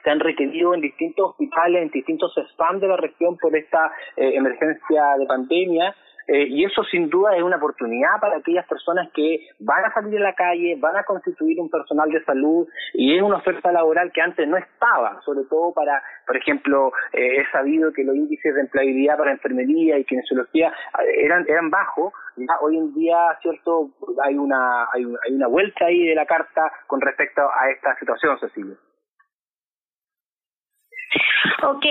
se 0.03 0.09
han 0.09 0.19
requerido 0.19 0.73
en 0.73 0.81
distintos 0.81 1.31
hospitales, 1.31 1.83
en 1.83 1.89
distintos 1.89 2.33
spam 2.51 2.79
de 2.79 2.87
la 2.87 2.97
región 2.97 3.37
por 3.37 3.55
esta 3.55 3.91
eh, 4.15 4.35
emergencia 4.35 5.15
de 5.17 5.25
pandemia. 5.25 5.95
Eh, 6.29 6.45
y 6.49 6.65
eso 6.65 6.83
sin 6.83 7.09
duda 7.09 7.37
es 7.37 7.41
una 7.41 7.55
oportunidad 7.55 8.19
para 8.19 8.35
aquellas 8.35 8.67
personas 8.67 9.09
que 9.13 9.47
van 9.59 9.85
a 9.85 9.93
salir 9.93 10.19
a 10.19 10.23
la 10.23 10.33
calle, 10.33 10.75
van 10.77 10.97
a 10.97 11.05
constituir 11.05 11.57
un 11.57 11.69
personal 11.69 12.11
de 12.11 12.21
salud 12.25 12.67
y 12.95 13.15
es 13.15 13.21
una 13.21 13.37
oferta 13.37 13.71
laboral 13.71 14.11
que 14.11 14.21
antes 14.21 14.45
no 14.45 14.57
estaba, 14.57 15.21
sobre 15.21 15.45
todo 15.45 15.73
para, 15.73 16.03
por 16.25 16.35
ejemplo, 16.35 16.91
eh, 17.13 17.37
he 17.37 17.49
sabido 17.49 17.93
que 17.93 18.03
los 18.03 18.13
índices 18.13 18.55
de 18.55 18.59
empleabilidad 18.59 19.17
para 19.17 19.31
enfermería 19.31 19.97
y 19.97 20.03
kinesiología 20.03 20.73
eran 21.15 21.45
eran 21.47 21.69
bajos, 21.69 22.11
hoy 22.59 22.77
en 22.77 22.93
día, 22.93 23.17
cierto, 23.41 23.91
hay 24.21 24.35
una 24.37 24.83
hay, 24.91 25.05
hay 25.05 25.33
una 25.33 25.47
vuelta 25.47 25.85
ahí 25.85 26.07
de 26.07 26.15
la 26.15 26.25
carta 26.25 26.73
con 26.87 26.99
respecto 26.99 27.41
a 27.41 27.69
esta 27.69 27.95
situación, 27.99 28.37
Cecilia. 28.41 28.75
Ok, 31.63 31.85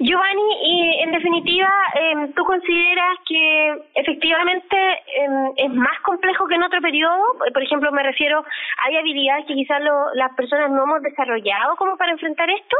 Giovanni, 0.00 0.48
y 0.62 1.02
en 1.02 1.12
definitiva, 1.12 1.70
eh, 1.94 2.32
¿tú 2.36 2.44
consideras 2.44 3.18
que 3.26 3.82
efectivamente 3.94 4.76
eh, 4.76 5.52
es 5.56 5.70
más 5.72 5.98
complejo 6.02 6.46
que 6.46 6.54
en 6.54 6.62
otro 6.62 6.80
periodo? 6.80 7.22
Por 7.52 7.62
ejemplo, 7.62 7.90
me 7.92 8.02
refiero, 8.02 8.44
¿hay 8.84 8.96
habilidades 8.96 9.46
que 9.46 9.54
quizás 9.54 9.80
las 10.14 10.34
personas 10.34 10.70
no 10.70 10.84
hemos 10.84 11.02
desarrollado 11.02 11.76
como 11.76 11.96
para 11.96 12.12
enfrentar 12.12 12.48
esto? 12.50 12.76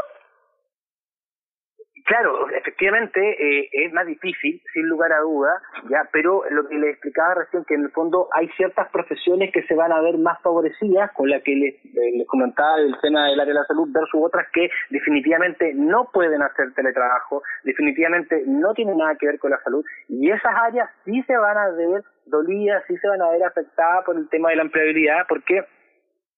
Claro, 2.09 2.49
efectivamente 2.49 3.19
eh, 3.21 3.69
es 3.71 3.93
más 3.93 4.07
difícil, 4.07 4.59
sin 4.73 4.87
lugar 4.87 5.13
a 5.13 5.19
duda, 5.19 5.61
ya, 5.91 6.09
pero 6.11 6.41
lo 6.49 6.67
que 6.67 6.73
les 6.73 6.93
explicaba 6.93 7.35
recién 7.35 7.63
que 7.65 7.75
en 7.75 7.83
el 7.83 7.91
fondo 7.91 8.27
hay 8.33 8.49
ciertas 8.57 8.89
profesiones 8.89 9.51
que 9.53 9.61
se 9.67 9.75
van 9.75 9.91
a 9.91 10.01
ver 10.01 10.17
más 10.17 10.41
favorecidas, 10.41 11.11
con 11.11 11.29
la 11.29 11.39
que 11.41 11.53
les, 11.53 11.75
eh, 11.75 12.17
les 12.17 12.25
comentaba 12.25 12.79
el 12.79 12.99
tema 12.99 13.27
del 13.27 13.39
área 13.39 13.53
de 13.53 13.59
la 13.59 13.65
salud 13.65 13.87
versus 13.91 14.21
otras 14.23 14.47
que 14.51 14.71
definitivamente 14.89 15.71
no 15.75 16.09
pueden 16.11 16.41
hacer 16.41 16.73
teletrabajo, 16.73 17.43
definitivamente 17.63 18.41
no 18.47 18.73
tienen 18.73 18.97
nada 18.97 19.13
que 19.13 19.27
ver 19.27 19.37
con 19.37 19.51
la 19.51 19.61
salud 19.61 19.85
y 20.07 20.31
esas 20.31 20.55
áreas 20.63 20.89
sí 21.05 21.21
se 21.27 21.37
van 21.37 21.59
a 21.59 21.69
ver 21.69 22.03
dolidas, 22.25 22.83
sí 22.87 22.97
se 22.97 23.07
van 23.07 23.21
a 23.21 23.29
ver 23.29 23.43
afectadas 23.43 24.03
por 24.03 24.17
el 24.17 24.27
tema 24.29 24.49
de 24.49 24.55
la 24.55 24.63
empleabilidad, 24.63 25.27
porque 25.29 25.63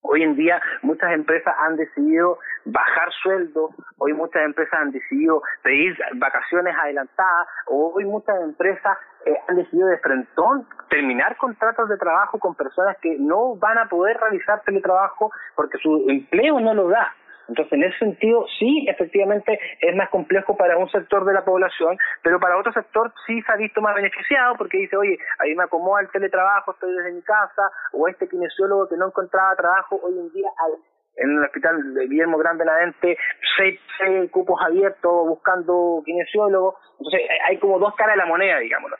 Hoy 0.03 0.23
en 0.23 0.35
día 0.35 0.59
muchas 0.81 1.11
empresas 1.13 1.53
han 1.59 1.75
decidido 1.75 2.39
bajar 2.65 3.09
sueldos, 3.21 3.71
hoy 3.97 4.13
muchas 4.13 4.43
empresas 4.43 4.73
han 4.79 4.91
decidido 4.91 5.43
pedir 5.63 5.95
vacaciones 6.15 6.75
adelantadas, 6.75 7.47
hoy 7.67 8.05
muchas 8.05 8.35
empresas 8.41 8.97
eh, 9.25 9.35
han 9.47 9.55
decidido 9.55 9.87
de 9.87 9.99
frentón 9.99 10.67
terminar 10.89 11.37
contratos 11.37 11.87
de 11.87 11.97
trabajo 11.97 12.39
con 12.39 12.55
personas 12.55 12.97
que 13.01 13.15
no 13.19 13.55
van 13.55 13.77
a 13.77 13.87
poder 13.89 14.17
realizar 14.17 14.61
teletrabajo 14.63 15.31
porque 15.55 15.77
su 15.77 16.05
empleo 16.09 16.59
no 16.59 16.73
lo 16.73 16.89
da. 16.89 17.13
Entonces, 17.51 17.73
en 17.73 17.83
ese 17.83 17.97
sentido, 17.99 18.45
sí, 18.59 18.85
efectivamente 18.87 19.59
es 19.81 19.93
más 19.93 20.09
complejo 20.09 20.55
para 20.55 20.77
un 20.77 20.89
sector 20.89 21.25
de 21.25 21.33
la 21.33 21.43
población, 21.43 21.97
pero 22.23 22.39
para 22.39 22.57
otro 22.57 22.71
sector 22.71 23.11
sí 23.27 23.41
se 23.41 23.51
ha 23.51 23.57
visto 23.57 23.81
más 23.81 23.93
beneficiado 23.93 24.55
porque 24.55 24.77
dice, 24.77 24.95
oye, 24.95 25.17
ahí 25.39 25.53
me 25.53 25.65
acomoda 25.65 25.99
el 25.99 26.09
teletrabajo, 26.11 26.71
estoy 26.71 26.93
desde 26.95 27.11
mi 27.11 27.21
casa, 27.23 27.63
o 27.91 28.07
este 28.07 28.29
kinesiólogo 28.29 28.87
que 28.87 28.95
no 28.95 29.07
encontraba 29.07 29.53
trabajo, 29.57 29.99
hoy 30.01 30.17
en 30.17 30.31
día 30.31 30.47
hay 30.47 30.79
en 31.17 31.29
el 31.29 31.43
hospital 31.43 31.93
de 31.93 32.07
Guillermo 32.07 32.37
Grande 32.37 32.63
Nadente 32.63 33.17
seis, 33.57 33.77
seis 33.97 34.31
cupos 34.31 34.57
abiertos 34.63 35.27
buscando 35.27 36.01
kinesiólogos. 36.05 36.75
Entonces, 36.99 37.21
hay 37.49 37.57
como 37.57 37.79
dos 37.79 37.93
caras 37.95 38.15
de 38.15 38.21
la 38.21 38.27
moneda, 38.27 38.59
digámoslo. 38.59 38.95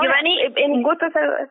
Giovanni, 0.00 0.40
en 0.56 0.82
gusto 0.82 1.10
saludar. 1.10 1.50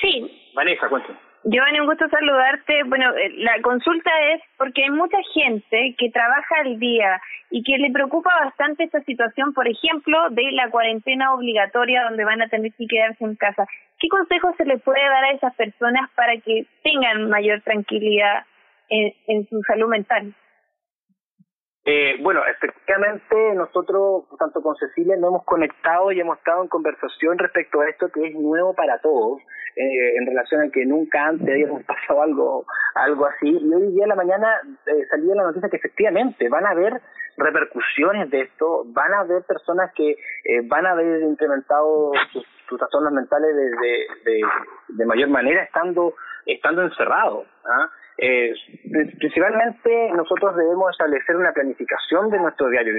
Sí. 0.00 0.52
Vanessa, 0.56 0.88
cuéntame. 0.88 1.29
Giovanni, 1.44 1.80
un 1.80 1.86
gusto 1.86 2.06
saludarte. 2.08 2.82
Bueno, 2.84 3.14
eh, 3.16 3.30
la 3.38 3.60
consulta 3.62 4.10
es 4.32 4.42
porque 4.58 4.82
hay 4.82 4.90
mucha 4.90 5.16
gente 5.32 5.94
que 5.98 6.10
trabaja 6.10 6.56
al 6.64 6.78
día 6.78 7.20
y 7.50 7.62
que 7.62 7.78
le 7.78 7.90
preocupa 7.90 8.30
bastante 8.44 8.84
esta 8.84 9.00
situación, 9.04 9.54
por 9.54 9.66
ejemplo, 9.66 10.18
de 10.30 10.52
la 10.52 10.70
cuarentena 10.70 11.32
obligatoria 11.34 12.04
donde 12.04 12.24
van 12.24 12.42
a 12.42 12.48
tener 12.48 12.72
que 12.74 12.86
quedarse 12.86 13.24
en 13.24 13.36
casa. 13.36 13.66
¿Qué 13.98 14.08
consejos 14.08 14.54
se 14.56 14.66
le 14.66 14.78
puede 14.78 15.02
dar 15.02 15.24
a 15.24 15.32
esas 15.32 15.54
personas 15.56 16.10
para 16.14 16.36
que 16.38 16.66
tengan 16.82 17.28
mayor 17.30 17.62
tranquilidad 17.62 18.44
en, 18.88 19.14
en 19.26 19.48
su 19.48 19.62
salud 19.62 19.88
mental? 19.88 20.34
Eh, 21.84 22.16
bueno, 22.20 22.42
efectivamente 22.46 23.54
nosotros, 23.54 24.24
tanto 24.38 24.60
con 24.60 24.76
Cecilia, 24.76 25.16
nos 25.16 25.30
hemos 25.30 25.44
conectado 25.44 26.12
y 26.12 26.20
hemos 26.20 26.36
estado 26.38 26.62
en 26.62 26.68
conversación 26.68 27.38
respecto 27.38 27.80
a 27.80 27.88
esto 27.88 28.10
que 28.12 28.28
es 28.28 28.34
nuevo 28.34 28.74
para 28.74 29.00
todos, 29.00 29.40
eh, 29.80 30.16
en 30.16 30.26
relación 30.26 30.62
a 30.62 30.70
que 30.70 30.84
nunca 30.84 31.26
antes 31.26 31.48
habíamos 31.48 31.82
pasado 31.84 32.22
algo 32.22 32.66
algo 32.94 33.26
así. 33.26 33.48
Y 33.48 33.74
hoy 33.74 33.92
día 33.92 34.04
en 34.04 34.08
la 34.08 34.16
mañana 34.16 34.60
eh, 34.86 35.06
salía 35.10 35.34
la 35.34 35.44
noticia 35.44 35.68
que 35.68 35.76
efectivamente 35.76 36.48
van 36.48 36.66
a 36.66 36.70
haber 36.70 37.00
repercusiones 37.36 38.30
de 38.30 38.42
esto, 38.42 38.84
van 38.86 39.14
a 39.14 39.20
haber 39.20 39.42
personas 39.44 39.90
que 39.94 40.10
eh, 40.10 40.60
van 40.64 40.86
a 40.86 40.90
haber 40.90 41.22
incrementado 41.22 42.12
sus, 42.32 42.46
trastornos 42.78 43.12
mentales 43.12 43.56
de, 43.56 43.62
de, 43.62 44.06
de, 44.24 44.42
de 44.88 45.06
mayor 45.06 45.28
manera 45.28 45.62
estando 45.62 46.14
estando 46.46 46.82
encerrados. 46.82 47.46
¿ah? 47.64 47.90
Eh, 48.22 48.52
principalmente 49.18 50.10
nosotros 50.12 50.54
debemos 50.54 50.90
establecer 50.90 51.36
una 51.36 51.52
planificación 51.52 52.28
de 52.28 52.38
nuestro 52.38 52.68
diario. 52.68 52.94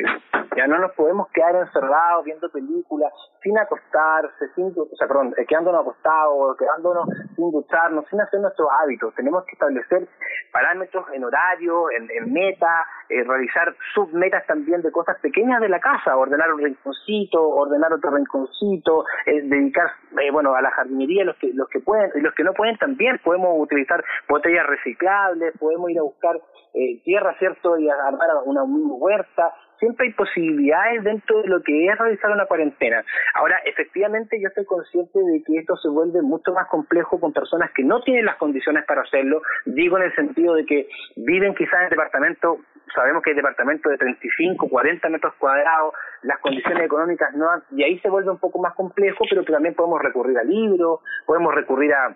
Ya 0.57 0.65
no 0.65 0.79
nos 0.79 0.93
podemos 0.93 1.29
quedar 1.29 1.55
encerrados 1.55 2.25
viendo 2.25 2.49
películas 2.49 3.13
sin 3.43 3.55
acostarse, 3.55 4.49
sin, 4.55 4.73
o 4.75 4.95
sea, 4.97 5.07
perdón, 5.07 5.35
eh, 5.37 5.45
quedándonos 5.45 5.81
acostados, 5.81 6.57
quedándonos 6.57 7.07
sin 7.35 7.51
ducharnos, 7.51 8.05
sin 8.09 8.19
hacer 8.19 8.39
nuestros 8.39 8.67
hábitos. 8.81 9.13
Tenemos 9.13 9.45
que 9.45 9.51
establecer 9.51 10.07
parámetros 10.51 11.05
en 11.13 11.23
horario, 11.23 11.91
en, 11.91 12.09
en 12.09 12.33
meta, 12.33 12.87
eh, 13.09 13.23
realizar 13.23 13.75
submetas 13.93 14.45
también 14.47 14.81
de 14.81 14.91
cosas 14.91 15.19
pequeñas 15.19 15.61
de 15.61 15.69
la 15.69 15.79
casa, 15.79 16.17
ordenar 16.17 16.51
un 16.51 16.63
rinconcito, 16.63 17.47
ordenar 17.47 17.93
otro 17.93 18.09
rinconcito, 18.09 19.05
eh, 19.27 19.41
dedicar, 19.43 19.91
eh, 20.19 20.31
bueno, 20.31 20.55
a 20.55 20.61
la 20.61 20.71
jardinería 20.71 21.25
los 21.25 21.35
que 21.37 21.51
los 21.53 21.69
que 21.69 21.79
pueden 21.79 22.09
y 22.15 22.21
los 22.21 22.33
que 22.33 22.43
no 22.43 22.53
pueden 22.53 22.77
también 22.77 23.19
podemos 23.23 23.49
utilizar 23.59 24.03
botellas 24.27 24.65
recicladas 24.65 25.10
podemos 25.59 25.89
ir 25.89 25.99
a 25.99 26.03
buscar 26.03 26.39
eh, 26.73 27.01
tierra, 27.03 27.35
¿cierto? 27.37 27.77
Y 27.77 27.89
armar 27.89 28.29
una, 28.45 28.63
una 28.63 28.93
huerta. 28.93 29.53
Siempre 29.79 30.07
hay 30.07 30.13
posibilidades 30.13 31.03
dentro 31.03 31.41
de 31.41 31.47
lo 31.47 31.61
que 31.63 31.87
es 31.87 31.97
realizar 31.97 32.31
una 32.31 32.45
cuarentena. 32.45 33.03
Ahora, 33.33 33.57
efectivamente, 33.65 34.39
yo 34.39 34.47
estoy 34.49 34.65
consciente 34.65 35.19
de 35.19 35.43
que 35.43 35.57
esto 35.57 35.75
se 35.77 35.89
vuelve 35.89 36.21
mucho 36.21 36.53
más 36.53 36.67
complejo 36.67 37.19
con 37.19 37.33
personas 37.33 37.71
que 37.71 37.83
no 37.83 37.99
tienen 38.01 38.25
las 38.25 38.37
condiciones 38.37 38.85
para 38.85 39.01
hacerlo. 39.01 39.41
Digo 39.65 39.97
en 39.97 40.03
el 40.03 40.15
sentido 40.15 40.53
de 40.53 40.65
que 40.65 40.87
viven 41.15 41.55
quizás 41.55 41.83
en 41.83 41.89
departamentos 41.89 42.59
sabemos 42.93 43.23
que 43.23 43.31
hay 43.31 43.35
departamentos 43.35 43.91
de 43.91 43.97
35, 43.97 44.67
40 44.67 45.09
metros 45.09 45.33
cuadrados, 45.35 45.93
las 46.23 46.39
condiciones 46.39 46.83
económicas 46.83 47.33
no 47.35 47.47
y 47.71 47.83
ahí 47.83 47.99
se 47.99 48.09
vuelve 48.09 48.31
un 48.31 48.39
poco 48.39 48.59
más 48.59 48.73
complejo, 48.75 49.23
pero 49.29 49.43
también 49.43 49.75
podemos 49.75 50.01
recurrir 50.01 50.37
a 50.37 50.43
libros, 50.43 50.99
podemos 51.25 51.53
recurrir 51.53 51.93
a 51.93 52.15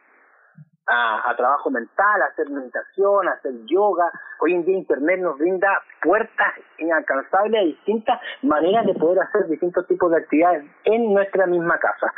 a, 0.87 1.29
a, 1.29 1.35
trabajo 1.35 1.69
mental, 1.69 2.21
a 2.21 2.25
hacer 2.25 2.49
meditación, 2.49 3.27
a 3.27 3.31
hacer 3.31 3.53
yoga. 3.65 4.11
Hoy 4.39 4.53
en 4.53 4.65
día 4.65 4.77
Internet 4.77 5.19
nos 5.19 5.37
brinda 5.37 5.81
puertas 6.01 6.53
inalcanzables 6.77 7.61
a 7.61 7.65
distintas 7.65 8.21
maneras 8.41 8.85
de 8.85 8.93
poder 8.93 9.23
hacer 9.23 9.47
distintos 9.47 9.87
tipos 9.87 10.11
de 10.11 10.17
actividades 10.17 10.65
en 10.85 11.13
nuestra 11.13 11.47
misma 11.47 11.77
casa. 11.79 12.13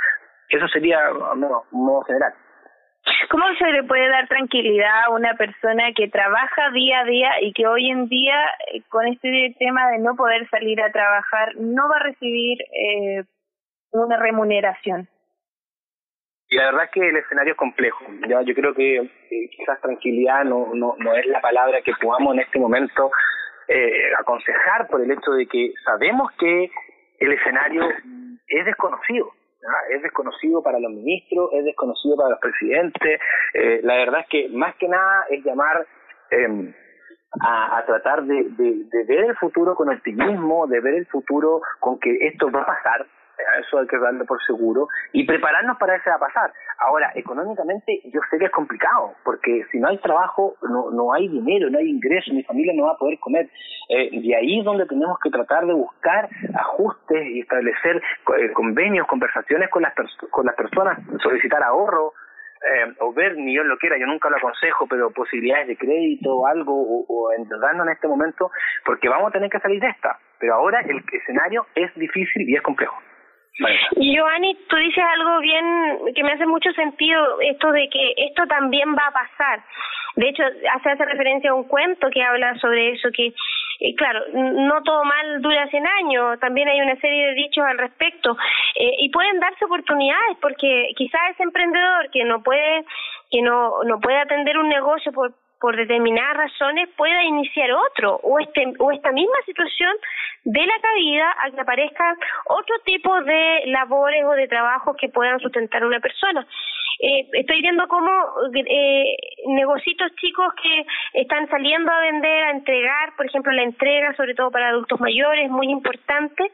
Eso 0.50 0.68
sería 0.68 1.00
un 1.12 1.40
modo 1.72 2.02
general. 2.04 2.34
¿Cómo 3.30 3.46
se 3.58 3.72
le 3.72 3.84
puede 3.84 4.10
dar 4.10 4.28
tranquilidad 4.28 5.06
a 5.06 5.10
una 5.10 5.34
persona 5.36 5.92
que 5.96 6.10
trabaja 6.10 6.72
día 6.72 7.00
a 7.00 7.04
día 7.06 7.30
y 7.42 7.54
que 7.54 7.68
hoy 7.68 7.90
en 7.90 8.08
día, 8.08 8.36
eh, 8.74 8.82
con 8.90 9.08
este 9.08 9.56
tema 9.60 9.90
de 9.92 10.00
no 10.00 10.16
poder 10.16 10.48
salir 10.50 10.82
a 10.82 10.92
trabajar, 10.92 11.56
no 11.58 11.90
va 11.90 11.98
a 11.98 12.04
recibir 12.04 12.58
eh, 12.62 13.24
una 13.92 14.18
remuneración? 14.18 15.08
Y 16.50 16.56
la 16.56 16.66
verdad 16.66 16.86
es 16.86 16.92
que 16.92 17.10
el 17.10 17.18
escenario 17.18 17.54
es 17.54 17.58
complejo. 17.58 18.06
Yo 18.46 18.54
creo 18.56 18.74
que 18.74 19.10
quizás 19.58 19.82
tranquilidad 19.82 20.46
no, 20.46 20.72
no, 20.74 20.96
no 20.98 21.16
es 21.16 21.26
la 21.28 21.42
palabra 21.42 21.82
que 21.82 21.92
podamos 22.02 22.36
en 22.36 22.42
este 22.42 22.58
momento 22.58 23.12
eh, 23.68 24.14
aconsejar 24.18 24.88
por 24.88 25.02
el 25.02 25.12
hecho 25.12 25.32
de 25.32 25.46
que 25.46 25.74
sabemos 25.84 26.32
que 26.40 26.72
el 27.20 27.34
escenario 27.34 27.84
es 28.48 28.66
desconocido. 28.66 29.34
Es 29.90 30.02
desconocido 30.02 30.64
para 30.64 30.80
los 30.80 30.92
ministros, 30.92 31.50
es 31.54 31.66
desconocido 31.66 32.16
para 32.16 32.30
los 32.30 32.40
presidentes. 32.40 33.20
Eh, 33.54 33.82
la 33.84 33.96
verdad 33.96 34.22
es 34.22 34.28
que 34.28 34.50
más 34.50 34.76
que 34.76 34.88
nada 34.88 35.26
es 35.30 35.44
llamar 35.44 35.86
eh, 36.32 36.74
a, 37.42 37.84
tratar 37.86 38.24
de, 38.24 38.46
de, 38.52 39.04
ver 39.04 39.26
el 39.26 39.36
futuro 39.36 39.76
con 39.76 39.90
optimismo, 39.90 40.68
de 40.68 40.80
ver 40.80 40.94
el 40.94 41.06
futuro 41.08 41.62
con 41.80 42.00
que 42.00 42.16
esto 42.28 42.50
va 42.52 42.62
a 42.62 42.66
pasar, 42.66 43.06
eso 43.60 43.80
hay 43.80 43.88
que 43.88 43.98
darle 43.98 44.26
por 44.26 44.42
seguro 44.44 44.88
y 45.14 45.26
prepararnos 45.26 45.78
para 45.78 45.96
eso 45.96 46.10
va 46.10 46.16
a 46.16 46.20
pasar. 46.20 46.54
Ahora, 46.80 47.12
económicamente 47.16 48.02
yo 48.06 48.22
sé 48.30 48.38
que 48.38 48.46
es 48.46 48.52
complicado, 48.52 49.14
porque 49.24 49.66
si 49.72 49.80
no 49.80 49.88
hay 49.88 49.98
trabajo, 50.00 50.56
no, 50.62 50.92
no 50.92 51.14
hay 51.14 51.28
dinero, 51.28 51.70
no 51.70 51.80
hay 51.80 51.90
ingreso, 51.90 52.34
mi 52.34 52.44
familia 52.44 52.74
no 52.76 52.86
va 52.86 52.94
a 52.94 52.98
poder 52.98 53.18
comer. 53.20 53.50
Eh, 53.90 54.10
y 54.12 54.34
ahí 54.34 54.60
es 54.60 54.66
donde 54.66 54.86
tenemos 54.86 55.18
que 55.20 55.30
tratar 55.30 55.66
de 55.66 55.74
buscar 55.74 56.30
ajustes 56.54 57.28
y 57.28 57.42
establecer 57.42 58.02
eh, 58.38 58.52
convenios, 58.54 59.08
conversaciones 59.08 59.70
con 59.70 59.82
las, 59.82 59.94
con 60.30 60.46
las 60.46 60.56
personas, 60.56 61.00
solicitar 61.22 61.64
ahorro, 61.64 62.14
eh, 62.66 62.94
o 63.00 63.14
ver, 63.14 63.38
ni 63.38 63.56
yo 63.56 63.64
lo 63.64 63.78
quiera, 63.78 63.98
yo 63.98 64.08
nunca 64.08 64.30
lo 64.30 64.38
aconsejo, 64.38 64.88
pero 64.88 65.12
posibilidades 65.12 65.68
de 65.68 65.78
crédito 65.78 66.36
o 66.36 66.48
algo, 66.48 66.74
o, 66.74 67.06
o 67.08 67.32
en 67.34 67.48
este 67.90 68.08
momento, 68.08 68.52
porque 68.86 69.10
vamos 69.10 69.30
a 69.30 69.32
tener 69.32 69.50
que 69.50 69.60
salir 69.60 69.80
de 69.80 69.90
esta. 69.90 70.18
Pero 70.40 70.56
ahora 70.56 70.82
el 70.82 71.04
escenario 71.12 71.66
es 71.76 71.94
difícil 71.96 72.50
y 72.50 72.56
es 72.56 72.62
complejo. 72.62 72.96
Giovanni, 73.96 74.56
tú 74.70 74.76
dices 74.76 75.04
algo 75.04 75.40
bien 75.40 76.14
que 76.16 76.24
me 76.24 76.34
hace 76.34 76.46
mucho 76.46 76.72
sentido, 76.74 77.42
esto 77.42 77.72
de 77.72 77.90
que 77.90 78.14
esto 78.18 78.46
también 78.48 78.94
va 78.94 79.08
a 79.08 79.14
pasar. 79.14 79.64
De 80.16 80.30
hecho, 80.30 80.44
hace, 80.44 80.90
hace 80.90 81.06
referencia 81.06 81.52
a 81.52 81.54
un 81.54 81.66
cuento 81.66 82.10
que 82.10 82.24
habla 82.24 82.58
sobre 82.60 82.92
eso, 82.92 83.10
que 83.14 83.34
eh, 83.80 83.96
claro, 83.96 84.22
no 84.34 84.82
todo 84.84 85.04
mal 85.04 85.42
dura 85.42 85.68
100 85.68 85.86
años, 85.86 86.40
también 86.40 86.68
hay 86.68 86.82
una 86.82 86.96
serie 87.00 87.28
de 87.28 87.34
dichos 87.34 87.64
al 87.66 87.78
respecto, 87.78 88.36
eh, 88.76 88.96
y 89.00 89.10
pueden 89.10 89.40
darse 89.40 89.66
oportunidades, 89.66 90.38
porque 90.42 90.90
quizás 90.96 91.22
ese 91.32 91.44
emprendedor 91.44 92.10
que 92.12 92.24
no 92.24 92.42
puede, 92.42 92.86
que 93.30 93.42
no, 93.42 93.84
no 93.84 94.00
puede 94.00 94.18
atender 94.18 94.58
un 94.58 94.70
negocio 94.70 95.12
por 95.12 95.34
por 95.60 95.76
determinadas 95.76 96.38
razones 96.38 96.90
pueda 96.96 97.24
iniciar 97.24 97.72
otro 97.72 98.20
o 98.24 98.40
este 98.40 98.74
o 98.80 98.92
esta 98.92 99.12
misma 99.12 99.38
situación 99.46 99.96
de 100.44 100.66
la 100.66 100.80
cabida 100.80 101.36
a 101.44 101.52
que 101.52 101.60
aparezcan 101.60 102.16
otro 102.46 102.76
tipo 102.86 103.22
de 103.22 103.64
labores 103.68 104.24
o 104.26 104.32
de 104.32 104.48
trabajos 104.48 104.96
que 105.00 105.10
puedan 105.10 105.40
sustentar 105.40 105.84
a 105.84 105.88
una 105.88 106.00
persona. 106.00 106.46
Eh, 107.00 107.28
estoy 107.34 107.62
viendo 107.62 107.88
cómo 107.88 108.12
eh, 108.54 109.18
negocios 109.48 110.16
chicos 110.16 110.54
que 110.62 110.86
están 111.22 111.48
saliendo 111.50 111.92
a 111.92 112.02
vender, 112.02 112.44
a 112.44 112.52
entregar, 112.52 113.16
por 113.16 113.26
ejemplo, 113.26 113.52
la 113.52 113.64
entrega, 113.64 114.16
sobre 114.16 114.34
todo 114.34 114.52
para 114.52 114.70
adultos 114.70 115.00
mayores, 115.00 115.50
muy 115.50 115.70
importante. 115.70 116.52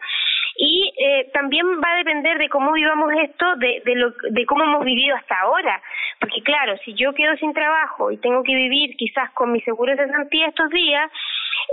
Y 0.55 0.93
eh, 0.97 1.31
también 1.33 1.65
va 1.83 1.93
a 1.93 1.97
depender 1.97 2.37
de 2.37 2.49
cómo 2.49 2.73
vivamos 2.73 3.11
esto, 3.23 3.55
de, 3.55 3.81
de, 3.85 3.95
lo, 3.95 4.11
de 4.29 4.45
cómo 4.45 4.63
hemos 4.63 4.85
vivido 4.85 5.15
hasta 5.15 5.39
ahora. 5.39 5.81
Porque 6.19 6.41
claro, 6.43 6.77
si 6.85 6.93
yo 6.93 7.13
quedo 7.13 7.35
sin 7.37 7.53
trabajo 7.53 8.11
y 8.11 8.17
tengo 8.17 8.43
que 8.43 8.53
vivir 8.53 8.95
quizás 8.95 9.31
con 9.31 9.51
mi 9.51 9.61
seguro 9.61 9.95
de 9.95 10.05
cesantía 10.05 10.47
estos 10.47 10.69
días, 10.69 11.09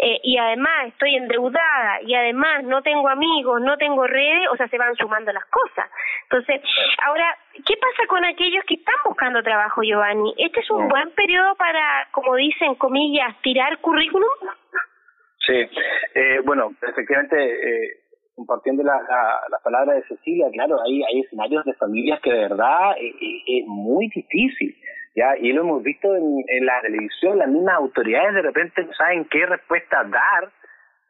eh, 0.03 0.20
y 0.22 0.39
además 0.39 0.89
estoy 0.89 1.16
endeudada 1.16 2.03
y 2.03 2.14
además 2.14 2.64
no 2.64 2.83
tengo 2.83 3.09
amigos, 3.09 3.61
no 3.61 3.76
tengo 3.76 4.07
redes, 4.07 4.49
o 4.53 4.57
sea, 4.57 4.68
se 4.68 4.78
van 4.78 4.95
sumando 4.97 5.33
las 5.33 5.45
cosas. 5.47 5.91
Entonces, 6.24 6.62
ahora, 7.05 7.37
¿qué 7.66 7.74
pasa 7.76 8.07
con 8.09 8.24
aquellos 8.24 8.64
que 8.66 8.74
están 8.74 8.97
buscando 9.05 9.43
trabajo, 9.43 9.83
Giovanni? 9.83 10.35
¿Este 10.39 10.61
es 10.61 10.70
un 10.70 10.89
buen 10.89 11.11
periodo 11.12 11.55
para, 11.57 12.09
como 12.12 12.37
dicen, 12.37 12.74
comillas, 12.76 13.35
tirar 13.43 13.78
currículum? 13.78 14.31
Sí, 15.47 15.68
eh, 16.14 16.41
bueno, 16.45 16.72
efectivamente, 16.83 17.37
eh, 17.37 17.97
compartiendo 18.35 18.83
la, 18.83 18.95
la, 19.03 19.41
la, 19.51 19.59
palabra 19.62 19.95
de 19.95 20.03
Cecilia, 20.05 20.47
claro, 20.53 20.76
hay, 20.87 21.03
hay 21.03 21.20
escenarios 21.20 21.64
de 21.64 21.74
familias 21.74 22.20
que 22.20 22.33
de 22.33 22.49
verdad 22.49 22.93
es, 22.99 23.14
es 23.47 23.66
muy 23.66 24.09
difícil. 24.09 24.76
¿Ya? 25.14 25.36
Y 25.38 25.52
lo 25.52 25.62
hemos 25.62 25.82
visto 25.82 26.14
en, 26.14 26.44
en 26.48 26.66
la 26.66 26.80
televisión, 26.82 27.38
las 27.38 27.48
mismas 27.48 27.76
autoridades 27.76 28.34
de 28.34 28.42
repente 28.42 28.84
no 28.84 28.92
saben 28.94 29.24
qué 29.26 29.46
respuesta 29.46 30.04
dar. 30.04 30.50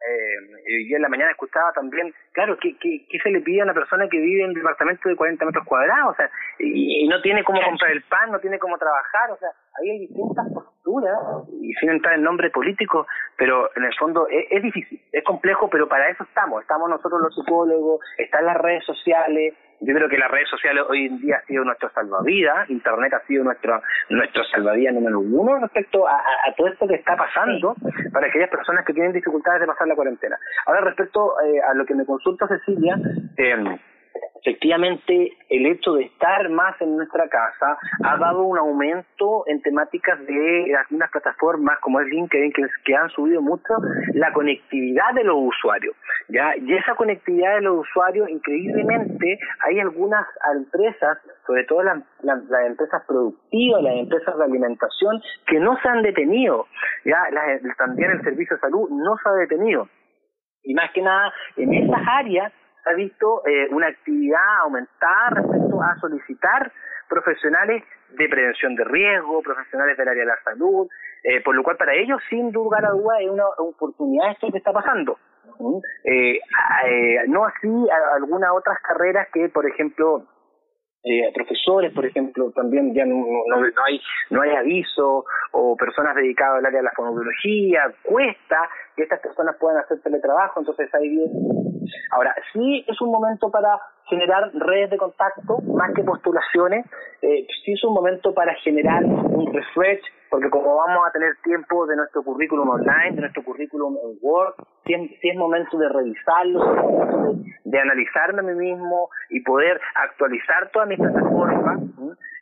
Eh, 0.01 0.87
y 0.87 0.95
en 0.95 1.03
la 1.03 1.11
mañana 1.11 1.31
escuchaba 1.31 1.73
también, 1.73 2.15
claro, 2.33 2.57
¿qué, 2.59 2.75
qué, 2.79 3.07
qué 3.07 3.19
se 3.19 3.31
le 3.31 3.43
pide 3.43 3.61
a 3.61 3.65
una 3.65 3.75
persona 3.75 4.09
que 4.09 4.19
vive 4.19 4.45
en 4.45 4.49
un 4.49 4.55
departamento 4.55 5.07
de 5.07 5.17
40 5.17 5.45
metros 5.45 5.67
cuadrados? 5.67 6.13
O 6.13 6.17
sea, 6.17 6.31
y, 6.59 7.07
no 7.07 7.21
tiene 7.21 7.45
cómo 7.45 7.61
comprar 7.63 7.91
el 7.93 8.03
pan, 8.05 8.33
no 8.33 8.39
tiene 8.41 8.59
cómo 8.59 8.79
trabajar, 8.79 9.31
o 9.31 9.37
sea, 9.37 9.51
hay 9.79 9.99
distintas 9.99 10.47
posturas, 10.55 11.19
y 11.61 11.75
sin 11.75 11.91
entrar 11.91 12.15
en 12.15 12.23
nombre 12.23 12.49
político, 12.49 13.07
pero 13.37 13.71
en 13.77 13.85
el 13.85 13.95
fondo 13.99 14.27
es, 14.29 14.47
es 14.51 14.63
difícil, 14.63 15.03
es 15.13 15.23
complejo, 15.23 15.69
pero 15.69 15.87
para 15.87 16.09
eso 16.09 16.25
estamos, 16.25 16.63
estamos 16.63 16.89
nosotros 16.89 17.21
los 17.21 17.35
psicólogos, 17.35 18.01
están 18.17 18.47
las 18.47 18.57
redes 18.57 18.85
sociales, 18.87 19.55
yo 19.81 19.95
creo 19.95 20.09
que 20.09 20.19
las 20.19 20.31
redes 20.31 20.49
sociales 20.49 20.85
hoy 20.89 21.07
en 21.07 21.19
día 21.21 21.37
ha 21.37 21.47
sido 21.47 21.65
nuestro 21.65 21.91
salvavidas, 21.91 22.69
Internet 22.69 23.15
ha 23.15 23.27
sido 23.27 23.45
nuestro 23.45 23.83
nuestro 24.11 24.45
salvavidas 24.45 24.95
número 24.95 25.21
uno 25.21 25.59
respecto 25.59 26.07
a, 26.07 26.17
a, 26.17 26.55
todo 26.57 26.69
esto 26.69 26.87
que 26.87 26.97
está 26.97 27.17
pasando 27.17 27.75
para 28.13 28.27
aquellas 28.27 28.51
personas 28.51 28.85
que 28.85 28.93
tienen 28.93 29.13
dificultades 29.13 29.61
de 29.61 29.67
pasar 29.67 29.89
la 29.89 29.95
cuarentena. 29.95 30.37
Ahora, 30.67 30.83
respecto 30.83 31.35
eh, 31.43 31.61
a 31.61 31.75
lo 31.75 31.87
que 31.87 31.95
me 31.95 32.05
consulta 32.05 32.47
Cecilia, 32.47 32.97
eh, 33.37 33.79
efectivamente 34.43 35.33
el 35.49 35.67
hecho 35.67 35.95
de 35.95 36.05
estar 36.05 36.49
más 36.51 36.81
en 36.81 36.97
nuestra 36.97 37.29
casa 37.29 37.79
ha 38.05 38.17
dado 38.17 38.43
un 38.45 38.59
aumento 38.59 39.45
en 39.47 39.61
temáticas 39.63 40.19
de 40.27 40.75
algunas 40.77 41.11
plataformas 41.11 41.79
como 41.81 42.01
es 42.01 42.09
LinkedIn 42.09 42.53
que, 42.85 42.97
han 42.97 43.09
subido 43.11 43.41
mucho 43.41 43.75
la 44.15 44.33
conectividad 44.33 45.15
de 45.15 45.25
los 45.25 45.37
usuarios 45.39 45.95
ya 46.29 46.55
y 46.57 46.75
esa 46.75 46.95
conectividad 46.95 47.55
de 47.57 47.63
los 47.63 47.81
usuarios 47.81 48.29
increíblemente 48.29 49.39
hay 49.67 49.79
algunas 49.81 50.27
empresas 50.55 51.19
sobre 51.47 51.65
todo 51.65 51.83
las, 51.83 52.03
las, 52.23 52.39
empresas 52.67 53.03
productivas 53.07 53.83
las 53.83 53.95
empresas 53.95 54.37
de 54.37 54.45
alimentación 54.45 55.23
que 55.47 55.61
no 55.61 55.79
se 55.81 55.89
han 55.89 56.03
detenido 56.03 56.67
ya 57.05 57.21
también 57.79 58.11
el 58.11 58.23
servicio 58.23 58.57
de 58.57 58.61
salud 58.61 58.89
no 58.91 59.17
se 59.23 59.29
ha 59.29 59.33
detenido. 59.33 59.89
Y 60.63 60.75
más 60.75 60.91
que 60.93 61.03
nada 61.03 61.33
en 61.57 61.73
esas 61.73 62.01
áreas 62.07 62.53
ha 62.85 62.95
visto 62.95 63.43
eh, 63.47 63.69
una 63.71 63.89
actividad 63.89 64.61
aumentada 64.63 65.31
respecto 65.31 65.83
a 65.83 65.97
solicitar 66.01 66.73
profesionales 67.09 67.83
de 68.11 68.29
prevención 68.29 68.75
de 68.77 68.85
riesgo, 68.85 69.43
profesionales 69.43 69.97
del 69.97 70.09
área 70.09 70.23
de 70.23 70.29
la 70.29 70.43
salud, 70.45 70.89
eh, 71.25 71.43
por 71.43 71.55
lo 71.55 71.63
cual 71.63 71.77
para 71.77 71.95
ellos, 71.95 72.21
sin 72.29 72.53
lugar 72.53 72.85
a 72.85 72.91
duda, 72.91 73.21
es 73.21 73.31
una 73.31 73.47
oportunidad 73.59 74.31
esto 74.33 74.51
que 74.51 74.59
está 74.59 74.73
pasando. 74.73 75.19
Eh, 76.05 76.39
eh, 76.87 77.17
no 77.29 77.45
así 77.45 77.69
algunas 78.15 78.51
otras 78.53 78.79
carreras 78.81 79.29
que, 79.33 79.49
por 79.49 79.67
ejemplo, 79.67 80.27
eh, 81.03 81.33
profesores, 81.35 81.93
por 81.95 82.05
ejemplo, 82.05 82.53
también 82.53 82.95
ya 82.95 83.05
no, 83.07 83.17
no, 83.47 83.57
no, 83.57 83.85
hay 83.85 84.01
no 84.29 84.43
hay 84.43 84.51
aviso 84.51 85.25
o 85.53 85.77
personas 85.77 86.15
dedicadas 86.15 86.59
al 86.59 86.67
área 86.67 86.81
de 86.81 86.85
la 86.85 86.93
fonología, 86.93 87.93
cuesta 88.03 88.69
que 88.97 89.05
estas 89.05 89.21
personas 89.21 89.57
puedan 89.59 89.79
hacer 89.79 90.01
teletrabajo, 90.03 90.61
entonces 90.61 90.95
ahí 90.95 91.09
viene. 91.09 91.70
Ahora, 92.11 92.35
sí 92.53 92.85
es 92.89 93.01
un 93.01 93.11
momento 93.11 93.51
para 93.51 93.81
generar 94.11 94.51
redes 94.53 94.91
de 94.91 94.99
contacto, 94.99 95.59
más 95.75 95.95
que 95.95 96.05
postulaciones, 96.05 96.85
eh, 97.23 97.47
sí 97.65 97.73
es 97.73 97.85
un 97.85 97.95
momento 97.95 98.35
para 98.35 98.55
generar 98.57 99.05
un 99.05 99.53
refresh, 99.53 100.03
porque 100.29 100.51
como 100.51 100.77
vamos 100.77 101.07
a 101.09 101.13
tener 101.13 101.37
tiempo 101.43 101.87
de 101.87 101.97
nuestro 101.97 102.23
currículum 102.23 102.69
online, 102.69 103.15
de 103.15 103.21
nuestro 103.23 103.43
currículum 103.43 103.97
en 103.97 104.19
Word, 104.21 104.55
sí, 104.87 104.95
es 105.23 105.37
momento 105.37 105.79
de 105.79 105.89
revisarlo, 105.89 107.35
de, 107.35 107.71
de, 107.71 107.81
analizarme 107.81 108.41
a 108.41 108.45
mí 108.45 108.55
mismo 108.55 109.09
y 109.31 109.41
poder 109.43 109.81
actualizar 109.95 110.71
todas 110.73 110.89
mis 110.89 110.99
plataformas. 110.99 111.81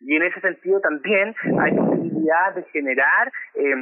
Y 0.01 0.16
en 0.16 0.23
ese 0.23 0.41
sentido 0.41 0.81
también 0.81 1.35
hay 1.61 1.77
posibilidad 1.77 2.55
de 2.55 2.62
generar 2.64 3.33
eh, 3.55 3.75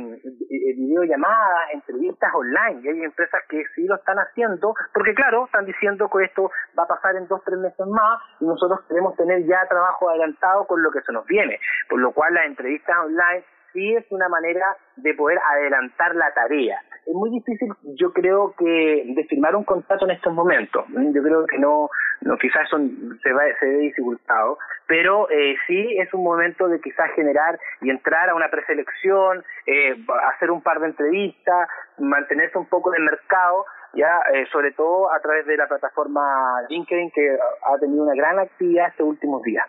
videollamadas, 0.77 1.75
entrevistas 1.75 2.33
online. 2.35 2.81
Y 2.83 2.89
hay 2.89 3.03
empresas 3.03 3.43
que 3.49 3.63
sí 3.75 3.85
lo 3.87 3.97
están 3.97 4.17
haciendo, 4.19 4.75
porque 4.95 5.15
claro, 5.15 5.47
están 5.47 5.67
diciendo 5.67 6.09
que 6.11 6.25
esto 6.25 6.51
va 6.79 6.85
a 6.85 6.89
pasar 6.89 7.17
en 7.17 7.27
dos, 7.29 7.43
tres 7.45 7.59
meses 7.59 7.76
más 7.85 8.21
y 8.41 8.47
nosotros 8.47 8.81
queremos 8.89 9.17
tener 9.17 9.45
ya 9.45 9.67
trabajo 9.69 10.09
adelantado 10.09 10.67
con 10.67 10.83
lo 10.83 10.91
que 10.91 11.03
se 11.03 11.13
nos 11.13 11.27
viene. 11.27 11.59
Por 11.89 12.01
lo 12.01 12.13
cual 12.13 12.35
las 12.35 12.47
entrevistas 12.47 12.97
online 13.05 13.45
sí 13.73 13.95
es 13.95 14.05
una 14.11 14.29
manera 14.29 14.77
de 14.97 15.13
poder 15.15 15.39
adelantar 15.53 16.15
la 16.15 16.33
tarea. 16.33 16.81
Es 17.05 17.15
muy 17.15 17.31
difícil, 17.31 17.69
yo 17.99 18.13
creo 18.13 18.55
que, 18.59 19.05
de 19.15 19.25
firmar 19.29 19.55
un 19.55 19.65
contrato 19.65 20.07
en 20.07 20.13
estos 20.13 20.33
momentos. 20.33 20.85
Yo 20.89 21.23
creo 21.23 21.47
que 21.47 21.59
no, 21.59 21.91
no 22.23 22.39
quizás 22.39 22.69
son, 22.69 23.19
se, 23.23 23.33
va, 23.33 23.43
se 23.61 23.67
ve 23.67 23.77
dificultado, 23.77 24.59
pero 24.89 25.29
eh, 25.31 25.57
sí 25.67 25.99
es 25.99 26.13
un 26.15 26.25
momento 26.25 26.69
de 26.69 26.81
quizás 26.81 27.11
generar 27.15 27.59
y 27.83 27.91
entrar 27.91 28.31
a 28.31 28.35
una 28.35 28.49
preselección, 28.49 29.45
eh, 29.67 29.95
hacer 30.35 30.51
un 30.51 30.63
par 30.63 30.81
de 30.81 30.87
entrevistas, 30.87 31.69
mantenerse 31.99 32.59
un 32.59 32.67
poco 32.67 32.95
en 32.95 33.05
mercado 33.05 33.67
ya 33.97 34.21
eh, 34.35 34.47
sobre 34.53 34.73
todo 34.73 35.13
a 35.13 35.21
través 35.21 35.47
de 35.47 35.57
la 35.57 35.67
plataforma 35.67 36.63
LinkedIn 36.69 37.11
que 37.11 37.37
ha 37.65 37.79
tenido 37.79 38.05
una 38.05 38.15
gran 38.15 38.39
actividad 38.39 38.89
estos 38.89 39.07
últimos 39.07 39.43
días. 39.43 39.67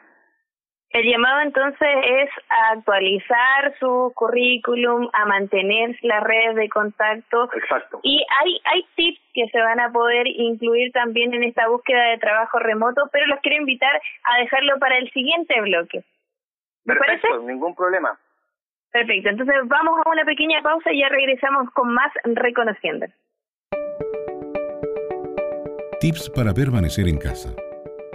El 0.89 1.03
llamado 1.03 1.41
entonces 1.41 1.89
es 2.03 2.29
a 2.49 2.71
actualizar 2.71 3.77
su 3.77 4.11
currículum, 4.15 5.09
a 5.11 5.25
mantener 5.25 5.97
las 6.01 6.23
redes 6.23 6.55
de 6.55 6.69
contacto. 6.69 7.49
Exacto. 7.53 7.99
Y 8.03 8.25
hay, 8.41 8.61
hay 8.63 8.85
tips 8.95 9.19
que 9.33 9.47
se 9.49 9.59
van 9.59 9.81
a 9.81 9.91
poder 9.91 10.27
incluir 10.27 10.91
también 10.93 11.33
en 11.33 11.43
esta 11.43 11.67
búsqueda 11.67 12.11
de 12.11 12.17
trabajo 12.19 12.59
remoto, 12.59 13.09
pero 13.11 13.27
los 13.27 13.39
quiero 13.41 13.57
invitar 13.57 14.01
a 14.23 14.39
dejarlo 14.39 14.79
para 14.79 14.97
el 14.97 15.11
siguiente 15.11 15.59
bloque. 15.61 16.03
¿Me 16.85 16.95
Perfecto, 16.95 17.27
parece? 17.27 17.45
ningún 17.45 17.75
problema. 17.75 18.17
Perfecto, 18.91 19.29
entonces 19.29 19.55
vamos 19.65 19.99
a 20.05 20.09
una 20.09 20.23
pequeña 20.23 20.61
pausa 20.61 20.91
y 20.93 21.01
ya 21.01 21.09
regresamos 21.09 21.69
con 21.71 21.93
más 21.93 22.11
Reconociendo. 22.23 23.07
Tips 25.99 26.29
para 26.29 26.53
permanecer 26.53 27.07
en 27.07 27.17
casa. 27.17 27.55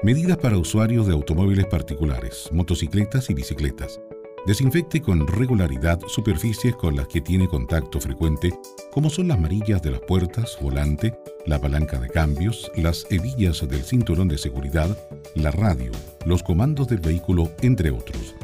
Medidas 0.04 0.36
para 0.36 0.56
usuarios 0.56 1.08
de 1.08 1.14
automóviles 1.14 1.66
particulares, 1.66 2.48
motocicletas 2.52 3.28
y 3.28 3.34
bicicletas. 3.34 4.00
Desinfecte 4.46 5.02
con 5.02 5.26
regularidad 5.26 5.98
superficies 6.06 6.76
con 6.76 6.94
las 6.94 7.08
que 7.08 7.20
tiene 7.20 7.48
contacto 7.48 7.98
frecuente, 7.98 8.56
como 8.92 9.10
son 9.10 9.26
las 9.26 9.40
marillas 9.40 9.82
de 9.82 9.90
las 9.90 10.00
puertas, 10.02 10.56
volante, 10.60 11.12
la 11.44 11.60
palanca 11.60 11.98
de 11.98 12.08
cambios, 12.08 12.70
las 12.76 13.04
hebillas 13.10 13.68
del 13.68 13.82
cinturón 13.82 14.28
de 14.28 14.38
seguridad, 14.38 14.96
la 15.34 15.50
radio, 15.50 15.90
los 16.24 16.44
comandos 16.44 16.86
del 16.86 17.00
vehículo, 17.00 17.50
entre 17.62 17.90
otros. 17.90 18.36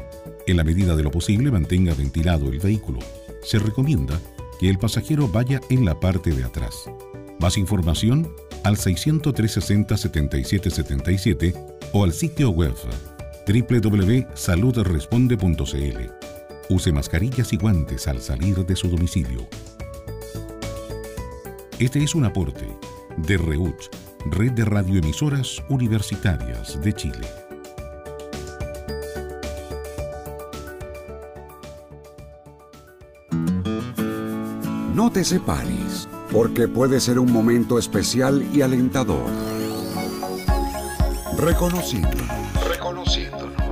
En 0.47 0.57
la 0.57 0.65
medida 0.65 0.97
de 0.97 1.03
lo 1.03 1.11
posible 1.11 1.49
mantenga 1.49 1.93
ventilado 1.93 2.49
el 2.49 2.59
vehículo. 2.59 2.99
Se 3.41 3.57
recomienda 3.57 4.19
que 4.59 4.69
el 4.69 4.79
pasajero 4.79 5.29
vaya 5.29 5.61
en 5.69 5.85
la 5.85 5.97
parte 5.97 6.31
de 6.31 6.43
atrás. 6.43 6.89
Más 7.39 7.57
información 7.57 8.29
al 8.63 8.77
603 8.77 9.51
60 9.51 9.97
77 9.97 10.69
77 10.69 11.53
o 11.93 12.03
al 12.03 12.13
sitio 12.13 12.51
web 12.51 12.75
www.saludresponde.cl. 13.47 16.11
Use 16.69 16.91
mascarillas 16.91 17.53
y 17.53 17.57
guantes 17.57 18.07
al 18.07 18.21
salir 18.21 18.63
de 18.65 18.75
su 18.75 18.89
domicilio. 18.89 19.47
Este 21.79 22.03
es 22.03 22.13
un 22.13 22.25
aporte 22.25 22.67
de 23.17 23.37
REUCH, 23.37 23.89
Red 24.31 24.51
de 24.51 24.65
Radioemisoras 24.65 25.63
Universitarias 25.69 26.79
de 26.81 26.93
Chile. 26.93 27.25
No 34.93 35.09
te 35.09 35.23
separes, 35.23 36.08
porque 36.31 36.67
puede 36.67 36.99
ser 36.99 37.19
un 37.19 37.31
momento 37.31 37.79
especial 37.79 38.43
y 38.53 38.61
alentador. 38.61 39.25
Reconociendo 41.37 42.17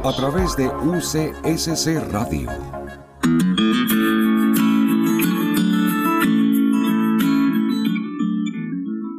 a 0.04 0.14
través 0.14 0.56
de 0.56 0.68
UCSC 0.68 2.12
Radio. 2.12 2.50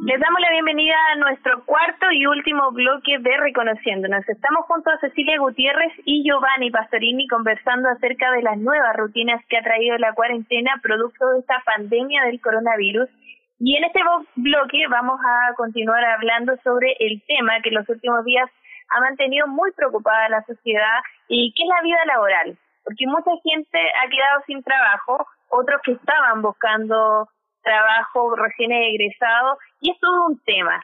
Les 0.09 0.19
damos 0.19 0.41
la 0.41 0.49
bienvenida 0.49 0.95
a 1.13 1.15
nuestro 1.17 1.63
cuarto 1.65 2.11
y 2.11 2.25
último 2.25 2.71
bloque 2.71 3.19
de 3.19 3.37
Reconociéndonos. 3.37 4.27
Estamos 4.27 4.65
junto 4.65 4.89
a 4.89 4.97
Cecilia 4.97 5.37
Gutiérrez 5.37 5.93
y 6.05 6.23
Giovanni 6.23 6.71
Pastorini 6.71 7.27
conversando 7.27 7.89
acerca 7.89 8.31
de 8.31 8.41
las 8.41 8.57
nuevas 8.57 8.95
rutinas 8.95 9.45
que 9.47 9.57
ha 9.57 9.61
traído 9.61 9.95
la 9.99 10.13
cuarentena 10.13 10.79
producto 10.81 11.29
de 11.29 11.39
esta 11.39 11.61
pandemia 11.63 12.23
del 12.23 12.41
coronavirus. 12.41 13.07
Y 13.59 13.75
en 13.75 13.83
este 13.83 13.99
bloque 14.35 14.87
vamos 14.89 15.19
a 15.19 15.53
continuar 15.55 16.03
hablando 16.05 16.55
sobre 16.63 16.95
el 16.99 17.21
tema 17.27 17.59
que 17.61 17.69
en 17.69 17.75
los 17.75 17.89
últimos 17.89 18.23
días 18.23 18.49
ha 18.89 19.01
mantenido 19.01 19.47
muy 19.47 19.71
preocupada 19.73 20.29
la 20.29 20.43
sociedad 20.45 20.99
y 21.27 21.53
qué 21.53 21.63
es 21.63 21.69
la 21.69 21.81
vida 21.81 22.05
laboral, 22.05 22.57
porque 22.85 23.05
mucha 23.05 23.31
gente 23.43 23.79
ha 23.79 24.09
quedado 24.09 24.41
sin 24.47 24.63
trabajo, 24.63 25.27
otros 25.49 25.81
que 25.83 25.91
estaban 25.91 26.41
buscando 26.41 27.27
trabajo 27.61 28.35
recién 28.37 28.71
egresado 28.71 29.57
y 29.81 29.91
es 29.91 29.99
todo 29.99 30.27
un 30.27 30.41
tema. 30.43 30.81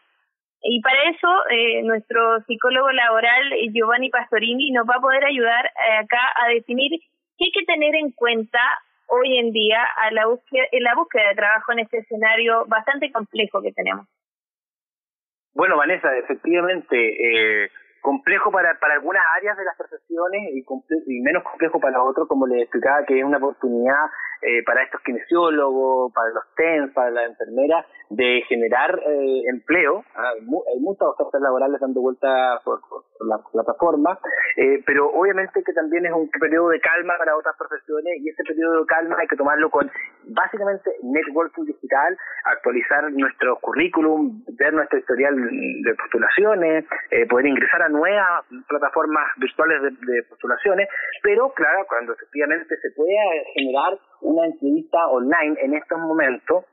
Y 0.62 0.82
para 0.82 1.02
eso 1.10 1.30
eh, 1.52 1.82
nuestro 1.84 2.42
psicólogo 2.42 2.92
laboral 2.92 3.54
Giovanni 3.72 4.10
Pastorini 4.10 4.72
nos 4.72 4.86
va 4.86 4.96
a 4.96 5.02
poder 5.02 5.24
ayudar 5.24 5.66
eh, 5.66 5.98
acá 6.00 6.20
a 6.44 6.50
definir 6.50 6.92
qué 7.38 7.46
hay 7.46 7.52
que 7.52 7.66
tener 7.66 7.96
en 7.96 8.12
cuenta 8.12 8.60
hoy 9.08 9.38
en 9.38 9.52
día 9.52 9.84
a 9.98 10.12
la 10.12 10.28
búsqueda, 10.28 10.64
en 10.72 10.84
la 10.84 10.96
búsqueda 10.96 11.30
de 11.30 11.36
trabajo 11.36 11.72
en 11.72 11.80
este 11.80 11.98
escenario 12.00 12.66
bastante 12.68 13.12
complejo 13.12 13.62
que 13.62 13.72
tenemos. 13.72 14.08
Bueno, 15.54 15.78
Vanessa, 15.78 16.16
efectivamente, 16.18 16.96
eh, 17.64 17.70
complejo 18.06 18.52
para, 18.52 18.78
para 18.80 18.94
algunas 18.94 19.24
áreas 19.36 19.58
de 19.58 19.66
las 19.66 19.76
profesiones 19.76 20.54
y, 20.54 20.64
y 21.08 21.22
menos 21.22 21.42
complejo 21.42 21.80
para 21.80 22.04
otros, 22.04 22.28
como 22.28 22.46
les 22.46 22.62
explicaba, 22.62 23.04
que 23.04 23.18
es 23.18 23.26
una 23.26 23.38
oportunidad 23.38 24.06
eh, 24.44 24.62
para 24.64 24.84
estos 24.84 25.02
kinesiólogos, 25.02 26.14
para 26.14 26.30
los 26.30 26.44
TENS, 26.56 26.94
para 26.94 27.10
las 27.10 27.32
enfermeras, 27.32 27.86
de 28.10 28.44
generar 28.48 29.00
eh, 29.00 29.42
empleo. 29.50 30.04
Ah, 30.14 30.34
hay, 30.38 30.80
muchas 30.80 31.08
ofertas 31.08 31.42
laborales 31.42 31.82
dando 31.82 32.02
vuelta 32.02 32.62
por, 32.64 32.80
la 33.22 33.40
plataforma, 33.52 34.20
eh, 34.58 34.84
pero 34.86 35.10
obviamente 35.10 35.64
que 35.64 35.74
también 35.74 36.06
es 36.06 36.12
un 36.12 36.30
periodo 36.30 36.70
de 36.70 36.80
calma 36.80 37.16
para 37.18 37.36
otras 37.36 37.56
profesiones 37.58 38.22
y 38.22 38.30
ese 38.30 38.44
periodo 38.44 38.82
de 38.82 38.86
calma 38.86 39.16
hay 39.20 39.28
que 39.28 39.36
tomarlo 39.36 39.70
con 39.72 39.90
básicamente 40.26 40.92
networking 41.02 41.66
digital, 41.66 42.18
actualizar 42.44 43.12
nuestro 43.12 43.58
currículum, 43.60 44.44
ver 44.60 44.74
nuestro 44.74 45.00
historial 45.00 45.36
de 45.36 45.96
postulaciones, 45.96 46.86
eh, 47.10 47.26
poder 47.28 47.48
ingresar 47.48 47.82
a 47.82 47.90
nuevas 47.96 48.46
plataformas 48.68 49.26
virtuales 49.38 49.82
de, 49.82 50.24
postulaciones, 50.30 50.88
pero 51.24 51.52
claro, 51.54 51.86
cuando 51.88 52.14
efectivamente 52.14 52.76
se 52.78 52.92
pueda 52.96 53.22
generar 53.56 53.98
una 54.22 54.46
entrevista 54.46 55.08
online 55.08 55.56
en 55.62 55.74
estos 55.76 56.00
momentos, 56.00 56.66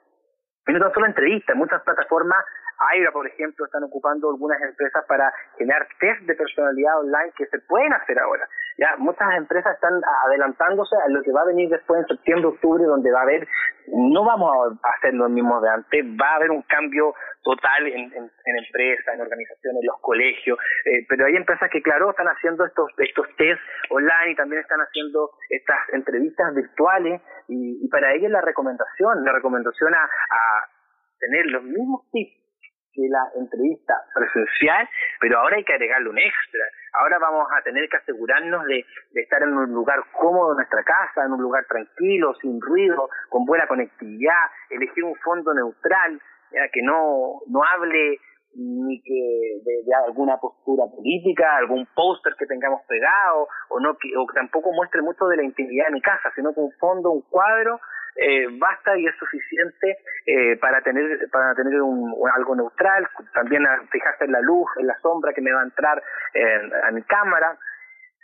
y 0.67 0.73
no 0.73 0.79
tan 0.79 0.93
solo 0.93 1.07
entrevistas, 1.07 1.57
muchas 1.57 1.83
plataformas, 1.83 2.45
AIRA 2.79 3.13
por 3.13 3.27
ejemplo, 3.27 3.65
están 3.65 3.85
ocupando 3.85 4.31
algunas 4.31 4.61
empresas 4.63 5.05
para 5.07 5.33
generar 5.59 5.87
test 6.01 6.21
de 6.23 6.35
personalidad 6.35 7.01
online 7.01 7.33
que 7.37 7.47
se 7.47 7.59
pueden 7.61 7.93
hacer 7.93 8.19
ahora. 8.19 8.49
Ya 8.79 8.97
muchas 8.99 9.29
empresas 9.37 9.75
están 9.75 10.01
adelantándose 10.27 10.97
a 10.97 11.09
lo 11.09 11.23
que 11.23 11.33
va 11.33 11.43
a 11.43 11.47
venir 11.47 11.69
después 11.69 12.01
en 12.01 12.07
septiembre, 12.07 12.49
octubre, 12.49 12.85
donde 12.85 13.13
va 13.13 13.21
a 13.21 13.23
haber, 13.23 13.47
no 13.89 14.25
vamos 14.25 14.79
a 14.83 14.89
hacer 14.97 15.15
lo 15.15 15.29
mismo 15.29 15.61
de 15.61 15.69
antes, 15.69 16.05
va 16.21 16.33
a 16.33 16.37
haber 16.37 16.51
un 16.51 16.63
cambio 16.63 17.15
total 17.43 17.87
en, 17.87 18.13
en, 18.13 18.57
empresas, 18.57 19.15
en 19.15 19.21
organizaciones, 19.21 19.81
en 19.83 19.87
los 19.87 20.01
colegios, 20.01 20.59
eh, 20.85 21.05
pero 21.09 21.27
hay 21.27 21.37
empresas 21.37 21.69
que, 21.71 21.83
claro, 21.83 22.11
están 22.11 22.29
haciendo 22.29 22.65
estos, 22.65 22.89
estos 22.99 23.27
test 23.37 23.61
online 23.91 24.33
y 24.33 24.37
también 24.37 24.63
están 24.63 24.81
haciendo 24.81 25.31
estas 25.51 25.79
entrevistas 25.93 26.55
virtuales 26.55 27.21
y, 27.49 27.89
para 27.89 28.15
ellos 28.15 28.31
la 28.31 28.41
recomendación, 28.41 29.25
la 29.25 29.33
recomendación 29.33 29.95
a, 29.95 30.05
a 30.05 30.69
tener 31.19 31.47
los 31.47 31.63
mismos 31.65 32.09
tips 32.11 32.43
que 32.93 33.09
la 33.09 33.25
entrevista 33.41 33.95
presencial, 34.15 34.89
pero 35.21 35.41
ahora 35.41 35.57
hay 35.57 35.65
que 35.65 35.73
agregarle 35.73 36.11
un 36.11 36.19
extra. 36.19 36.65
Ahora 36.93 37.19
vamos 37.19 37.49
a 37.57 37.63
tener 37.63 37.89
que 37.89 37.97
asegurarnos 37.97 38.65
de, 38.67 38.85
de, 39.13 39.21
estar 39.23 39.43
en 39.43 39.57
un 39.57 39.73
lugar 39.73 39.99
cómodo 40.13 40.53
en 40.53 40.57
nuestra 40.57 40.85
casa, 40.85 41.25
en 41.25 41.33
un 41.33 41.41
lugar 41.41 41.65
tranquilo, 41.67 42.35
sin 42.41 42.61
ruido, 42.61 43.09
con 43.31 43.47
buena 43.47 43.67
conectividad, 43.67 44.47
elegir 44.69 45.05
un 45.05 45.15
fondo 45.17 45.55
neutral, 45.55 46.21
ya 46.53 46.69
que 46.69 46.83
no, 46.83 47.41
no 47.49 47.65
hable 47.65 48.19
ni 48.55 49.01
que 49.03 49.61
de, 49.65 49.95
alguna 50.07 50.37
postura 50.37 50.85
política, 50.87 51.57
algún 51.57 51.87
póster 51.95 52.35
que 52.39 52.47
tengamos 52.47 52.83
pegado, 52.87 53.49
o 53.71 53.81
no 53.81 53.97
que, 53.97 54.15
o 54.17 54.27
tampoco 54.35 54.73
muestre 54.73 55.01
mucho 55.03 55.27
de 55.27 55.37
la 55.37 55.45
intimidad 55.45 55.87
de 55.87 55.93
mi 55.93 56.03
casa, 56.03 56.31
sino 56.35 56.53
que 56.53 56.61
un 56.61 56.73
fondo, 56.73 57.11
un 57.11 57.23
cuadro, 57.23 57.81
eh, 58.17 58.47
basta 58.59 58.97
y 58.99 59.07
es 59.07 59.15
suficiente 59.17 59.99
eh, 60.27 60.57
para 60.59 60.83
tener 60.83 61.19
para 61.31 61.55
tener 61.55 61.81
un, 61.81 62.15
algo 62.35 62.55
neutral, 62.55 63.09
también 63.35 63.65
fijarse 63.91 64.25
en 64.25 64.33
la 64.33 64.41
luz, 64.41 64.69
en 64.79 64.87
la 64.87 64.99
sombra 65.01 65.33
que 65.33 65.41
me 65.41 65.53
va 65.53 65.61
a 65.61 65.65
entrar 65.65 66.03
a 66.85 66.91
mi 66.91 67.03
cámara. 67.03 67.59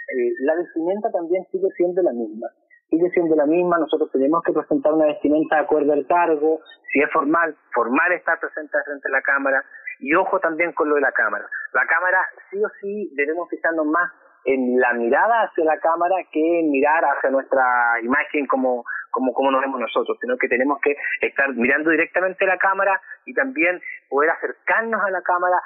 Eh, 0.09 0.33
la 0.41 0.55
vestimenta 0.57 1.11
también 1.11 1.45
sigue 1.53 1.69
siendo 1.77 2.03
la 2.03 2.13
misma. 2.13 2.49
Sigue 2.89 3.11
siendo 3.11 3.37
la 3.37 3.45
misma, 3.45 3.77
nosotros 3.79 4.11
tenemos 4.13 4.43
que 4.43 4.53
presentar 4.53 4.95
una 4.95 5.07
vestimenta 5.07 5.57
de 5.57 5.63
acuerdo 5.63 5.93
al 5.93 6.07
cargo, 6.07 6.61
si 6.91 7.01
es 7.01 7.11
formal, 7.13 7.55
formal 7.75 8.13
estar 8.13 8.41
presente 8.41 8.79
frente 8.83 9.09
a 9.09 9.11
la 9.11 9.21
cámara, 9.21 9.63
y 10.01 10.15
ojo 10.15 10.41
también 10.41 10.73
con 10.73 10.89
lo 10.89 10.95
de 10.95 11.03
la 11.03 11.13
cámara. 11.13 11.45
La 11.75 11.85
cámara 11.87 12.25
sí 12.51 12.57
o 12.65 12.69
sí 12.81 13.13
debemos 13.15 13.47
fijarnos 13.51 13.85
más 13.87 14.11
en 14.49 14.81
la 14.81 14.95
mirada 14.95 15.43
hacia 15.43 15.65
la 15.65 15.79
cámara 15.79 16.17
que 16.33 16.61
en 16.61 16.71
mirar 16.71 17.05
hacia 17.05 17.31
nuestra 17.31 18.01
imagen 18.03 18.47
como, 18.47 18.83
como, 19.11 19.33
como 19.35 19.51
nos 19.51 19.61
vemos 19.61 19.81
nosotros, 19.81 20.17
sino 20.21 20.39
que 20.39 20.49
tenemos 20.49 20.81
que 20.81 20.97
estar 21.21 21.53
mirando 21.55 21.91
directamente 21.91 22.47
la 22.47 22.57
cámara 22.57 22.99
y 23.27 23.35
también 23.35 23.81
poder 24.09 24.31
acercarnos 24.31 25.03
a 25.05 25.11
la 25.11 25.21
cámara, 25.21 25.61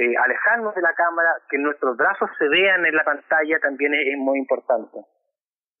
eh, 0.00 0.14
alejarnos 0.16 0.74
de 0.74 0.80
la 0.80 0.94
cámara, 0.94 1.30
que 1.50 1.58
nuestros 1.58 1.96
brazos 1.96 2.30
se 2.38 2.48
vean 2.48 2.86
en 2.86 2.96
la 2.96 3.04
pantalla 3.04 3.58
también 3.60 3.92
es 3.94 4.16
muy 4.16 4.38
importante. 4.38 4.98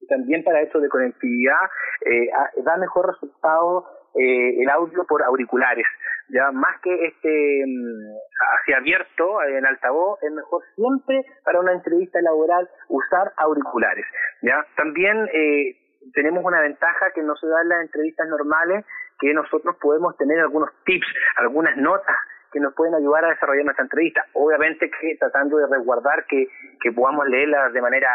También 0.08 0.44
para 0.44 0.60
esto 0.60 0.78
de 0.78 0.88
conectividad 0.88 1.70
eh, 2.04 2.28
da 2.64 2.76
mejor 2.76 3.06
resultado 3.06 3.86
eh, 4.14 4.62
el 4.62 4.68
audio 4.70 5.04
por 5.06 5.22
auriculares. 5.22 5.86
Ya 6.28 6.50
más 6.52 6.80
que 6.82 7.06
este 7.06 7.64
mm, 7.66 8.16
hacia 8.60 8.78
abierto 8.78 9.42
en 9.44 9.66
altavoz, 9.66 10.22
es 10.22 10.32
mejor 10.32 10.62
siempre 10.74 11.24
para 11.44 11.60
una 11.60 11.72
entrevista 11.72 12.20
laboral 12.22 12.68
usar 12.88 13.32
auriculares. 13.36 14.06
Ya 14.42 14.64
también 14.76 15.28
eh, 15.32 15.76
tenemos 16.14 16.44
una 16.44 16.60
ventaja 16.60 17.10
que 17.14 17.22
no 17.22 17.36
se 17.36 17.46
da 17.46 17.62
en 17.62 17.68
las 17.68 17.82
entrevistas 17.82 18.28
normales, 18.28 18.84
que 19.20 19.32
nosotros 19.34 19.76
podemos 19.80 20.16
tener 20.16 20.40
algunos 20.40 20.70
tips, 20.84 21.06
algunas 21.36 21.76
notas 21.76 22.16
que 22.52 22.60
nos 22.60 22.74
pueden 22.74 22.94
ayudar 22.94 23.24
a 23.24 23.30
desarrollar 23.30 23.64
nuestra 23.64 23.84
entrevista. 23.84 24.24
Obviamente 24.34 24.90
que 24.90 25.16
tratando 25.18 25.56
de 25.56 25.66
resguardar 25.66 26.24
que, 26.26 26.46
que 26.80 26.92
podamos 26.92 27.26
leerlas 27.28 27.72
de 27.72 27.80
manera 27.80 28.10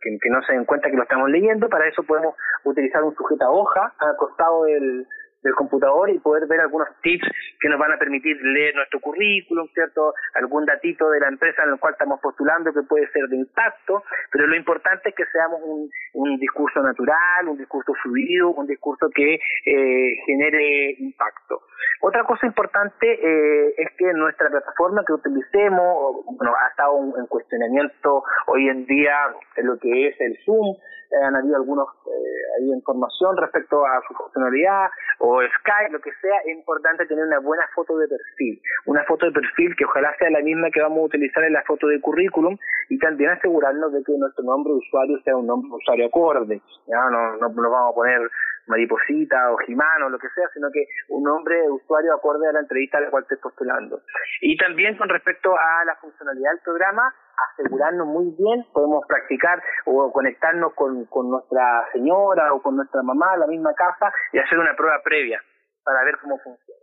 que, 0.00 0.18
que 0.20 0.30
no 0.30 0.42
se 0.42 0.52
den 0.52 0.64
cuenta 0.64 0.90
que 0.90 0.96
lo 0.96 1.02
estamos 1.02 1.28
leyendo, 1.30 1.68
para 1.68 1.86
eso 1.88 2.02
podemos 2.04 2.34
utilizar 2.64 3.02
un 3.02 3.14
sujeto 3.14 3.44
a 3.44 3.50
hoja 3.50 3.92
al 3.98 4.16
costado 4.16 4.64
del, 4.64 5.06
del 5.42 5.54
computador 5.54 6.10
y 6.10 6.18
poder 6.18 6.46
ver 6.46 6.60
algunos 6.60 6.88
tips 7.02 7.26
que 7.60 7.68
nos 7.68 7.78
van 7.78 7.92
a 7.92 7.98
permitir 7.98 8.36
leer 8.42 8.74
nuestro 8.74 9.00
currículum, 9.00 9.68
¿cierto? 9.74 10.14
Algún 10.34 10.64
datito 10.64 11.10
de 11.10 11.20
la 11.20 11.28
empresa 11.28 11.62
en 11.64 11.70
el 11.70 11.78
cual 11.78 11.92
estamos 11.92 12.20
postulando 12.20 12.72
que 12.72 12.82
puede 12.82 13.10
ser 13.10 13.28
de 13.28 13.36
impacto, 13.36 14.04
pero 14.30 14.46
lo 14.46 14.56
importante 14.56 15.10
es 15.10 15.14
que 15.14 15.26
seamos 15.26 15.60
un, 15.64 15.90
un 16.14 16.38
discurso 16.38 16.82
natural, 16.82 17.48
un 17.48 17.58
discurso 17.58 17.92
fluido, 18.02 18.50
un 18.50 18.66
discurso 18.66 19.08
que 19.14 19.34
eh, 19.34 20.16
genere 20.26 20.96
impacto. 20.98 21.62
Otra 22.00 22.24
cosa 22.24 22.46
importante 22.46 23.06
eh, 23.06 23.74
es 23.76 23.88
que 23.96 24.12
nuestra 24.12 24.50
plataforma 24.50 25.04
que 25.06 25.12
utilicemos, 25.12 26.24
bueno, 26.36 26.52
ha 26.56 26.68
estado 26.68 26.98
en 27.16 27.26
cuestionamiento 27.26 28.24
hoy 28.46 28.68
en 28.68 28.86
día 28.86 29.16
en 29.56 29.66
lo 29.66 29.78
que 29.78 30.08
es 30.08 30.20
el 30.20 30.36
Zoom, 30.44 30.76
han 31.22 31.36
habido 31.36 31.56
algunos 31.56 31.88
eh, 32.06 32.64
información 32.74 33.36
respecto 33.36 33.84
a 33.84 34.00
su 34.06 34.14
funcionalidad 34.14 34.88
o 35.18 35.40
Skype, 35.60 35.92
lo 35.92 36.00
que 36.00 36.12
sea, 36.20 36.38
es 36.44 36.56
importante 36.56 37.06
tener 37.06 37.24
una 37.24 37.38
buena 37.40 37.64
foto 37.74 37.96
de 37.98 38.08
perfil, 38.08 38.60
una 38.86 39.04
foto 39.04 39.26
de 39.26 39.32
perfil 39.32 39.74
que 39.76 39.84
ojalá 39.84 40.14
sea 40.18 40.30
la 40.30 40.40
misma 40.40 40.70
que 40.70 40.80
vamos 40.80 40.98
a 40.98 41.06
utilizar 41.06 41.44
en 41.44 41.52
la 41.52 41.62
foto 41.64 41.86
de 41.86 42.00
currículum 42.00 42.56
y 42.88 42.98
también 42.98 43.30
asegurarnos 43.30 43.92
de 43.92 44.02
que 44.02 44.12
nuestro 44.16 44.44
nombre 44.44 44.72
de 44.72 44.78
usuario 44.78 45.20
sea 45.22 45.36
un 45.36 45.46
nombre 45.46 45.68
de 45.70 45.76
usuario 45.76 46.06
acorde, 46.06 46.60
ya 46.86 47.10
no, 47.10 47.36
no 47.36 47.48
nos 47.48 47.70
vamos 47.70 47.92
a 47.92 47.94
poner 47.94 48.20
mariposita 48.66 49.52
o 49.52 49.56
Jimano, 49.58 50.08
lo 50.08 50.18
que 50.18 50.28
sea, 50.34 50.48
sino 50.54 50.68
que 50.72 50.86
un 51.08 51.22
nombre 51.22 51.68
usuario 51.70 52.14
acorde 52.14 52.48
a 52.48 52.52
la 52.52 52.60
entrevista 52.60 52.98
a 52.98 53.02
la 53.02 53.10
cual 53.10 53.24
estés 53.24 53.38
postulando. 53.38 54.00
Y 54.40 54.56
también 54.56 54.96
con 54.96 55.08
respecto 55.08 55.52
a 55.56 55.84
la 55.84 55.96
funcionalidad 55.96 56.50
del 56.50 56.60
programa, 56.60 57.14
asegurarnos 57.54 58.06
muy 58.06 58.34
bien, 58.38 58.64
podemos 58.72 59.04
practicar 59.06 59.62
o 59.86 60.12
conectarnos 60.12 60.74
con, 60.74 61.04
con 61.06 61.30
nuestra 61.30 61.86
señora 61.92 62.52
o 62.52 62.62
con 62.62 62.76
nuestra 62.76 63.02
mamá 63.02 63.32
a 63.32 63.38
la 63.38 63.46
misma 63.46 63.72
casa 63.74 64.12
y 64.32 64.38
hacer 64.38 64.58
una 64.58 64.74
prueba 64.76 65.00
previa 65.02 65.42
para 65.84 66.04
ver 66.04 66.18
cómo 66.20 66.38
funciona. 66.38 66.80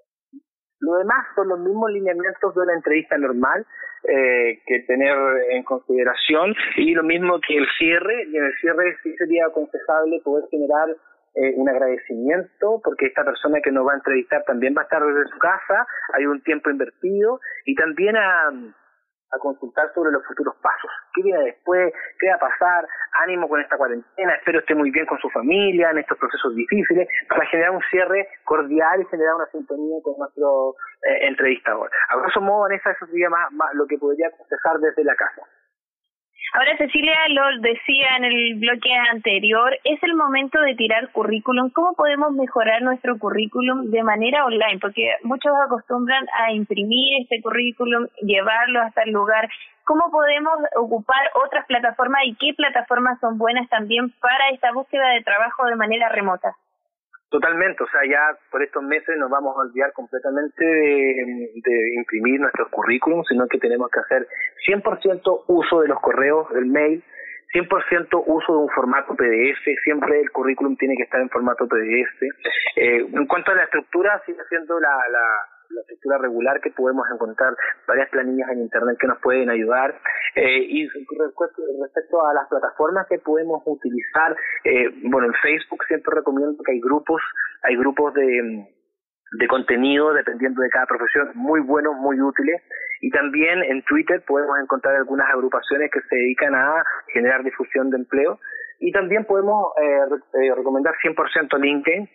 Lo 0.81 0.93
demás 0.95 1.27
son 1.35 1.49
los 1.49 1.59
mismos 1.59 1.91
lineamientos 1.91 2.55
de 2.55 2.61
una 2.61 2.73
entrevista 2.73 3.17
normal 3.17 3.65
eh, 4.07 4.61
que 4.65 4.79
tener 4.87 5.17
en 5.51 5.63
consideración 5.63 6.55
y 6.77 6.93
lo 6.93 7.03
mismo 7.03 7.39
que 7.45 7.57
el 7.57 7.67
cierre, 7.77 8.23
y 8.29 8.37
en 8.37 8.45
el 8.45 8.53
cierre 8.61 8.95
sí 9.03 9.13
sería 9.17 9.47
aconsejable 9.47 10.21
poder 10.23 10.45
generar 10.49 10.87
eh, 11.35 11.53
un 11.55 11.69
agradecimiento 11.69 12.81
porque 12.83 13.07
esta 13.07 13.23
persona 13.23 13.59
que 13.61 13.71
nos 13.71 13.87
va 13.87 13.93
a 13.93 13.97
entrevistar 13.97 14.43
también 14.45 14.73
va 14.75 14.81
a 14.81 14.83
estar 14.85 15.03
desde 15.03 15.29
su 15.29 15.37
casa, 15.37 15.85
hay 16.13 16.25
un 16.25 16.41
tiempo 16.41 16.69
invertido 16.69 17.39
y 17.65 17.75
también 17.75 18.17
a, 18.17 18.51
consultar 19.39 19.93
sobre 19.93 20.11
los 20.11 20.25
futuros 20.25 20.55
pasos. 20.55 20.89
¿Qué 21.13 21.21
viene 21.21 21.43
después? 21.43 21.93
¿Qué 22.19 22.29
va 22.29 22.35
a 22.35 22.39
pasar? 22.39 22.87
Ánimo 23.21 23.47
con 23.47 23.61
esta 23.61 23.77
cuarentena, 23.77 24.33
espero 24.33 24.59
esté 24.59 24.73
muy 24.73 24.89
bien 24.89 25.05
con 25.05 25.19
su 25.19 25.29
familia 25.29 25.91
en 25.91 25.99
estos 25.99 26.17
procesos 26.17 26.55
difíciles, 26.55 27.07
para 27.29 27.45
generar 27.45 27.71
un 27.71 27.81
cierre 27.91 28.27
cordial 28.43 29.01
y 29.01 29.05
generar 29.05 29.35
una 29.35 29.45
sintonía 29.51 30.01
con 30.03 30.17
nuestro 30.17 30.75
eh, 31.03 31.27
entrevistador. 31.27 31.91
A 32.09 32.17
grosso 32.17 32.41
modo, 32.41 32.61
Vanessa, 32.61 32.89
eso 32.89 33.05
sería 33.05 33.29
más, 33.29 33.51
más 33.51 33.71
lo 33.75 33.85
que 33.85 33.99
podría 33.99 34.29
aconsejar 34.29 34.79
desde 34.79 35.03
la 35.03 35.15
casa. 35.15 35.43
Ahora 36.51 36.75
Cecilia 36.77 37.13
lo 37.29 37.61
decía 37.61 38.17
en 38.17 38.23
el 38.23 38.55
bloque 38.55 38.91
anterior, 39.11 39.77
es 39.83 40.01
el 40.01 40.15
momento 40.15 40.59
de 40.61 40.73
tirar 40.73 41.11
currículum. 41.11 41.69
¿Cómo 41.69 41.93
podemos 41.93 42.31
mejorar 42.31 42.81
nuestro 42.81 43.19
currículum 43.19 43.91
de 43.91 44.01
manera 44.01 44.45
online? 44.45 44.79
Porque 44.81 45.13
muchos 45.21 45.51
acostumbran 45.63 46.25
a 46.39 46.51
imprimir 46.51 47.21
este 47.21 47.39
currículum, 47.41 48.07
llevarlo 48.21 48.81
hasta 48.81 49.03
el 49.03 49.11
lugar. 49.11 49.47
¿Cómo 49.83 50.09
podemos 50.11 50.53
ocupar 50.75 51.29
otras 51.45 51.67
plataformas 51.67 52.21
y 52.25 52.35
qué 52.35 52.53
plataformas 52.55 53.19
son 53.19 53.37
buenas 53.37 53.69
también 53.69 54.09
para 54.19 54.49
esta 54.49 54.71
búsqueda 54.71 55.09
de 55.09 55.21
trabajo 55.21 55.65
de 55.65 55.75
manera 55.75 56.09
remota? 56.09 56.55
Totalmente, 57.29 57.83
o 57.83 57.87
sea, 57.87 58.01
ya 58.09 58.35
por 58.49 58.63
estos 58.63 58.81
meses 58.81 59.15
nos 59.17 59.29
vamos 59.29 59.55
a 59.55 59.61
olvidar 59.61 59.93
completamente 59.93 60.65
de, 60.65 61.93
imprimir 61.95 62.39
nuestros 62.39 62.69
currículums, 62.69 63.27
sino 63.27 63.47
que 63.47 63.59
tenemos 63.59 63.91
que 63.91 63.99
hacer 63.99 64.27
100% 64.67 65.43
uso 65.47 65.81
de 65.81 65.89
los 65.89 65.99
correos, 65.99 66.49
del 66.53 66.65
mail, 66.65 67.03
100% 67.53 68.23
uso 68.25 68.53
de 68.53 68.59
un 68.59 68.69
formato 68.69 69.15
PDF, 69.15 69.63
siempre 69.83 70.19
el 70.21 70.31
currículum 70.31 70.75
tiene 70.77 70.95
que 70.97 71.03
estar 71.03 71.21
en 71.21 71.29
formato 71.29 71.67
PDF. 71.67 72.23
Eh, 72.75 73.05
en 73.13 73.27
cuanto 73.27 73.51
a 73.51 73.55
la 73.55 73.63
estructura, 73.63 74.21
sigue 74.25 74.41
siendo 74.49 74.79
la, 74.79 74.89
la 74.89 75.48
la 75.69 75.81
estructura 75.81 76.17
regular 76.17 76.59
que 76.61 76.71
podemos 76.71 77.05
encontrar 77.13 77.55
varias 77.87 78.09
planillas 78.09 78.49
en 78.51 78.61
internet 78.61 78.97
que 78.99 79.07
nos 79.07 79.19
pueden 79.19 79.49
ayudar. 79.49 79.99
Eh, 80.35 80.59
y 80.59 80.87
respecto 80.87 82.25
a 82.25 82.33
las 82.33 82.47
plataformas 82.47 83.07
que 83.07 83.19
podemos 83.19 83.61
utilizar 83.65 84.35
eh, 84.63 84.89
bueno 85.03 85.27
en 85.27 85.33
Facebook 85.41 85.83
siempre 85.87 86.15
recomiendo 86.15 86.61
que 86.63 86.71
hay 86.73 86.79
grupos 86.79 87.21
hay 87.63 87.75
grupos 87.75 88.13
de 88.13 88.67
de 89.31 89.47
contenido 89.47 90.13
dependiendo 90.13 90.61
de 90.61 90.69
cada 90.69 90.85
profesión 90.85 91.31
muy 91.35 91.61
buenos 91.61 91.95
muy 91.97 92.19
útiles. 92.19 92.61
Y 93.01 93.11
también 93.11 93.63
en 93.63 93.83
Twitter 93.83 94.23
podemos 94.27 94.59
encontrar 94.59 94.95
algunas 94.95 95.29
agrupaciones 95.29 95.89
que 95.91 96.01
se 96.01 96.15
dedican 96.15 96.53
a 96.53 96.83
generar 97.13 97.43
difusión 97.43 97.89
de 97.89 97.97
empleo. 97.97 98.39
Y 98.79 98.91
también 98.91 99.25
podemos 99.25 99.71
eh, 99.81 100.01
eh 100.41 100.55
recomendar 100.55 100.95
100% 101.03 101.59
LinkedIn 101.59 102.09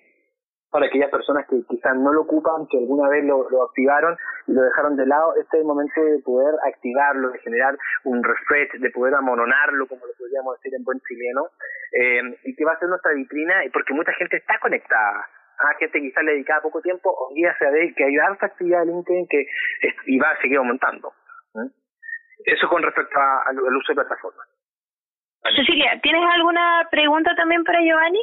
para 0.74 0.86
aquellas 0.86 1.08
personas 1.08 1.46
que 1.46 1.62
quizás 1.70 1.94
no 1.94 2.12
lo 2.12 2.22
ocupan, 2.22 2.66
que 2.66 2.78
alguna 2.78 3.08
vez 3.08 3.22
lo, 3.22 3.46
activaron 3.62 4.18
y 4.48 4.52
lo 4.54 4.60
dejaron 4.60 4.96
de 4.96 5.06
lado, 5.06 5.32
este 5.38 5.56
es 5.56 5.60
el 5.60 5.68
momento 5.68 6.02
de 6.02 6.18
poder 6.18 6.52
activarlo, 6.66 7.30
de 7.30 7.38
generar 7.38 7.78
un 8.02 8.24
refresh, 8.24 8.82
de 8.82 8.90
poder 8.90 9.14
amononarlo, 9.14 9.86
como 9.86 10.04
lo 10.04 10.12
podríamos 10.18 10.58
decir 10.58 10.74
en 10.74 10.82
buen 10.82 10.98
chileno, 11.06 11.46
eh, 11.92 12.22
y 12.42 12.56
que 12.56 12.64
va 12.64 12.72
a 12.72 12.78
ser 12.80 12.88
nuestra 12.88 13.12
vitrina, 13.12 13.54
porque 13.72 13.94
mucha 13.94 14.12
gente 14.14 14.36
está 14.36 14.58
conectada. 14.58 15.20
A 15.62 15.70
ah, 15.70 15.76
gente 15.78 16.00
quizás 16.00 16.24
le 16.24 16.32
dedicaba 16.32 16.62
poco 16.62 16.82
tiempo, 16.82 17.14
hoy 17.22 17.36
día 17.36 17.54
se 17.56 17.70
ve 17.70 17.94
que 17.96 18.06
hay 18.06 18.16
harta 18.18 18.46
actividad 18.46 18.80
de 18.80 18.86
LinkedIn 18.86 19.28
que 19.30 19.46
y 20.06 20.18
va 20.18 20.30
a 20.30 20.40
seguir 20.42 20.58
aumentando. 20.58 21.12
Eso 22.44 22.68
con 22.68 22.82
respecto 22.82 23.14
al 23.16 23.56
uso 23.76 23.92
de 23.92 24.02
plataformas. 24.02 24.48
Cecilia, 25.54 26.00
¿tienes 26.02 26.24
alguna 26.34 26.88
pregunta 26.90 27.30
también 27.36 27.62
para 27.62 27.78
Giovanni? 27.80 28.22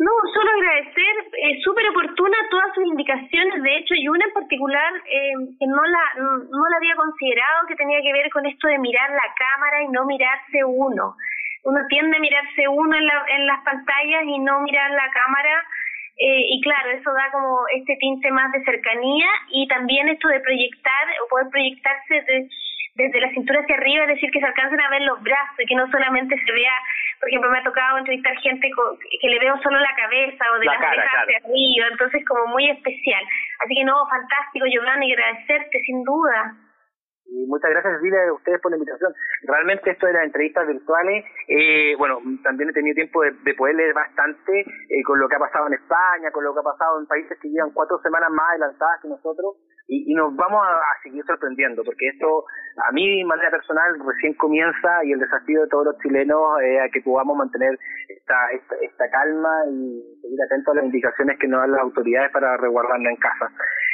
No, 0.00 0.12
solo 0.32 0.48
agradecer, 0.56 1.14
eh, 1.44 1.60
súper 1.62 1.84
oportuna 1.90 2.36
todas 2.48 2.72
sus 2.74 2.86
indicaciones, 2.86 3.62
de 3.62 3.76
hecho, 3.76 3.92
y 3.94 4.08
una 4.08 4.24
en 4.24 4.32
particular 4.32 4.94
eh, 4.96 5.32
que 5.60 5.66
no 5.66 5.82
la, 5.84 6.04
no 6.16 6.64
la 6.70 6.76
había 6.78 6.96
considerado, 6.96 7.66
que 7.68 7.76
tenía 7.76 8.00
que 8.00 8.12
ver 8.12 8.30
con 8.30 8.46
esto 8.46 8.68
de 8.68 8.78
mirar 8.78 9.10
la 9.10 9.28
cámara 9.36 9.82
y 9.82 9.88
no 9.88 10.06
mirarse 10.06 10.64
uno. 10.64 11.16
Uno 11.64 11.80
tiende 11.90 12.16
a 12.16 12.20
mirarse 12.20 12.66
uno 12.66 12.96
en, 12.96 13.06
la, 13.06 13.24
en 13.28 13.46
las 13.46 13.60
pantallas 13.60 14.24
y 14.24 14.38
no 14.38 14.62
mirar 14.62 14.90
la 14.90 15.10
cámara, 15.12 15.68
eh, 16.16 16.48
y 16.48 16.60
claro, 16.62 16.90
eso 16.92 17.12
da 17.12 17.30
como 17.30 17.60
este 17.68 17.96
tinte 18.00 18.30
más 18.30 18.50
de 18.52 18.64
cercanía 18.64 19.28
y 19.50 19.68
también 19.68 20.08
esto 20.08 20.28
de 20.28 20.40
proyectar 20.40 21.08
o 21.24 21.28
poder 21.28 21.48
proyectarse 21.50 22.14
de 22.22 22.48
desde 22.94 23.20
la 23.20 23.30
cintura 23.30 23.60
hacia 23.60 23.76
arriba, 23.76 24.04
es 24.04 24.14
decir, 24.14 24.30
que 24.30 24.40
se 24.40 24.46
alcancen 24.46 24.80
a 24.80 24.90
ver 24.90 25.02
los 25.02 25.22
brazos 25.22 25.58
y 25.58 25.66
que 25.66 25.74
no 25.74 25.90
solamente 25.90 26.36
se 26.36 26.52
vea, 26.52 26.72
por 27.20 27.28
ejemplo, 27.28 27.50
me 27.50 27.58
ha 27.58 27.62
tocado 27.62 27.98
entrevistar 27.98 28.34
gente 28.38 28.66
que 29.20 29.28
le 29.28 29.38
veo 29.38 29.54
solo 29.62 29.78
la 29.78 29.94
cabeza 29.94 30.44
o 30.56 30.58
de 30.58 30.64
la, 30.64 30.78
cabeza 30.78 31.20
hacia 31.20 31.38
arriba, 31.44 31.86
entonces 31.92 32.24
como 32.26 32.46
muy 32.46 32.70
especial. 32.70 33.22
Así 33.60 33.74
que 33.74 33.84
no, 33.84 33.94
fantástico, 34.08 34.64
Giovanni, 34.66 35.12
agradecerte 35.12 35.80
sin 35.84 36.02
duda. 36.02 36.56
Y 37.26 37.46
muchas 37.46 37.70
gracias, 37.70 37.94
Cecilia, 38.00 38.24
a 38.26 38.32
ustedes 38.32 38.60
por 38.60 38.72
la 38.72 38.78
invitación. 38.78 39.12
Realmente 39.42 39.90
esto 39.90 40.06
de 40.06 40.14
las 40.14 40.24
entrevistas 40.24 40.66
virtuales, 40.66 41.24
eh, 41.46 41.94
bueno, 41.96 42.18
también 42.42 42.70
he 42.70 42.72
tenido 42.72 42.94
tiempo 42.94 43.22
de, 43.22 43.54
poder 43.54 43.76
leer 43.76 43.92
bastante 43.92 44.60
eh, 44.60 45.02
con 45.04 45.20
lo 45.20 45.28
que 45.28 45.36
ha 45.36 45.38
pasado 45.38 45.68
en 45.68 45.74
España, 45.74 46.32
con 46.32 46.42
lo 46.42 46.54
que 46.54 46.60
ha 46.60 46.72
pasado 46.72 46.98
en 46.98 47.06
países 47.06 47.38
que 47.38 47.50
llevan 47.50 47.70
cuatro 47.70 48.00
semanas 48.02 48.30
más 48.30 48.48
adelantadas 48.50 49.00
que 49.02 49.08
nosotros, 49.08 49.56
y, 49.92 50.14
nos 50.14 50.34
vamos 50.36 50.62
a, 50.64 51.02
seguir 51.02 51.24
sorprendiendo, 51.26 51.82
porque 51.82 52.06
esto, 52.08 52.44
a 52.86 52.92
mí, 52.92 53.18
de 53.18 53.24
manera 53.24 53.50
personal, 53.50 53.98
recién 54.06 54.34
comienza 54.34 55.04
y 55.04 55.12
el 55.12 55.18
desafío 55.18 55.62
de 55.62 55.68
todos 55.68 55.86
los 55.86 55.98
chilenos 55.98 56.40
es 56.62 56.80
a 56.80 56.88
que 56.90 57.00
podamos 57.02 57.36
mantener 57.36 57.76
esta, 58.08 58.34
esta, 58.52 58.76
esta 58.82 59.10
calma 59.10 59.50
y 59.68 60.00
seguir 60.22 60.42
atentos 60.42 60.72
a 60.72 60.76
las 60.76 60.84
indicaciones 60.84 61.38
que 61.40 61.48
nos 61.48 61.60
dan 61.60 61.72
las 61.72 61.80
autoridades 61.80 62.30
para 62.30 62.56
resguardarla 62.56 63.10
en 63.10 63.16
casa. 63.16 63.50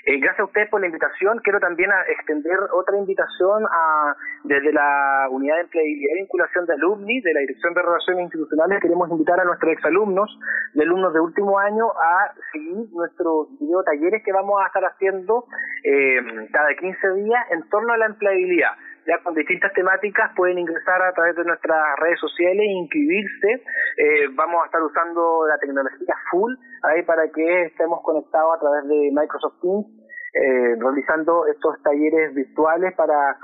Eh, 0.09 0.19
gracias 0.21 0.39
a 0.39 0.45
ustedes 0.45 0.71
por 0.71 0.81
la 0.81 0.87
invitación. 0.87 1.41
Quiero 1.43 1.59
también 1.59 1.91
extender 2.09 2.57
otra 2.73 2.97
invitación 2.97 3.67
a, 3.67 4.15
desde 4.45 4.73
la 4.73 5.27
Unidad 5.31 5.57
de 5.57 5.63
Empleabilidad 5.63 6.15
y 6.15 6.19
Vinculación 6.21 6.65
de 6.65 6.75
Alumni, 6.75 7.21
de 7.23 7.35
la 7.35 7.41
Dirección 7.41 7.75
de 7.75 7.83
Relaciones 7.83 8.23
Institucionales. 8.23 8.79
Queremos 8.81 9.11
invitar 9.11 9.41
a 9.41 9.45
nuestros 9.45 9.73
exalumnos 9.73 10.31
y 10.75 10.81
alumnos 10.81 11.13
de 11.13 11.19
último 11.19 11.59
año 11.59 11.91
a 11.91 12.33
seguir 12.53 12.87
nuestros 12.93 13.49
video 13.59 13.83
talleres 13.83 14.23
que 14.25 14.33
vamos 14.33 14.63
a 14.63 14.69
estar 14.69 14.85
haciendo 14.85 15.47
eh, 15.83 16.21
cada 16.53 16.73
15 16.77 17.15
días 17.25 17.45
en 17.51 17.69
torno 17.69 17.93
a 17.93 17.97
la 17.97 18.07
empleabilidad 18.07 18.79
ya 19.07 19.23
con 19.23 19.35
distintas 19.35 19.73
temáticas 19.73 20.33
pueden 20.37 20.59
ingresar 20.59 21.01
a 21.03 21.13
través 21.13 21.37
de 21.37 21.45
nuestras 21.45 21.97
redes 22.01 22.19
sociales 22.21 22.61
e 22.61 22.73
inscribirse. 22.73 23.63
Eh, 23.97 24.29
vamos 24.35 24.63
a 24.63 24.67
estar 24.67 24.83
usando 24.83 25.47
la 25.49 25.59
tecnología 25.59 26.15
full 26.31 26.55
ahí 26.83 27.03
para 27.03 27.29
que 27.31 27.65
estemos 27.65 28.01
conectados 28.03 28.57
a 28.57 28.61
través 28.61 28.89
de 28.89 29.11
Microsoft 29.13 29.61
Teams 29.63 29.87
eh, 30.35 30.77
realizando 30.79 31.47
estos 31.47 31.83
talleres 31.83 32.35
virtuales 32.35 32.95
para 32.95 33.39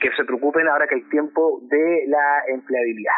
que 0.00 0.10
se 0.16 0.24
preocupen 0.24 0.68
ahora 0.68 0.86
que 0.86 0.96
hay 0.96 1.08
tiempo 1.08 1.60
de 1.62 2.04
la 2.08 2.42
empleabilidad. 2.48 3.14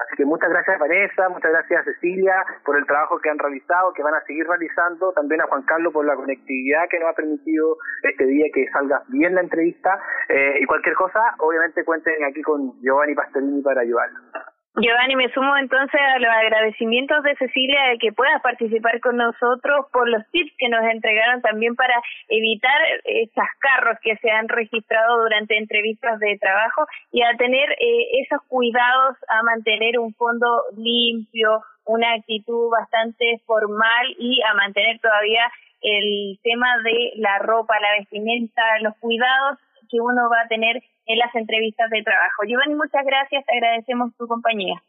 Así 0.00 0.16
que 0.16 0.24
muchas 0.24 0.50
gracias 0.50 0.78
Vanessa, 0.78 1.28
muchas 1.28 1.52
gracias 1.52 1.84
Cecilia 1.84 2.44
por 2.64 2.76
el 2.76 2.86
trabajo 2.86 3.18
que 3.18 3.28
han 3.28 3.38
realizado, 3.38 3.92
que 3.92 4.02
van 4.02 4.14
a 4.14 4.22
seguir 4.22 4.46
realizando, 4.46 5.12
también 5.12 5.42
a 5.42 5.46
Juan 5.46 5.62
Carlos 5.62 5.92
por 5.92 6.06
la 6.06 6.16
conectividad 6.16 6.88
que 6.88 6.98
nos 6.98 7.10
ha 7.10 7.14
permitido 7.14 7.76
este 8.02 8.24
día 8.24 8.46
que 8.54 8.66
salga 8.72 9.02
bien 9.08 9.34
la 9.34 9.42
entrevista 9.42 10.00
eh, 10.28 10.54
y 10.60 10.64
cualquier 10.64 10.94
cosa, 10.94 11.20
obviamente 11.38 11.84
cuenten 11.84 12.24
aquí 12.24 12.40
con 12.42 12.80
Giovanni 12.80 13.14
Pastorini 13.14 13.62
para 13.62 13.82
ayudarnos. 13.82 14.49
Giovanni, 14.76 15.16
me 15.16 15.28
sumo 15.32 15.56
entonces 15.56 16.00
a 16.00 16.18
los 16.20 16.30
agradecimientos 16.30 17.24
de 17.24 17.34
Cecilia 17.36 17.90
de 17.90 17.98
que 17.98 18.12
puedas 18.12 18.40
participar 18.40 19.00
con 19.00 19.16
nosotros 19.16 19.86
por 19.92 20.08
los 20.08 20.22
tips 20.30 20.52
que 20.58 20.68
nos 20.68 20.84
entregaron 20.84 21.42
también 21.42 21.74
para 21.74 22.00
evitar 22.28 22.80
esas 23.04 23.48
carros 23.58 23.98
que 24.00 24.16
se 24.18 24.30
han 24.30 24.48
registrado 24.48 25.22
durante 25.22 25.58
entrevistas 25.58 26.20
de 26.20 26.38
trabajo 26.38 26.86
y 27.10 27.22
a 27.22 27.36
tener 27.36 27.72
eh, 27.72 28.22
esos 28.22 28.40
cuidados 28.46 29.16
a 29.28 29.42
mantener 29.42 29.98
un 29.98 30.14
fondo 30.14 30.62
limpio, 30.76 31.62
una 31.84 32.14
actitud 32.14 32.70
bastante 32.70 33.42
formal 33.46 34.06
y 34.18 34.40
a 34.42 34.54
mantener 34.54 35.00
todavía 35.00 35.50
el 35.82 36.38
tema 36.44 36.78
de 36.84 37.12
la 37.16 37.38
ropa, 37.38 37.74
la 37.80 37.98
vestimenta, 37.98 38.62
los 38.82 38.96
cuidados 38.98 39.58
que 39.90 40.00
uno 40.00 40.28
va 40.30 40.42
a 40.42 40.48
tener 40.48 40.76
en 41.06 41.18
las 41.18 41.34
entrevistas 41.34 41.90
de 41.90 42.02
trabajo. 42.02 42.44
Giovanni, 42.46 42.74
muchas 42.74 43.04
gracias, 43.04 43.44
te 43.44 43.52
agradecemos 43.52 44.16
tu 44.16 44.26
compañía. 44.26 44.80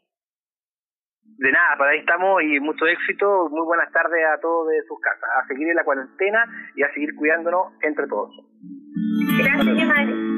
De 1.38 1.50
nada, 1.50 1.76
para 1.76 1.90
ahí 1.90 1.98
estamos 1.98 2.42
y 2.42 2.60
mucho 2.60 2.86
éxito. 2.86 3.48
Muy 3.50 3.64
buenas 3.64 3.90
tardes 3.90 4.20
a 4.26 4.40
todos 4.40 4.68
de 4.68 4.82
sus 4.86 5.00
casas. 5.00 5.28
A 5.42 5.46
seguir 5.48 5.68
en 5.68 5.76
la 5.76 5.84
cuarentena 5.84 6.44
y 6.76 6.82
a 6.82 6.92
seguir 6.92 7.14
cuidándonos 7.16 7.72
entre 7.82 8.06
todos. 8.06 8.30
Gracias, 9.38 9.76
Giovanni. 9.76 10.31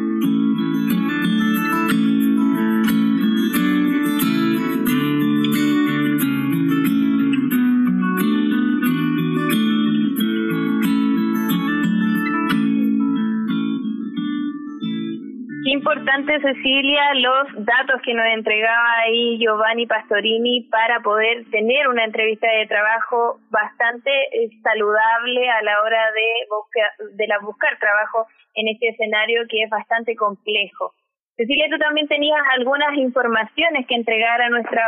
Importante, 15.85 16.41
Cecilia, 16.41 17.13
los 17.17 17.67
datos 17.67 18.01
que 18.03 18.15
nos 18.15 18.25
entregaba 18.25 19.01
ahí 19.05 19.39
Giovanni 19.39 19.87
Pastorini 19.87 20.63
para 20.71 21.01
poder 21.01 21.45
tener 21.51 21.89
una 21.89 22.05
entrevista 22.05 22.49
de 22.51 22.67
trabajo 22.67 23.39
bastante 23.51 24.11
eh, 24.11 24.49
saludable 24.63 25.51
a 25.51 25.63
la 25.63 25.83
hora 25.83 26.11
de, 26.13 27.13
de 27.17 27.27
la 27.27 27.39
buscar 27.41 27.79
trabajo 27.79 28.27
en 28.55 28.69
este 28.69 28.89
escenario 28.89 29.43
que 29.47 29.65
es 29.65 29.69
bastante 29.69 30.17
complejo. 30.17 30.95
Cecilia, 31.37 31.67
tú 31.71 31.77
también 31.77 32.09
tenías 32.09 32.41
algunas 32.57 32.97
informaciones 32.97 33.87
que 33.87 33.95
entregar 33.95 34.41
a 34.41 34.49
nuestra 34.49 34.83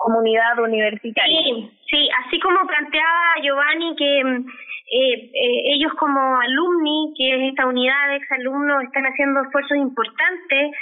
comunidad 0.00 0.58
universitaria. 0.58 1.42
Sí, 1.44 1.70
sí, 1.90 2.08
así 2.24 2.40
como 2.40 2.66
planteaba 2.66 3.36
Giovanni 3.42 3.94
que 3.96 4.24
mm, 4.24 4.48
eh, 4.92 5.12
eh, 5.12 5.62
ellos 5.76 5.92
como 5.98 6.40
alumni, 6.40 7.12
que 7.16 7.36
es 7.36 7.50
esta 7.50 7.66
unidad 7.66 8.08
de 8.08 8.16
exalumnos, 8.16 8.82
están 8.82 9.04
haciendo 9.04 9.42
esfuerzos 9.42 9.76
importantes. 9.76 10.72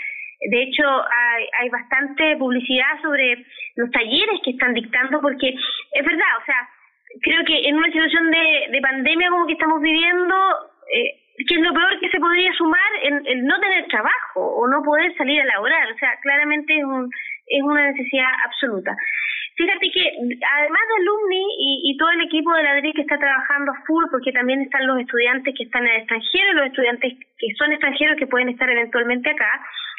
De 0.50 0.62
hecho, 0.62 0.84
hay, 0.86 1.44
hay 1.60 1.68
bastante 1.68 2.36
publicidad 2.36 3.02
sobre 3.02 3.44
los 3.74 3.90
talleres 3.90 4.40
que 4.44 4.52
están 4.52 4.72
dictando, 4.72 5.20
porque 5.20 5.48
es 5.48 6.04
verdad, 6.06 6.32
o 6.40 6.44
sea, 6.46 6.68
creo 7.20 7.44
que 7.44 7.68
en 7.68 7.76
una 7.76 7.90
situación 7.90 8.30
de, 8.30 8.68
de 8.70 8.80
pandemia 8.80 9.30
como 9.30 9.46
que 9.48 9.54
estamos 9.54 9.80
viviendo, 9.82 10.34
eh, 10.94 11.18
que 11.46 11.54
es 11.54 11.60
lo 11.60 11.72
peor 11.72 12.00
que 12.00 12.08
se 12.08 12.18
podría 12.18 12.52
sumar 12.54 12.90
en 13.02 13.26
el 13.26 13.44
no 13.44 13.58
tener 13.60 13.86
trabajo 13.88 14.40
o 14.40 14.66
no 14.68 14.82
poder 14.82 15.14
salir 15.16 15.40
a 15.40 15.46
laborar. 15.46 15.90
O 15.92 15.98
sea, 15.98 16.16
claramente 16.22 16.76
es, 16.76 16.84
un, 16.84 17.10
es 17.48 17.62
una 17.62 17.90
necesidad 17.90 18.30
absoluta. 18.44 18.96
Fíjate 19.58 19.90
que 19.90 20.04
además 20.06 20.82
de 20.86 21.02
alumni 21.02 21.44
y, 21.90 21.96
todo 21.98 22.10
el 22.10 22.20
equipo 22.20 22.52
de 22.54 22.62
la 22.62 22.80
que 22.80 23.02
está 23.02 23.18
trabajando 23.18 23.72
full, 23.88 24.04
porque 24.08 24.30
también 24.30 24.62
están 24.62 24.86
los 24.86 25.00
estudiantes 25.00 25.52
que 25.56 25.64
están 25.64 25.84
en 25.84 25.94
el 25.94 25.98
extranjero, 25.98 26.52
los 26.52 26.66
estudiantes 26.66 27.12
que 27.38 27.54
son 27.58 27.72
extranjeros 27.72 28.16
que 28.16 28.28
pueden 28.28 28.50
estar 28.50 28.70
eventualmente 28.70 29.30
acá, 29.30 29.50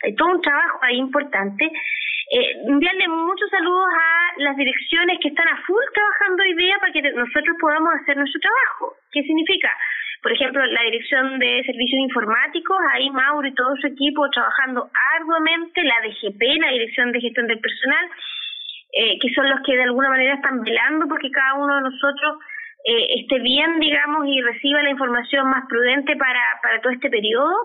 hay 0.03 0.15
todo 0.15 0.29
un 0.29 0.41
trabajo 0.41 0.79
ahí 0.81 0.97
importante. 0.97 1.65
Eh, 1.65 2.51
enviarle 2.67 3.07
muchos 3.07 3.49
saludos 3.49 3.89
a 3.93 4.41
las 4.43 4.55
direcciones 4.55 5.17
que 5.19 5.29
están 5.29 5.47
a 5.47 5.61
full 5.65 5.83
trabajando 5.93 6.43
hoy 6.43 6.53
día 6.53 6.77
para 6.79 6.93
que 6.93 7.01
nosotros 7.01 7.57
podamos 7.59 7.93
hacer 7.95 8.17
nuestro 8.17 8.39
trabajo. 8.39 8.95
¿Qué 9.11 9.23
significa? 9.23 9.75
Por 10.21 10.33
ejemplo, 10.33 10.63
la 10.65 10.83
Dirección 10.83 11.39
de 11.39 11.63
Servicios 11.65 12.01
Informáticos, 12.01 12.77
ahí 12.91 13.09
Mauro 13.09 13.47
y 13.47 13.55
todo 13.55 13.75
su 13.77 13.87
equipo 13.87 14.29
trabajando 14.31 14.89
arduamente, 15.15 15.81
la 15.83 15.95
DGP, 16.03 16.41
la 16.59 16.71
Dirección 16.71 17.11
de 17.11 17.21
Gestión 17.21 17.47
del 17.47 17.59
Personal, 17.59 18.05
eh, 18.91 19.17
que 19.19 19.33
son 19.33 19.49
los 19.49 19.61
que 19.65 19.77
de 19.77 19.83
alguna 19.83 20.09
manera 20.09 20.35
están 20.35 20.61
velando 20.61 21.07
porque 21.07 21.31
cada 21.31 21.53
uno 21.55 21.75
de 21.75 21.81
nosotros 21.81 22.37
eh, 22.83 23.21
esté 23.21 23.39
bien, 23.39 23.79
digamos, 23.79 24.27
y 24.27 24.41
reciba 24.41 24.83
la 24.83 24.89
información 24.91 25.49
más 25.49 25.65
prudente 25.67 26.15
para, 26.17 26.41
para 26.61 26.81
todo 26.81 26.91
este 26.91 27.09
periodo. 27.09 27.55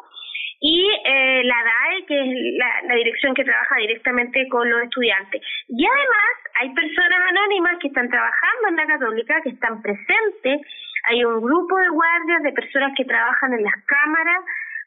Y 0.61 0.89
eh, 1.05 1.43
la 1.45 1.57
DAE, 1.63 2.07
que 2.07 2.21
es 2.21 2.57
la, 2.89 2.95
dirección 2.95 3.35
que 3.35 3.45
trabaja 3.45 3.77
directamente 3.77 4.49
con 4.49 4.69
los 4.69 4.83
estudiantes. 4.83 5.43
Y 5.69 5.85
además 5.85 6.35
hay 6.61 6.75
personas 6.75 7.21
anónimas 7.29 7.79
que 7.81 7.89
están 7.89 8.09
trabajando 8.09 8.69
en 8.69 8.77
la 8.77 8.87
católica, 8.87 9.41
que 9.43 9.51
están 9.51 9.83
presentes. 9.83 10.61
Hay 11.05 11.25
un 11.25 11.43
grupo 11.43 11.77
de 11.79 11.89
guardias, 11.89 12.43
de 12.43 12.53
personas 12.53 12.93
que 12.97 13.05
trabajan 13.05 13.53
en 13.53 13.63
las 13.63 13.75
cámaras, 13.85 14.45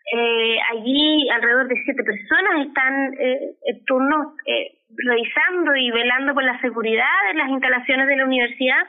eh, 0.09 0.57
allí 0.71 1.29
alrededor 1.29 1.67
de 1.67 1.81
siete 1.83 2.01
personas 2.01 2.65
están 2.65 3.13
eh, 3.19 3.55
en 3.65 3.83
turnos 3.83 4.35
eh, 4.45 4.71
revisando 5.03 5.75
y 5.75 5.91
velando 5.91 6.33
por 6.33 6.43
la 6.43 6.59
seguridad 6.61 7.05
de 7.27 7.39
las 7.39 7.49
instalaciones 7.49 8.07
de 8.07 8.15
la 8.15 8.23
universidad 8.23 8.87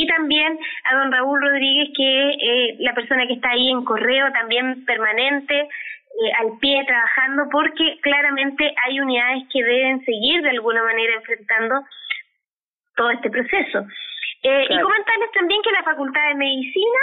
y 0.00 0.06
también 0.06 0.56
a 0.84 0.94
don 0.94 1.10
Raúl 1.10 1.42
Rodríguez, 1.42 1.88
que 1.96 2.30
eh, 2.30 2.76
la 2.78 2.94
persona 2.94 3.26
que 3.26 3.34
está 3.34 3.50
ahí 3.50 3.68
en 3.68 3.84
correo 3.84 4.30
también 4.32 4.84
permanente, 4.84 5.56
eh, 5.60 6.32
al 6.40 6.58
pie 6.60 6.84
trabajando, 6.86 7.48
porque 7.50 7.98
claramente 8.00 8.74
hay 8.84 9.00
unidades 9.00 9.42
que 9.52 9.62
deben 9.62 10.04
seguir 10.04 10.42
de 10.42 10.50
alguna 10.50 10.84
manera 10.84 11.14
enfrentando 11.14 11.82
todo 12.94 13.10
este 13.10 13.28
proceso. 13.28 13.86
Eh, 14.44 14.66
Y 14.70 14.80
comentarles 14.80 15.32
también 15.32 15.60
que 15.62 15.72
la 15.72 15.82
Facultad 15.82 16.28
de 16.28 16.34
Medicina 16.36 17.00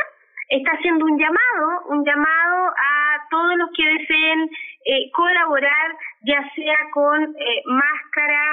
está 0.47 0.71
haciendo 0.71 1.03
un 1.05 1.19
llamado, 1.19 1.67
un 1.89 2.05
llamado 2.05 2.57
a 2.77 3.27
todos 3.29 3.57
los 3.57 3.69
que 3.75 3.85
deseen 3.85 4.49
eh, 4.85 5.11
colaborar, 5.11 5.87
ya 6.21 6.39
sea 6.55 6.77
con 6.93 7.23
eh, 7.23 7.61
máscara, 7.65 8.43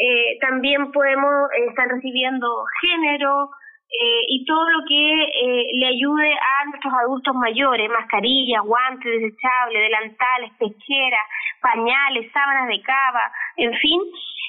eh, 0.00 0.38
también 0.40 0.92
podemos 0.92 1.50
eh, 1.52 1.66
estar 1.70 1.88
recibiendo 1.88 2.46
género 2.82 3.50
eh, 3.92 4.24
y 4.28 4.44
todo 4.44 4.68
lo 4.70 4.84
que 4.86 5.22
eh, 5.24 5.70
le 5.74 5.86
ayude 5.86 6.32
a 6.32 6.64
nuestros 6.66 6.94
adultos 6.94 7.34
mayores, 7.34 7.90
mascarillas, 7.90 8.62
guantes 8.62 9.20
desechables, 9.20 9.82
delantales, 9.82 10.52
pecheras, 10.58 11.26
pañales, 11.60 12.30
sábanas 12.32 12.68
de 12.68 12.80
cava, 12.82 13.32
en 13.56 13.74
fin, 13.74 14.00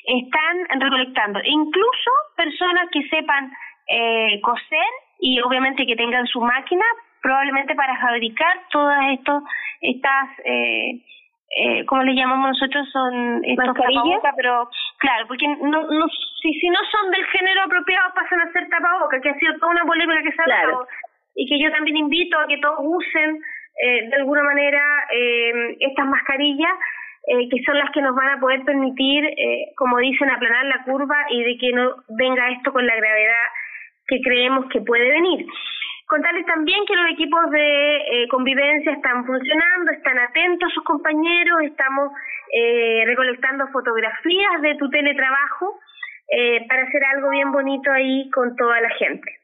están 0.05 0.79
recolectando. 0.79 1.39
Incluso 1.43 2.11
personas 2.35 2.89
que 2.91 3.01
sepan 3.09 3.51
eh, 3.87 4.39
coser 4.41 4.91
y 5.19 5.39
obviamente 5.41 5.85
que 5.85 5.95
tengan 5.95 6.27
su 6.27 6.39
máquina 6.39 6.85
probablemente 7.21 7.75
para 7.75 7.99
fabricar 7.99 8.61
todas 8.71 9.11
estos 9.11 9.43
estas 9.81 10.29
eh, 10.45 11.01
eh, 11.58 11.86
como 11.86 12.04
le 12.04 12.16
llamamos 12.16 12.52
nosotros 12.52 12.88
son 12.91 13.43
estos 13.43 13.74
tapabocas 13.76 14.34
pero 14.36 14.70
claro 14.97 15.28
porque 15.28 15.47
no, 15.47 15.82
no 15.84 16.08
si 16.41 16.54
si 16.54 16.70
no 16.70 16.80
son 16.91 17.12
del 17.12 17.26
género 17.26 17.64
apropiado 17.64 18.14
pasan 18.14 18.41
a 18.41 18.52
ser 18.52 18.70
tapabocas 18.70 19.22
que 19.22 19.30
ha 19.30 19.39
sido 19.39 19.58
toda 19.60 19.72
una 19.72 19.86
polémica 19.86 20.24
que 20.24 20.32
se 20.32 20.41
ha 20.41 20.47
dado. 20.47 20.88
Y 21.34 21.47
que 21.47 21.64
yo 21.64 21.72
también 21.72 21.95
invito 21.95 22.38
a 22.38 22.45
que 22.45 22.58
todos 22.58 22.80
usen 22.82 23.39
eh, 23.82 24.10
de 24.10 24.16
alguna 24.18 24.43
manera 24.43 24.82
eh, 25.12 25.78
estas 25.80 26.06
mascarillas 26.06 26.74
eh, 27.28 27.47
que 27.49 27.64
son 27.64 27.78
las 27.78 27.91
que 27.91 28.02
nos 28.02 28.16
van 28.16 28.30
a 28.30 28.39
poder 28.39 28.64
permitir, 28.64 29.24
eh, 29.26 29.72
como 29.78 29.99
dicen, 29.99 30.30
aplanar 30.30 30.66
la 30.66 30.84
curva 30.84 31.16
y 31.30 31.43
de 31.43 31.58
que 31.58 31.72
no 31.72 31.95
venga 32.10 32.49
esto 32.49 32.74
con 32.74 32.86
la 32.86 32.95
gravedad 32.95 33.45
que 34.08 34.20
creemos 34.22 34.66
que 34.70 34.82
puede 34.82 35.08
venir. 35.12 35.45
Contarles 36.12 36.45
también 36.45 36.86
que 36.86 36.93
los 36.93 37.09
equipos 37.09 37.49
de 37.51 37.95
eh, 37.95 38.28
convivencia 38.28 38.91
están 38.91 39.26
funcionando, 39.26 39.91
están 39.91 40.20
atentos 40.20 40.70
a 40.70 40.74
sus 40.74 40.84
compañeros, 40.84 41.62
estamos 41.64 42.12
eh, 42.53 43.03
recolectando 43.05 43.66
fotografías 43.70 44.62
de 44.62 44.76
tu 44.76 44.89
teletrabajo 44.89 45.80
eh, 46.28 46.68
para 46.68 46.84
hacer 46.84 47.01
algo 47.16 47.30
bien 47.30 47.53
bonito 47.53 47.89
ahí 47.93 48.30
con 48.32 48.57
toda 48.57 48.82
la 48.82 48.89
gente. 48.89 49.39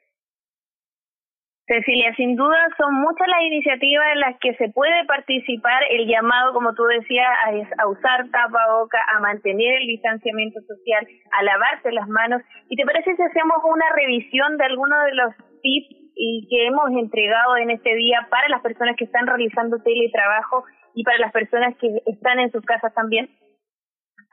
Cecilia, 1.68 2.13
sin 2.15 2.36
duda 2.36 2.68
son 2.76 2.95
muchas 2.95 3.30
las 3.30 3.43
iniciativas 3.43 4.07
en 4.11 4.20
las 4.20 4.38
que 4.39 4.53
se 4.55 4.68
puede 4.68 5.05
participar, 5.05 5.84
el 5.89 6.05
llamado, 6.05 6.51
como 6.51 6.74
tú 6.74 6.84
decías, 6.84 7.30
a, 7.78 7.88
usar 7.88 8.30
tapaboca, 8.30 8.99
a 9.15 9.22
mantener 9.22 9.76
el 9.76 9.88
distanciamiento 9.88 10.59
social, 10.68 11.07
a 11.32 11.43
lavarse 11.43 11.93
las 11.93 12.09
manos. 12.09 12.41
¿Y 12.68 12.76
te 12.76 12.86
parece 12.86 13.15
si 13.15 13.22
hacemos 13.22 13.55
una 13.63 13.86
revisión 13.95 14.57
de 14.57 14.65
algunos 14.65 15.05
de 15.05 15.15
los 15.15 15.34
tips 15.61 16.07
y 16.18 16.47
que 16.49 16.68
hemos 16.68 16.89
entregado 16.91 17.57
en 17.57 17.72
este 17.72 17.95
día 17.95 18.28
para 18.30 18.49
las 18.49 18.61
personas 18.61 18.95
que 18.97 19.05
están 19.05 19.28
realizando 19.28 19.78
teletrabajo 19.82 20.65
y 20.95 21.03
para 21.03 21.20
las 21.20 21.32
personas 21.32 21.76
que 21.78 22.01
están 22.05 22.39
en 22.39 22.51
sus 22.51 22.63
casas 22.65 22.93
también? 22.93 23.30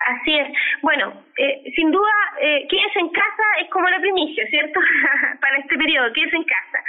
Así 0.07 0.35
es. 0.37 0.49
Bueno, 0.82 1.12
eh, 1.39 1.72
sin 1.76 1.91
duda, 1.91 2.12
eh, 2.41 2.66
quédese 2.68 3.01
en 3.01 3.09
casa 3.11 3.45
es 3.62 3.70
como 3.70 3.89
la 3.89 4.01
primicia, 4.01 4.45
¿cierto? 4.49 4.80
Para 5.41 5.59
este 5.59 5.76
periodo, 5.76 6.12
quédese 6.12 6.37
en 6.37 6.45
casa. 6.45 6.85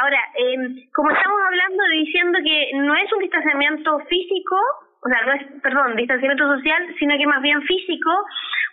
Ahora, 0.00 0.18
eh, 0.34 0.86
como 0.94 1.10
estamos 1.10 1.40
hablando, 1.46 1.82
diciendo 1.92 2.38
que 2.44 2.70
no 2.74 2.94
es 2.94 3.12
un 3.12 3.20
distanciamiento 3.20 3.98
físico, 4.08 4.56
o 5.00 5.08
sea, 5.08 5.22
no 5.26 5.32
es, 5.32 5.42
perdón, 5.62 5.96
distanciamiento 5.96 6.46
social, 6.56 6.94
sino 6.98 7.16
que 7.16 7.26
más 7.26 7.40
bien 7.42 7.62
físico, 7.62 8.10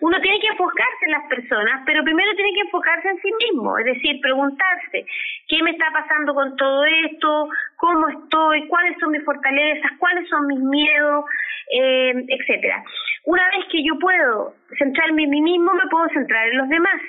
uno 0.01 0.19
tiene 0.21 0.39
que 0.39 0.47
enfocarse 0.47 1.05
en 1.05 1.11
las 1.11 1.27
personas, 1.27 1.83
pero 1.85 2.03
primero 2.03 2.33
tiene 2.35 2.53
que 2.53 2.61
enfocarse 2.61 3.07
en 3.09 3.21
sí 3.21 3.31
mismo, 3.45 3.77
es 3.77 3.85
decir, 3.85 4.19
preguntarse, 4.21 5.05
¿qué 5.47 5.63
me 5.63 5.71
está 5.71 5.85
pasando 5.91 6.33
con 6.33 6.55
todo 6.55 6.83
esto? 6.85 7.47
¿Cómo 7.77 8.09
estoy? 8.09 8.67
¿Cuáles 8.67 8.97
son 8.99 9.11
mis 9.11 9.23
fortalezas? 9.23 9.91
¿Cuáles 9.99 10.27
son 10.29 10.47
mis 10.47 10.59
miedos? 10.59 11.25
Eh, 11.71 12.25
etcétera. 12.27 12.83
Una 13.25 13.43
vez 13.49 13.65
que 13.71 13.83
yo 13.83 13.97
puedo 13.99 14.53
centrarme 14.77 15.23
en 15.23 15.29
mí 15.29 15.41
mismo, 15.41 15.73
me 15.73 15.89
puedo 15.89 16.07
centrar 16.09 16.47
en 16.47 16.57
los 16.57 16.69
demás 16.69 17.01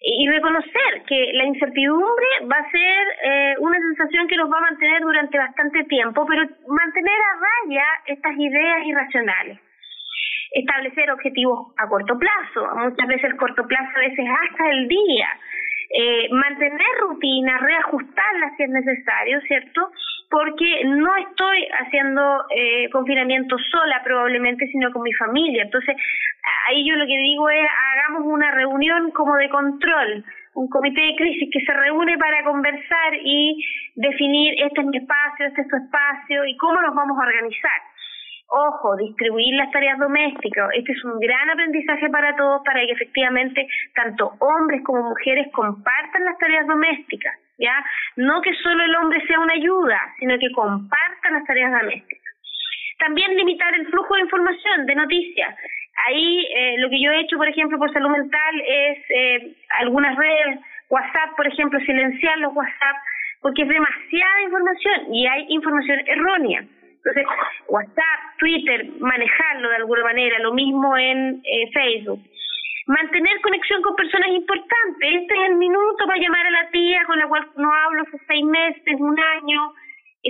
y 0.00 0.28
reconocer 0.28 1.02
que 1.06 1.30
la 1.32 1.44
incertidumbre 1.44 2.26
va 2.50 2.56
a 2.56 2.70
ser 2.70 3.06
eh, 3.22 3.54
una 3.58 3.78
sensación 3.78 4.28
que 4.28 4.36
nos 4.36 4.50
va 4.50 4.58
a 4.58 4.70
mantener 4.70 5.00
durante 5.02 5.38
bastante 5.38 5.84
tiempo, 5.84 6.26
pero 6.26 6.42
mantener 6.68 7.14
a 7.14 7.40
raya 7.40 7.84
estas 8.06 8.32
ideas 8.36 8.86
irracionales. 8.86 9.58
Establecer 10.52 11.10
objetivos 11.10 11.74
a 11.78 11.88
corto 11.88 12.18
plazo, 12.18 12.68
muchas 12.76 13.06
veces 13.08 13.24
el 13.24 13.36
corto 13.36 13.66
plazo 13.66 13.90
a 13.96 14.00
veces 14.00 14.26
hasta 14.28 14.70
el 14.70 14.88
día, 14.88 15.28
eh, 15.90 16.28
mantener 16.30 16.86
rutinas, 17.00 17.60
reajustarlas 17.60 18.56
si 18.56 18.62
es 18.62 18.70
necesario, 18.70 19.40
¿cierto? 19.42 19.90
Porque 20.28 20.84
no 20.84 21.16
estoy 21.16 21.68
haciendo 21.80 22.44
eh, 22.50 22.90
confinamiento 22.90 23.56
sola 23.58 24.02
probablemente, 24.02 24.66
sino 24.68 24.90
con 24.92 25.02
mi 25.02 25.12
familia. 25.14 25.62
Entonces, 25.62 25.96
ahí 26.68 26.86
yo 26.88 26.96
lo 26.96 27.06
que 27.06 27.18
digo 27.18 27.48
es, 27.48 27.66
hagamos 27.92 28.26
una 28.26 28.50
reunión 28.50 29.10
como 29.12 29.36
de 29.36 29.48
control, 29.48 30.24
un 30.54 30.68
comité 30.68 31.00
de 31.00 31.16
crisis 31.16 31.48
que 31.52 31.64
se 31.64 31.72
reúne 31.72 32.18
para 32.18 32.42
conversar 32.44 33.14
y 33.22 33.64
definir 33.94 34.54
este 34.64 34.80
es 34.80 34.86
mi 34.86 34.98
espacio, 34.98 35.46
este 35.46 35.62
es 35.62 35.68
tu 35.68 35.76
espacio 35.76 36.44
y 36.44 36.56
cómo 36.56 36.80
nos 36.80 36.94
vamos 36.94 37.18
a 37.18 37.26
organizar. 37.26 37.80
Ojo, 38.48 38.96
distribuir 38.96 39.54
las 39.56 39.70
tareas 39.72 39.98
domésticas. 39.98 40.70
Este 40.74 40.92
es 40.92 41.04
un 41.04 41.18
gran 41.18 41.50
aprendizaje 41.50 42.08
para 42.10 42.36
todos 42.36 42.62
para 42.64 42.80
que 42.80 42.92
efectivamente 42.92 43.66
tanto 43.94 44.32
hombres 44.38 44.82
como 44.84 45.10
mujeres 45.10 45.48
compartan 45.52 46.24
las 46.24 46.38
tareas 46.38 46.66
domésticas. 46.66 47.34
¿Ya? 47.58 47.84
No 48.16 48.40
que 48.42 48.54
solo 48.54 48.84
el 48.84 48.94
hombre 48.96 49.24
sea 49.26 49.40
una 49.40 49.54
ayuda, 49.54 50.00
sino 50.18 50.38
que 50.38 50.50
compartan 50.52 51.34
las 51.34 51.44
tareas 51.44 51.72
domésticas. 51.72 52.32
También 52.98 53.36
limitar 53.36 53.74
el 53.74 53.86
flujo 53.88 54.14
de 54.14 54.22
información, 54.22 54.86
de 54.86 54.94
noticias. 54.94 55.54
Ahí 56.06 56.46
eh, 56.54 56.74
lo 56.78 56.88
que 56.88 57.00
yo 57.00 57.10
he 57.12 57.20
hecho, 57.20 57.36
por 57.36 57.48
ejemplo, 57.48 57.78
por 57.78 57.92
salud 57.92 58.10
mental 58.10 58.62
es 58.66 58.98
eh, 59.10 59.54
algunas 59.80 60.16
redes, 60.16 60.60
WhatsApp, 60.88 61.36
por 61.36 61.46
ejemplo, 61.46 61.80
silenciar 61.80 62.38
los 62.38 62.54
WhatsApp, 62.54 62.96
porque 63.40 63.62
es 63.62 63.68
demasiada 63.68 64.42
información 64.42 65.14
y 65.14 65.26
hay 65.26 65.46
información 65.48 66.00
errónea. 66.06 66.64
Entonces, 67.06 67.24
WhatsApp, 67.68 68.20
Twitter, 68.38 68.86
manejarlo 68.98 69.68
de 69.70 69.76
alguna 69.76 70.04
manera, 70.04 70.38
lo 70.40 70.52
mismo 70.52 70.96
en 70.96 71.42
eh, 71.44 71.70
Facebook. 71.72 72.20
Mantener 72.86 73.40
conexión 73.42 73.82
con 73.82 73.96
personas 73.96 74.28
importantes. 74.28 75.10
Este 75.22 75.34
es 75.34 75.48
el 75.50 75.56
minuto 75.56 76.06
para 76.06 76.20
llamar 76.20 76.46
a 76.46 76.50
la 76.50 76.70
tía 76.70 77.02
con 77.06 77.18
la 77.18 77.26
cual 77.26 77.46
no 77.56 77.68
hablo 77.74 78.02
hace 78.02 78.18
seis 78.28 78.44
meses, 78.44 78.96
un 79.00 79.18
año, 79.18 79.74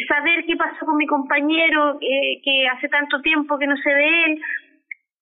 saber 0.09 0.45
qué 0.47 0.57
pasó 0.57 0.85
con 0.85 0.97
mi 0.97 1.07
compañero 1.07 1.99
eh, 2.01 2.41
que 2.45 2.69
hace 2.69 2.89
tanto 2.89 3.21
tiempo 3.23 3.59
que 3.59 3.67
no 3.67 3.77
sé 3.77 3.91
de 3.91 4.23
él. 4.25 4.43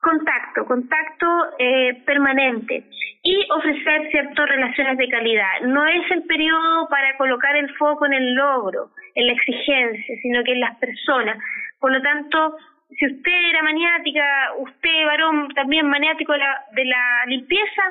Contacto, 0.01 0.67
contacto 0.67 1.27
eh, 1.59 2.03
permanente 2.05 2.85
y 3.23 3.47
ofrecer 3.51 4.11
ciertas 4.11 4.49
relaciones 4.49 4.99
de 4.99 5.09
calidad. 5.09 5.61
No 5.63 5.87
es 5.87 6.11
el 6.11 6.25
periodo 6.25 6.89
para 6.89 7.17
colocar 7.17 7.57
el 7.57 7.75
foco 7.77 8.05
en 8.05 8.13
el 8.13 8.35
logro, 8.35 8.91
en 9.15 9.27
la 9.27 9.33
exigencia, 9.33 10.15
sino 10.21 10.45
que 10.45 10.53
en 10.53 10.61
las 10.61 10.77
personas. 10.79 11.39
Por 11.81 11.93
lo 11.93 12.03
tanto, 12.03 12.57
si 12.99 13.07
usted 13.07 13.51
era 13.51 13.63
maniática, 13.63 14.25
usted 14.59 15.07
varón 15.07 15.49
también 15.55 15.87
maniático 15.87 16.33
de 16.33 16.39
la, 16.39 16.65
de 16.73 16.85
la 16.85 17.27
limpieza, 17.27 17.83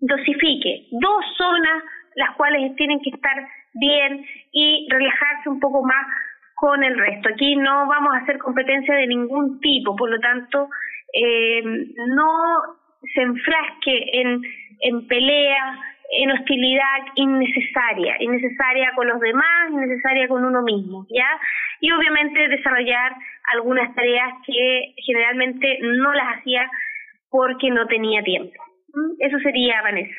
dosifique 0.00 0.88
dos 0.92 1.24
zonas 1.36 1.82
las 2.16 2.34
cuales 2.36 2.74
tienen 2.76 3.00
que 3.00 3.10
estar 3.10 3.46
bien 3.74 4.24
y 4.52 4.88
relajarse 4.90 5.48
un 5.48 5.60
poco 5.60 5.82
más 5.84 6.06
con 6.54 6.82
el 6.82 6.96
resto. 6.96 7.28
Aquí 7.28 7.56
no 7.56 7.86
vamos 7.86 8.14
a 8.14 8.22
hacer 8.22 8.38
competencia 8.38 8.94
de 8.94 9.06
ningún 9.06 9.60
tipo, 9.60 9.94
por 9.94 10.10
lo 10.10 10.18
tanto, 10.18 10.70
eh, 11.12 11.62
no 11.62 12.32
se 13.14 13.22
enfrasque 13.22 14.20
en, 14.20 14.42
en 14.80 15.06
pelea, 15.06 15.78
en 16.10 16.30
hostilidad 16.30 16.98
innecesaria, 17.14 18.16
innecesaria 18.20 18.92
con 18.94 19.08
los 19.08 19.20
demás, 19.20 19.70
innecesaria 19.70 20.28
con 20.28 20.44
uno 20.44 20.62
mismo, 20.62 21.06
¿ya? 21.10 21.28
Y 21.80 21.90
obviamente 21.90 22.48
desarrollar 22.48 23.12
algunas 23.52 23.94
tareas 23.94 24.34
que 24.46 24.94
generalmente 25.04 25.78
no 25.82 26.12
las 26.12 26.38
hacía 26.38 26.70
porque 27.28 27.70
no 27.70 27.86
tenía 27.86 28.22
tiempo. 28.22 28.62
Eso 29.18 29.38
sería, 29.40 29.82
Vanessa. 29.82 30.14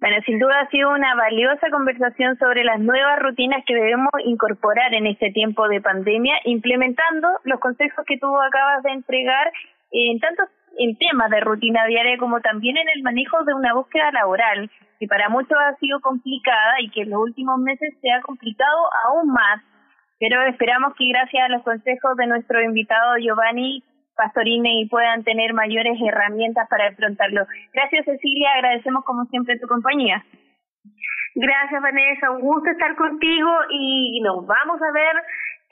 Bueno, 0.00 0.16
sin 0.26 0.40
duda 0.40 0.60
ha 0.60 0.68
sido 0.68 0.90
una 0.90 1.14
valiosa 1.14 1.70
conversación 1.70 2.36
sobre 2.36 2.64
las 2.64 2.80
nuevas 2.80 3.20
rutinas 3.20 3.62
que 3.64 3.74
debemos 3.74 4.10
incorporar 4.24 4.92
en 4.94 5.06
este 5.06 5.30
tiempo 5.30 5.68
de 5.68 5.80
pandemia, 5.80 6.40
implementando 6.44 7.28
los 7.44 7.60
consejos 7.60 8.04
que 8.04 8.18
tú 8.18 8.26
acabas 8.36 8.82
de 8.82 8.90
entregar 8.90 9.52
en 9.92 10.18
tantos 10.18 10.48
en 10.78 10.96
temas 10.96 11.30
de 11.30 11.40
rutina 11.40 11.84
diaria 11.86 12.18
como 12.18 12.40
también 12.40 12.76
en 12.76 12.88
el 12.94 13.02
manejo 13.02 13.44
de 13.44 13.54
una 13.54 13.74
búsqueda 13.74 14.10
laboral, 14.12 14.70
que 14.98 15.06
para 15.06 15.28
muchos 15.28 15.56
ha 15.58 15.74
sido 15.76 16.00
complicada 16.00 16.80
y 16.80 16.90
que 16.90 17.02
en 17.02 17.10
los 17.10 17.20
últimos 17.20 17.58
meses 17.58 17.94
se 18.00 18.10
ha 18.10 18.20
complicado 18.22 18.88
aún 19.06 19.32
más. 19.32 19.62
Pero 20.18 20.40
esperamos 20.46 20.94
que 20.96 21.08
gracias 21.08 21.44
a 21.44 21.48
los 21.48 21.62
consejos 21.62 22.16
de 22.16 22.26
nuestro 22.26 22.62
invitado 22.62 23.16
Giovanni 23.18 23.82
Pastorini 24.14 24.86
puedan 24.88 25.24
tener 25.24 25.52
mayores 25.52 25.98
herramientas 26.00 26.68
para 26.68 26.88
afrontarlo. 26.88 27.46
Gracias 27.72 28.04
Cecilia, 28.04 28.50
agradecemos 28.54 29.04
como 29.04 29.24
siempre 29.26 29.58
tu 29.58 29.66
compañía. 29.66 30.24
Gracias 31.34 31.82
Vanessa, 31.82 32.30
un 32.30 32.42
gusto 32.42 32.70
estar 32.70 32.94
contigo 32.94 33.50
y 33.70 34.20
nos 34.20 34.46
vamos 34.46 34.80
a 34.82 34.92
ver 34.92 35.16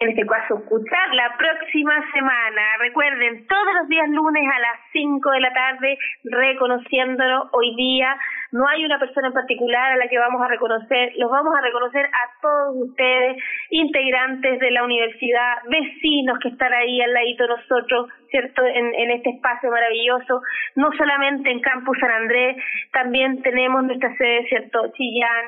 en 0.01 0.09
este 0.09 0.25
caso 0.25 0.57
escuchar 0.57 1.15
la 1.15 1.37
próxima 1.37 1.93
semana. 2.15 2.63
Recuerden, 2.79 3.47
todos 3.47 3.75
los 3.81 3.89
días 3.89 4.09
lunes 4.09 4.45
a 4.51 4.59
las 4.59 4.81
5 4.93 5.31
de 5.31 5.41
la 5.41 5.53
tarde, 5.53 5.99
reconociéndolo 6.25 7.51
hoy 7.53 7.77
día. 7.77 8.17
No 8.53 8.67
hay 8.67 8.83
una 8.87 8.99
persona 8.99 9.29
en 9.29 9.35
particular 9.35 9.93
a 9.93 9.97
la 9.99 10.09
que 10.09 10.19
vamos 10.19 10.41
a 10.41 10.49
reconocer, 10.49 11.13
los 11.19 11.31
vamos 11.31 11.55
a 11.55 11.61
reconocer 11.61 12.07
a 12.07 12.41
todos 12.41 12.77
ustedes, 12.89 13.37
integrantes 13.69 14.59
de 14.59 14.71
la 14.71 14.85
universidad, 14.85 15.59
vecinos 15.69 16.39
que 16.39 16.49
están 16.49 16.73
ahí 16.73 17.03
al 17.03 17.13
ladito 17.13 17.43
de 17.43 17.51
nosotros, 17.51 18.09
¿cierto? 18.31 18.65
En, 18.65 18.95
en 18.95 19.11
este 19.11 19.31
espacio 19.31 19.71
maravilloso, 19.71 20.41
no 20.77 20.91
solamente 20.97 21.51
en 21.51 21.61
Campus 21.61 21.99
San 22.01 22.11
Andrés, 22.11 22.57
también 22.91 23.43
tenemos 23.43 23.85
nuestra 23.85 24.17
sede, 24.17 24.49
¿cierto? 24.49 24.91
Chillán, 24.97 25.45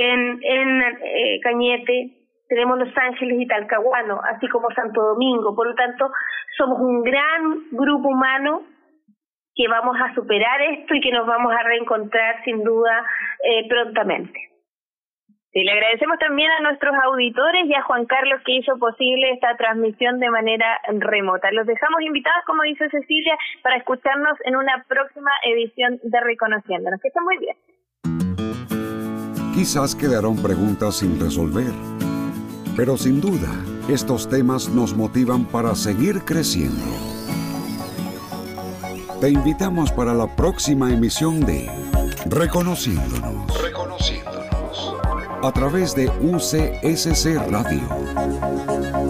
en, 0.00 0.40
en 0.42 0.82
eh, 0.82 1.40
Cañete, 1.42 2.21
tenemos 2.52 2.78
Los 2.78 2.94
Ángeles 2.94 3.40
y 3.40 3.46
Talcahuano, 3.46 4.20
así 4.24 4.46
como 4.48 4.70
Santo 4.72 5.00
Domingo. 5.00 5.56
Por 5.56 5.68
lo 5.68 5.74
tanto, 5.74 6.12
somos 6.58 6.78
un 6.80 7.02
gran 7.02 7.64
grupo 7.70 8.08
humano 8.08 8.62
que 9.54 9.68
vamos 9.68 9.96
a 9.98 10.14
superar 10.14 10.60
esto 10.60 10.94
y 10.94 11.00
que 11.00 11.12
nos 11.12 11.26
vamos 11.26 11.50
a 11.54 11.62
reencontrar 11.62 12.44
sin 12.44 12.62
duda 12.62 13.06
eh, 13.42 13.66
prontamente. 13.70 14.38
Sí, 15.54 15.64
le 15.64 15.72
agradecemos 15.72 16.18
también 16.18 16.50
a 16.50 16.60
nuestros 16.60 16.94
auditores 17.02 17.64
y 17.66 17.74
a 17.74 17.82
Juan 17.84 18.04
Carlos 18.04 18.42
que 18.44 18.52
hizo 18.52 18.78
posible 18.78 19.32
esta 19.32 19.56
transmisión 19.56 20.20
de 20.20 20.28
manera 20.28 20.78
remota. 20.98 21.50
Los 21.52 21.66
dejamos 21.66 22.02
invitados, 22.02 22.44
como 22.46 22.64
dice 22.64 22.86
Cecilia, 22.90 23.36
para 23.62 23.76
escucharnos 23.76 24.36
en 24.44 24.56
una 24.56 24.84
próxima 24.86 25.30
edición 25.44 25.98
de 26.02 26.20
Reconociéndonos. 26.20 27.00
Que 27.00 27.08
estén 27.08 27.24
muy 27.24 27.38
bien. 27.38 27.56
Quizás 29.54 29.94
quedaron 29.94 30.42
preguntas 30.42 30.98
sin 30.98 31.18
resolver 31.18 31.91
pero 32.76 32.96
sin 32.96 33.20
duda, 33.20 33.50
estos 33.88 34.28
temas 34.28 34.68
nos 34.68 34.96
motivan 34.96 35.44
para 35.44 35.74
seguir 35.74 36.24
creciendo. 36.24 36.82
Te 39.20 39.30
invitamos 39.30 39.92
para 39.92 40.14
la 40.14 40.34
próxima 40.34 40.92
emisión 40.92 41.40
de 41.40 41.70
Reconociéndonos. 42.26 43.62
Reconociéndonos. 43.62 44.96
A 45.42 45.52
través 45.52 45.94
de 45.94 46.08
UCSC 46.08 47.36
Radio. 47.50 49.01